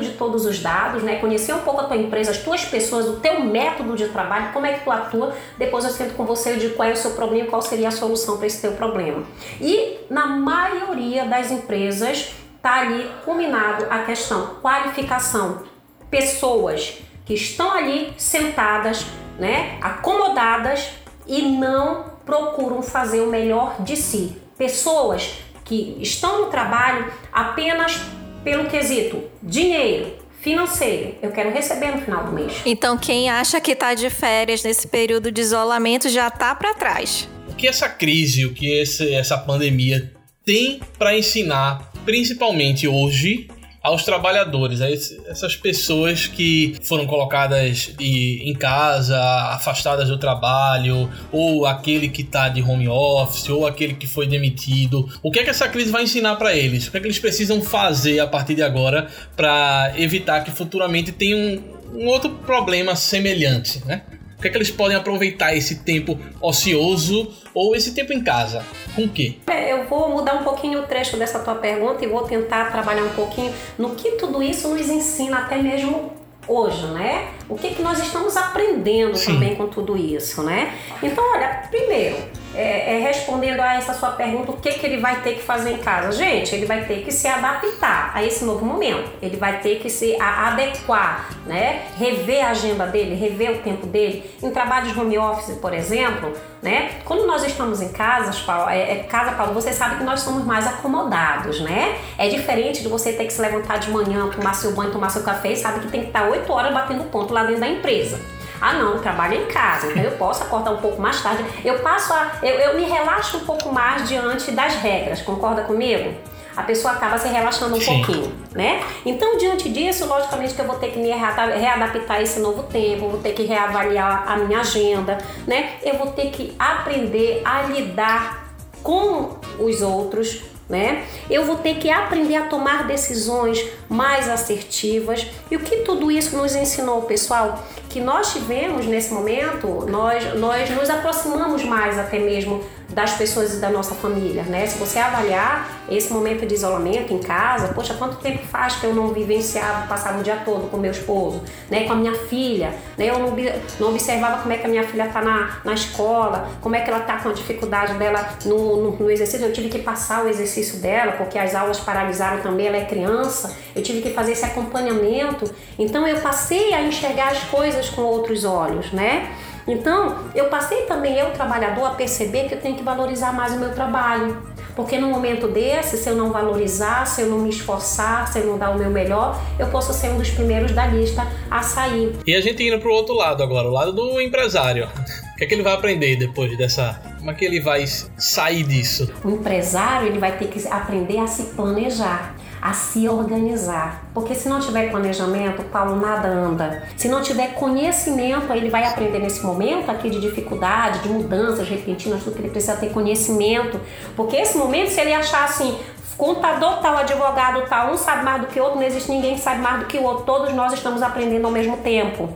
de 0.00 0.10
todos 0.12 0.46
os 0.46 0.58
dados, 0.58 1.02
né? 1.02 1.16
Conhecer 1.16 1.52
um 1.54 1.60
pouco 1.60 1.80
a 1.80 1.84
tua 1.84 1.96
empresa, 1.96 2.30
as 2.30 2.38
tuas 2.38 2.64
pessoas, 2.64 3.06
o 3.06 3.16
teu 3.20 3.40
método 3.40 3.96
de 3.96 4.08
trabalho, 4.08 4.52
como 4.52 4.66
é 4.66 4.74
que 4.74 4.84
tu 4.84 4.90
atua. 4.90 5.34
Depois 5.58 5.84
eu 5.84 5.90
sento 5.90 6.14
com 6.14 6.24
você 6.24 6.54
e 6.54 6.58
digo 6.58 6.76
qual 6.76 6.88
é 6.88 6.92
o 6.92 6.96
seu 6.96 7.12
problema, 7.12 7.48
qual 7.48 7.62
seria 7.62 7.88
a 7.88 7.90
solução 7.92 8.36
para 8.36 8.46
esse 8.46 8.60
teu 8.60 8.72
problema. 8.72 9.24
E 9.60 9.98
na 10.10 10.26
maioria 10.26 11.24
das 11.24 11.50
empresas 11.50 12.32
tá 12.62 12.80
ali 12.80 13.10
combinado 13.24 13.86
a 13.90 14.00
questão 14.00 14.56
qualificação, 14.60 15.62
pessoas 16.10 16.98
que 17.24 17.34
estão 17.34 17.72
ali 17.72 18.12
sentadas, 18.18 19.06
né, 19.38 19.78
acomodadas 19.80 20.90
e 21.26 21.42
não 21.42 22.04
procuram 22.26 22.82
fazer 22.82 23.20
o 23.20 23.26
melhor 23.26 23.76
de 23.80 23.96
si 23.96 24.36
pessoas 24.60 25.38
que 25.64 25.96
estão 26.02 26.42
no 26.42 26.46
trabalho 26.48 27.10
apenas 27.32 27.98
pelo 28.42 28.68
quesito 28.68 29.24
dinheiro, 29.42 30.18
financeiro. 30.40 31.16
Eu 31.22 31.30
quero 31.30 31.52
receber 31.52 31.92
no 31.92 32.02
final 32.02 32.24
do 32.26 32.32
mês. 32.32 32.52
Então, 32.64 32.96
quem 32.96 33.28
acha 33.28 33.60
que 33.60 33.72
está 33.72 33.94
de 33.94 34.08
férias 34.10 34.62
nesse 34.62 34.88
período 34.88 35.30
de 35.30 35.40
isolamento 35.40 36.08
já 36.08 36.28
está 36.28 36.54
para 36.54 36.74
trás. 36.74 37.28
O 37.48 37.54
que 37.54 37.68
essa 37.68 37.88
crise, 37.88 38.44
o 38.44 38.54
que 38.54 38.66
esse, 38.80 39.12
essa 39.14 39.36
pandemia 39.36 40.12
tem 40.44 40.80
para 40.98 41.16
ensinar, 41.16 41.92
principalmente 42.04 42.88
hoje, 42.88 43.48
aos 43.82 44.04
trabalhadores, 44.04 44.80
a 44.80 44.90
essas 44.90 45.56
pessoas 45.56 46.26
que 46.26 46.76
foram 46.82 47.06
colocadas 47.06 47.94
em 47.98 48.52
casa, 48.54 49.18
afastadas 49.52 50.08
do 50.08 50.18
trabalho, 50.18 51.10
ou 51.32 51.66
aquele 51.66 52.08
que 52.08 52.22
está 52.22 52.48
de 52.48 52.62
home 52.62 52.88
office, 52.88 53.48
ou 53.48 53.66
aquele 53.66 53.94
que 53.94 54.06
foi 54.06 54.26
demitido. 54.26 55.08
O 55.22 55.30
que 55.30 55.40
é 55.40 55.44
que 55.44 55.50
essa 55.50 55.68
crise 55.68 55.90
vai 55.90 56.02
ensinar 56.02 56.36
para 56.36 56.54
eles? 56.54 56.86
O 56.86 56.90
que 56.90 56.98
é 56.98 57.00
que 57.00 57.06
eles 57.06 57.18
precisam 57.18 57.62
fazer 57.62 58.20
a 58.20 58.26
partir 58.26 58.54
de 58.54 58.62
agora 58.62 59.08
para 59.34 59.92
evitar 59.96 60.44
que 60.44 60.50
futuramente 60.50 61.12
tenham 61.12 61.38
um, 61.38 62.02
um 62.02 62.06
outro 62.06 62.30
problema 62.30 62.94
semelhante, 62.94 63.82
né? 63.86 64.02
O 64.40 64.42
que 64.42 64.48
é 64.48 64.50
que 64.50 64.56
eles 64.56 64.70
podem 64.70 64.96
aproveitar 64.96 65.54
esse 65.54 65.80
tempo 65.80 66.18
ocioso 66.40 67.30
ou 67.52 67.76
esse 67.76 67.92
tempo 67.92 68.10
em 68.10 68.24
casa? 68.24 68.64
Com 68.96 69.02
o 69.02 69.08
quê? 69.10 69.34
É, 69.46 69.70
eu 69.70 69.84
vou 69.84 70.08
mudar 70.08 70.36
um 70.36 70.42
pouquinho 70.42 70.80
o 70.80 70.86
trecho 70.86 71.18
dessa 71.18 71.40
tua 71.40 71.56
pergunta 71.56 72.02
e 72.02 72.08
vou 72.08 72.22
tentar 72.22 72.72
trabalhar 72.72 73.02
um 73.02 73.10
pouquinho 73.10 73.52
no 73.76 73.90
que 73.94 74.12
tudo 74.12 74.42
isso 74.42 74.68
nos 74.68 74.88
ensina 74.88 75.40
até 75.40 75.58
mesmo 75.58 76.14
hoje, 76.48 76.86
né? 76.86 77.28
O 77.50 77.58
que, 77.58 77.74
que 77.74 77.82
nós 77.82 77.98
estamos 77.98 78.34
aprendendo 78.34 79.14
Sim. 79.14 79.34
também 79.34 79.56
com 79.56 79.66
tudo 79.66 79.94
isso, 79.94 80.42
né? 80.42 80.74
Então, 81.02 81.22
olha, 81.34 81.68
primeiro, 81.70 82.16
é, 82.54 82.96
é, 82.96 83.00
respondendo 83.00 83.60
a 83.60 83.74
essa 83.74 83.94
sua 83.94 84.10
pergunta, 84.10 84.50
o 84.50 84.56
que, 84.56 84.72
que 84.72 84.84
ele 84.84 84.98
vai 84.98 85.20
ter 85.22 85.34
que 85.34 85.42
fazer 85.42 85.72
em 85.72 85.78
casa? 85.78 86.12
Gente, 86.12 86.54
ele 86.54 86.66
vai 86.66 86.84
ter 86.84 87.02
que 87.04 87.12
se 87.12 87.28
adaptar 87.28 88.10
a 88.14 88.24
esse 88.24 88.44
novo 88.44 88.64
momento. 88.64 89.08
Ele 89.22 89.36
vai 89.36 89.60
ter 89.60 89.78
que 89.78 89.88
se 89.88 90.16
adequar, 90.20 91.30
né? 91.46 91.82
Rever 91.96 92.44
a 92.44 92.50
agenda 92.50 92.86
dele, 92.86 93.14
rever 93.14 93.52
o 93.52 93.58
tempo 93.58 93.86
dele. 93.86 94.28
Em 94.42 94.50
trabalhos 94.50 94.96
home 94.96 95.16
office, 95.16 95.56
por 95.58 95.72
exemplo, 95.72 96.32
né? 96.60 96.90
Quando 97.04 97.26
nós 97.26 97.44
estamos 97.44 97.80
em 97.80 97.90
casa, 97.90 98.32
Paulo, 98.44 98.68
é, 98.68 98.92
é, 98.92 98.96
casa, 99.04 99.32
Paulo, 99.32 99.54
você 99.54 99.72
sabe 99.72 99.98
que 99.98 100.04
nós 100.04 100.20
somos 100.20 100.44
mais 100.44 100.66
acomodados, 100.66 101.60
né? 101.60 101.98
É 102.18 102.28
diferente 102.28 102.82
de 102.82 102.88
você 102.88 103.12
ter 103.12 103.26
que 103.26 103.32
se 103.32 103.40
levantar 103.40 103.78
de 103.78 103.90
manhã, 103.90 104.28
tomar 104.28 104.54
seu 104.54 104.72
banho, 104.72 104.90
tomar 104.90 105.10
seu 105.10 105.22
café 105.22 105.52
e 105.52 105.56
sabe 105.56 105.80
que 105.80 105.88
tem 105.88 106.00
que 106.00 106.08
estar 106.08 106.28
8 106.28 106.52
horas 106.52 106.74
batendo 106.74 107.04
ponto 107.04 107.32
lá 107.32 107.44
dentro 107.44 107.60
da 107.60 107.68
empresa. 107.68 108.20
Ah, 108.60 108.74
não, 108.74 108.98
trabalho 108.98 109.34
em 109.34 109.46
casa, 109.46 109.88
então 109.88 110.02
eu 110.02 110.12
posso 110.12 110.42
acordar 110.42 110.72
um 110.72 110.78
pouco 110.78 111.00
mais 111.00 111.22
tarde. 111.22 111.44
Eu 111.64 111.78
passo 111.78 112.12
a. 112.12 112.32
Eu, 112.42 112.54
eu 112.58 112.76
me 112.76 112.84
relaxo 112.84 113.38
um 113.38 113.44
pouco 113.46 113.72
mais 113.72 114.08
diante 114.08 114.50
das 114.50 114.74
regras, 114.74 115.22
concorda 115.22 115.62
comigo? 115.62 116.14
a 116.56 116.62
pessoa 116.62 116.94
acaba 116.94 117.16
se 117.16 117.28
relaxando 117.28 117.76
um 117.76 117.80
Sim. 117.80 118.02
pouquinho, 118.04 118.32
né? 118.52 118.82
Então, 119.04 119.38
diante 119.38 119.68
disso, 119.68 120.06
logicamente 120.06 120.54
que 120.54 120.60
eu 120.60 120.66
vou 120.66 120.76
ter 120.76 120.90
que 120.90 120.98
me 120.98 121.08
readaptar 121.08 122.18
a 122.18 122.22
esse 122.22 122.40
novo 122.40 122.64
tempo, 122.64 123.08
vou 123.08 123.20
ter 123.20 123.32
que 123.32 123.44
reavaliar 123.44 124.24
a 124.26 124.36
minha 124.36 124.60
agenda, 124.60 125.16
né? 125.46 125.74
Eu 125.82 125.96
vou 125.96 126.08
ter 126.08 126.30
que 126.30 126.54
aprender 126.58 127.40
a 127.44 127.62
lidar 127.62 128.50
com 128.82 129.36
os 129.58 129.80
outros, 129.80 130.42
né? 130.70 131.04
Eu 131.28 131.44
vou 131.44 131.56
ter 131.56 131.74
que 131.74 131.90
aprender 131.90 132.36
a 132.36 132.46
tomar 132.46 132.86
decisões 132.86 133.62
mais 133.88 134.28
assertivas. 134.28 135.26
E 135.50 135.56
o 135.56 135.60
que 135.60 135.78
tudo 135.78 136.10
isso 136.12 136.36
nos 136.36 136.54
ensinou, 136.54 137.02
pessoal? 137.02 137.66
Que 137.88 138.00
nós 138.00 138.32
tivemos 138.32 138.86
nesse 138.86 139.12
momento, 139.12 139.84
nós, 139.90 140.38
nós 140.38 140.70
nos 140.70 140.88
aproximamos 140.88 141.64
mais 141.64 141.98
até 141.98 142.20
mesmo 142.20 142.62
das 142.92 143.12
pessoas 143.14 143.54
e 143.54 143.56
da 143.58 143.70
nossa 143.70 143.94
família, 143.94 144.42
né? 144.42 144.66
Se 144.66 144.78
você 144.78 144.98
avaliar 144.98 145.82
esse 145.88 146.12
momento 146.12 146.46
de 146.46 146.54
isolamento 146.54 147.12
em 147.12 147.18
casa, 147.18 147.68
poxa, 147.68 147.94
quanto 147.94 148.16
tempo 148.16 148.44
faz 148.46 148.76
que 148.76 148.84
eu 148.84 148.94
não 148.94 149.08
vivenciava, 149.08 149.86
passava 149.86 150.20
o 150.20 150.22
dia 150.22 150.42
todo 150.44 150.70
com 150.70 150.76
meu 150.76 150.90
esposo, 150.90 151.42
né? 151.70 151.84
Com 151.84 151.92
a 151.92 151.96
minha 151.96 152.14
filha, 152.14 152.74
né? 152.96 153.06
Eu 153.10 153.18
não, 153.18 153.36
não 153.78 153.88
observava 153.90 154.42
como 154.42 154.52
é 154.52 154.58
que 154.58 154.66
a 154.66 154.68
minha 154.68 154.84
filha 154.84 155.08
tá 155.08 155.22
na, 155.22 155.60
na 155.64 155.72
escola, 155.72 156.48
como 156.60 156.74
é 156.74 156.80
que 156.80 156.90
ela 156.90 157.00
tá 157.00 157.18
com 157.18 157.28
a 157.28 157.32
dificuldade 157.32 157.94
dela 157.94 158.28
no, 158.44 158.76
no, 158.76 158.90
no 158.96 159.10
exercício. 159.10 159.46
Eu 159.46 159.52
tive 159.52 159.68
que 159.68 159.78
passar 159.78 160.24
o 160.24 160.28
exercício 160.28 160.78
dela, 160.78 161.12
porque 161.12 161.38
as 161.38 161.54
aulas 161.54 161.80
paralisaram 161.80 162.42
também, 162.42 162.66
ela 162.66 162.76
é 162.76 162.84
criança. 162.84 163.56
Eu 163.74 163.82
tive 163.82 164.02
que 164.02 164.10
fazer 164.10 164.32
esse 164.32 164.44
acompanhamento. 164.44 165.50
Então 165.78 166.06
eu 166.06 166.20
passei 166.20 166.74
a 166.74 166.82
enxergar 166.82 167.28
as 167.28 167.42
coisas 167.44 167.88
com 167.90 168.02
outros 168.02 168.44
olhos, 168.44 168.92
né? 168.92 169.30
Então, 169.66 170.16
eu 170.34 170.46
passei 170.46 170.82
também, 170.82 171.18
eu 171.18 171.30
trabalhador, 171.32 171.86
a 171.86 171.90
perceber 171.90 172.48
que 172.48 172.54
eu 172.54 172.60
tenho 172.60 172.76
que 172.76 172.82
valorizar 172.82 173.32
mais 173.32 173.52
o 173.52 173.58
meu 173.58 173.72
trabalho. 173.72 174.36
Porque 174.74 174.98
no 174.98 175.08
momento 175.08 175.48
desse, 175.48 175.96
se 175.96 176.08
eu 176.08 176.16
não 176.16 176.30
valorizar, 176.30 177.06
se 177.06 177.22
eu 177.22 177.28
não 177.28 177.38
me 177.38 177.50
esforçar, 177.50 178.32
se 178.32 178.38
eu 178.38 178.46
não 178.46 178.56
dar 178.56 178.70
o 178.70 178.78
meu 178.78 178.90
melhor, 178.90 179.40
eu 179.58 179.66
posso 179.66 179.92
ser 179.92 180.08
um 180.10 180.18
dos 180.18 180.30
primeiros 180.30 180.72
da 180.72 180.86
lista 180.86 181.26
a 181.50 181.62
sair. 181.62 182.16
E 182.26 182.34
a 182.34 182.40
gente 182.40 182.62
indo 182.62 182.78
para 182.78 182.88
o 182.88 182.92
outro 182.92 183.14
lado 183.14 183.42
agora, 183.42 183.68
o 183.68 183.72
lado 183.72 183.92
do 183.92 184.20
empresário. 184.20 184.88
O 185.32 185.36
que 185.36 185.44
é 185.44 185.46
que 185.46 185.54
ele 185.54 185.62
vai 185.62 185.74
aprender 185.74 186.16
depois 186.16 186.56
dessa. 186.56 187.00
Como 187.18 187.30
é 187.30 187.34
que 187.34 187.44
ele 187.44 187.60
vai 187.60 187.86
sair 187.86 188.62
disso? 188.62 189.12
O 189.24 189.30
empresário 189.30 190.08
ele 190.08 190.18
vai 190.18 190.36
ter 190.38 190.48
que 190.48 190.66
aprender 190.68 191.18
a 191.18 191.26
se 191.26 191.54
planejar 191.54 192.34
a 192.60 192.72
se 192.72 193.08
organizar. 193.08 194.04
Porque 194.12 194.34
se 194.34 194.48
não 194.48 194.60
tiver 194.60 194.90
planejamento, 194.90 195.62
Paulo, 195.64 195.96
nada 195.96 196.28
anda. 196.28 196.82
Se 196.96 197.08
não 197.08 197.22
tiver 197.22 197.54
conhecimento, 197.54 198.52
ele 198.52 198.68
vai 198.68 198.84
aprender 198.84 199.18
nesse 199.18 199.44
momento 199.44 199.90
aqui 199.90 200.10
de 200.10 200.20
dificuldade, 200.20 201.00
de 201.00 201.08
mudanças 201.08 201.68
repentinas, 201.68 202.22
tudo 202.22 202.34
que 202.34 202.42
ele 202.42 202.50
precisa 202.50 202.76
ter 202.76 202.90
conhecimento. 202.90 203.80
Porque 204.14 204.36
esse 204.36 204.58
momento, 204.58 204.90
se 204.90 205.00
ele 205.00 205.14
achar 205.14 205.44
assim, 205.44 205.78
contador 206.16 206.80
tal, 206.80 206.98
advogado 206.98 207.66
tal, 207.68 207.92
um 207.92 207.96
sabe 207.96 208.24
mais 208.24 208.42
do 208.42 208.48
que 208.48 208.60
o 208.60 208.62
outro, 208.62 208.78
não 208.78 208.86
existe 208.86 209.10
ninguém 209.10 209.34
que 209.34 209.40
sabe 209.40 209.60
mais 209.60 209.80
do 209.80 209.86
que 209.86 209.96
o 209.96 210.02
outro, 210.02 210.24
todos 210.24 210.52
nós 210.52 210.72
estamos 210.72 211.02
aprendendo 211.02 211.46
ao 211.46 211.52
mesmo 211.52 211.78
tempo 211.78 212.28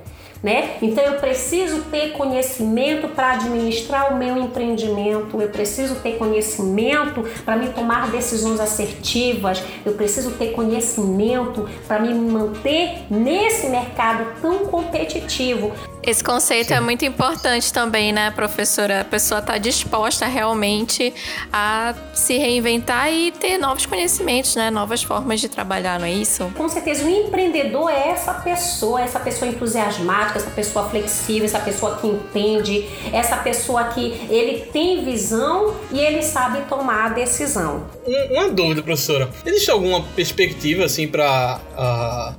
né? 0.45 0.77
Então 0.83 1.03
eu 1.03 1.15
preciso 1.15 1.85
ter 1.85 2.13
conhecimento 2.13 3.09
para 3.09 3.33
administrar 3.33 4.13
o 4.13 4.19
meu 4.19 4.37
empreendimento, 4.37 5.41
eu 5.41 5.49
preciso 5.49 5.95
ter 5.97 6.19
conhecimento 6.19 7.25
para 7.47 7.57
me 7.57 7.71
tomar 7.71 8.11
decisões 8.11 8.61
assertivas, 8.61 9.63
eu 9.87 9.95
preciso 9.95 10.33
ter 10.33 10.53
conhecimento 10.53 11.67
para 11.89 11.99
me 11.99 12.13
manter 12.13 13.07
nesse 13.11 13.69
mercado 13.69 14.39
tão 14.43 14.67
competitivo. 14.67 15.73
Esse 16.07 16.23
conceito 16.23 16.67
é 16.67 16.75
Sim. 16.75 16.75
é 16.75 16.81
muito 16.81 17.05
importante 17.05 17.73
também, 17.73 18.13
né, 18.13 18.31
professora? 18.31 19.01
A 19.01 19.05
pessoa 19.05 19.41
está 19.41 19.57
disposta 19.57 20.27
realmente 20.27 21.15
a 21.51 21.95
se 22.13 22.37
reinventar 22.37 23.11
e 23.11 23.33
ter 23.33 23.57
novos 23.57 23.87
conhecimentos, 23.87 24.55
né? 24.55 24.71
Novas 24.71 25.03
formas 25.03 25.41
de 25.41 25.49
trabalhar, 25.49 25.99
não 25.99 26.07
é 26.07 26.13
isso? 26.13 26.53
Com 26.55 26.69
certeza. 26.69 27.07
O 27.07 27.09
empreendedor 27.09 27.91
é 27.91 28.11
essa 28.11 28.35
pessoa, 28.35 29.01
essa 29.01 29.19
pessoa 29.19 29.51
entusiasmática, 29.51 30.39
essa 30.39 30.51
pessoa 30.51 30.91
flexível, 30.91 31.47
essa 31.47 31.61
pessoa 31.61 31.97
que 31.97 32.07
entende, 32.07 32.87
essa 33.11 33.39
pessoa 33.39 33.85
que 33.85 34.27
ele 34.29 34.67
tem 34.73 35.05
visão 35.07 35.75
e 35.91 35.99
ele 35.99 36.23
sabe 36.23 36.61
tomar 36.69 37.07
a 37.07 37.09
decisão. 37.15 37.87
Uma 38.31 38.51
dúvida, 38.51 38.83
professora. 38.83 39.31
Existe 39.47 39.71
alguma 39.71 40.03
perspectiva, 40.03 40.85
assim, 40.85 41.09
para 41.09 41.57
uh, 41.57 41.79
ah, 41.79 42.35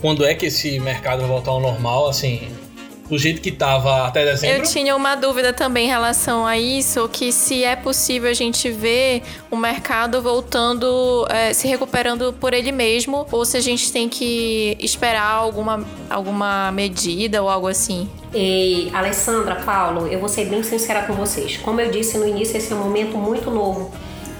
quando 0.00 0.24
é 0.24 0.36
que 0.36 0.46
esse 0.46 0.78
mercado 0.78 1.20
vai 1.20 1.28
voltar 1.28 1.50
ao 1.50 1.60
normal, 1.60 2.08
assim? 2.08 2.48
Do 3.08 3.18
jeito 3.18 3.40
que 3.40 3.48
estava 3.48 4.06
até 4.06 4.24
dezembro. 4.24 4.58
Eu 4.58 4.62
tinha 4.62 4.94
uma 4.94 5.14
dúvida 5.14 5.52
também 5.52 5.86
em 5.86 5.88
relação 5.88 6.46
a 6.46 6.58
isso, 6.58 7.08
que 7.08 7.32
se 7.32 7.64
é 7.64 7.74
possível 7.74 8.30
a 8.30 8.34
gente 8.34 8.70
ver 8.70 9.22
o 9.50 9.56
mercado 9.56 10.20
voltando, 10.20 11.26
é, 11.30 11.52
se 11.52 11.66
recuperando 11.66 12.32
por 12.32 12.52
ele 12.52 12.72
mesmo, 12.72 13.26
ou 13.32 13.44
se 13.44 13.56
a 13.56 13.60
gente 13.60 13.90
tem 13.90 14.08
que 14.08 14.76
esperar 14.80 15.32
alguma, 15.32 15.84
alguma 16.10 16.70
medida 16.72 17.42
ou 17.42 17.48
algo 17.48 17.66
assim. 17.68 18.08
E 18.34 18.90
Alessandra, 18.92 19.56
Paulo, 19.56 20.06
eu 20.06 20.20
vou 20.20 20.28
ser 20.28 20.44
bem 20.46 20.62
sincera 20.62 21.02
com 21.02 21.14
vocês. 21.14 21.56
Como 21.56 21.80
eu 21.80 21.90
disse 21.90 22.18
no 22.18 22.28
início, 22.28 22.56
esse 22.56 22.72
é 22.72 22.76
um 22.76 22.80
momento 22.80 23.16
muito 23.16 23.50
novo. 23.50 23.90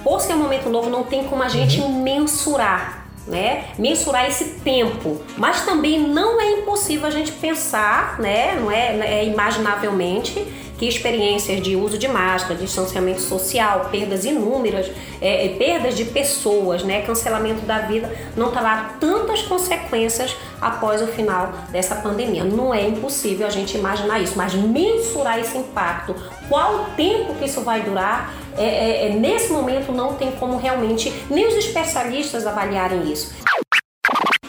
Por 0.05 0.21
ser 0.21 0.35
um 0.35 0.39
momento 0.39 0.69
novo, 0.69 0.91
não 0.91 1.05
tem 1.05 1.25
como 1.25 1.43
a 1.43 1.49
gente 1.49 1.81
uhum. 1.81 2.03
mensurar 2.03 3.08
né, 3.29 3.67
mensurar 3.79 4.27
esse 4.27 4.61
tempo, 4.61 5.21
mas 5.37 5.61
também 5.65 6.01
não 6.01 6.41
é 6.41 6.53
impossível 6.53 7.07
a 7.07 7.11
gente 7.11 7.33
pensar, 7.33 8.19
né, 8.19 8.57
não 8.59 8.71
é, 8.71 9.21
é 9.21 9.25
imaginavelmente 9.27 10.47
que 10.79 10.87
experiências 10.87 11.61
de 11.61 11.75
uso 11.75 11.99
de 11.99 12.07
máscara, 12.07 12.55
distanciamento 12.55 13.21
social, 13.21 13.89
perdas 13.91 14.25
inúmeras, 14.25 14.91
é, 15.21 15.47
é, 15.47 15.49
perdas 15.57 15.97
de 15.97 16.05
pessoas, 16.05 16.85
né, 16.85 17.03
cancelamento 17.03 17.67
da 17.67 17.81
vida, 17.81 18.11
não 18.37 18.53
terá 18.53 18.95
tantas 19.01 19.43
consequências 19.43 20.37
após 20.61 21.03
o 21.03 21.09
final 21.09 21.53
dessa 21.71 21.97
pandemia. 21.97 22.45
Não 22.45 22.73
é 22.73 22.87
impossível 22.87 23.47
a 23.47 23.51
gente 23.51 23.77
imaginar 23.77 24.21
isso, 24.21 24.35
mas 24.37 24.55
mensurar 24.55 25.41
esse 25.41 25.59
impacto, 25.59 26.15
qual 26.49 26.77
o 26.77 26.85
tempo 26.97 27.35
que 27.35 27.47
isso 27.47 27.61
vai 27.63 27.83
durar, 27.83 28.33
é, 28.59 29.07
é 29.07 29.15
nesse 29.15 29.53
momento 29.53 29.93
não 29.93 30.15
tem 30.15 30.33
como 30.33 30.59
realmente 30.59 31.13
nem 31.31 31.47
os 31.47 31.55
especialistas 31.55 32.47
avaliarem 32.47 33.13
isso. 33.13 33.33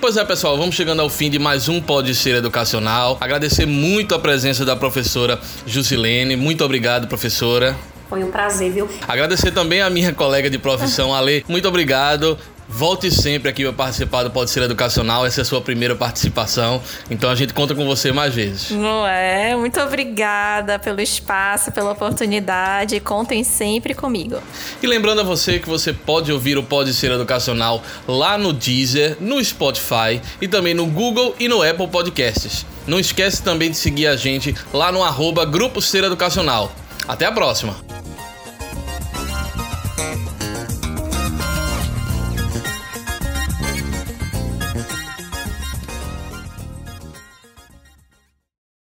Pois 0.01 0.16
é, 0.16 0.24
pessoal, 0.24 0.57
vamos 0.57 0.76
chegando 0.76 1.01
ao 1.01 1.10
fim 1.10 1.30
de 1.30 1.38
mais 1.38 1.68
um 1.68 1.82
Pode 1.82 2.16
Ser 2.16 2.36
Educacional. 2.36 3.18
Agradecer 3.20 3.66
muito 3.66 4.16
a 4.16 4.20
presença 4.20 4.64
da 4.64 4.76
professora 4.76 5.39
Jusilene. 5.66 6.38
Muito 6.38 6.64
obrigado, 6.64 7.07
professora. 7.07 7.76
Foi 8.07 8.24
um 8.24 8.32
prazer, 8.32 8.72
viu? 8.72 8.89
Agradecer 9.07 9.51
também 9.51 9.82
a 9.82 9.89
minha 9.89 10.14
colega 10.14 10.49
de 10.49 10.57
profissão, 10.57 11.14
Ale. 11.14 11.43
Muito 11.47 11.68
obrigado. 11.68 12.39
Volte 12.72 13.09
sempre 13.09 13.49
aqui 13.49 13.63
para 13.63 13.74
participar 13.74 14.22
do 14.22 14.30
Pode 14.30 14.51
Ser 14.51 14.61
Educacional. 14.61 15.26
Essa 15.26 15.41
é 15.41 15.43
a 15.43 15.45
sua 15.45 15.59
primeira 15.59 15.95
participação. 15.95 16.80
Então 17.09 17.28
a 17.28 17.34
gente 17.34 17.51
conta 17.51 17.74
com 17.74 17.84
você 17.84 18.11
mais 18.11 18.34
vezes. 18.34 18.70
Não 18.70 19.05
é? 19.07 19.55
Muito 19.55 19.80
obrigada 19.82 20.78
pelo 20.78 21.01
espaço, 21.01 21.72
pela 21.72 21.91
oportunidade. 21.91 22.99
Contem 22.99 23.43
sempre 23.43 23.95
comigo. 23.95 24.38
E 24.84 24.88
lembrando 24.88 25.22
a 25.22 25.24
você 25.24 25.57
que 25.57 25.67
você 25.67 25.91
pode 25.91 26.32
ouvir 26.32 26.59
o 26.59 26.63
Pode 26.63 26.93
Ser 26.93 27.11
Educacional 27.11 27.82
lá 28.07 28.38
no 28.38 28.53
Deezer, 28.53 29.17
no 29.20 29.43
Spotify 29.43 30.22
e 30.39 30.47
também 30.47 30.76
no 30.76 30.86
Google 30.86 31.36
e 31.39 31.47
no 31.47 31.63
Apple 31.63 31.88
Podcasts. 31.88 32.67
Não 32.86 32.99
esquece 32.99 33.41
também 33.41 33.72
de 33.72 33.78
seguir 33.78 34.05
a 34.05 34.15
gente 34.15 34.55
lá 34.72 34.91
no 34.91 35.03
arroba 35.03 35.43
Grupo 35.43 35.82
Ser 35.82 36.03
Educacional. 36.03 36.72
Até 37.07 37.26
a 37.26 37.32
próxima! 37.32 37.98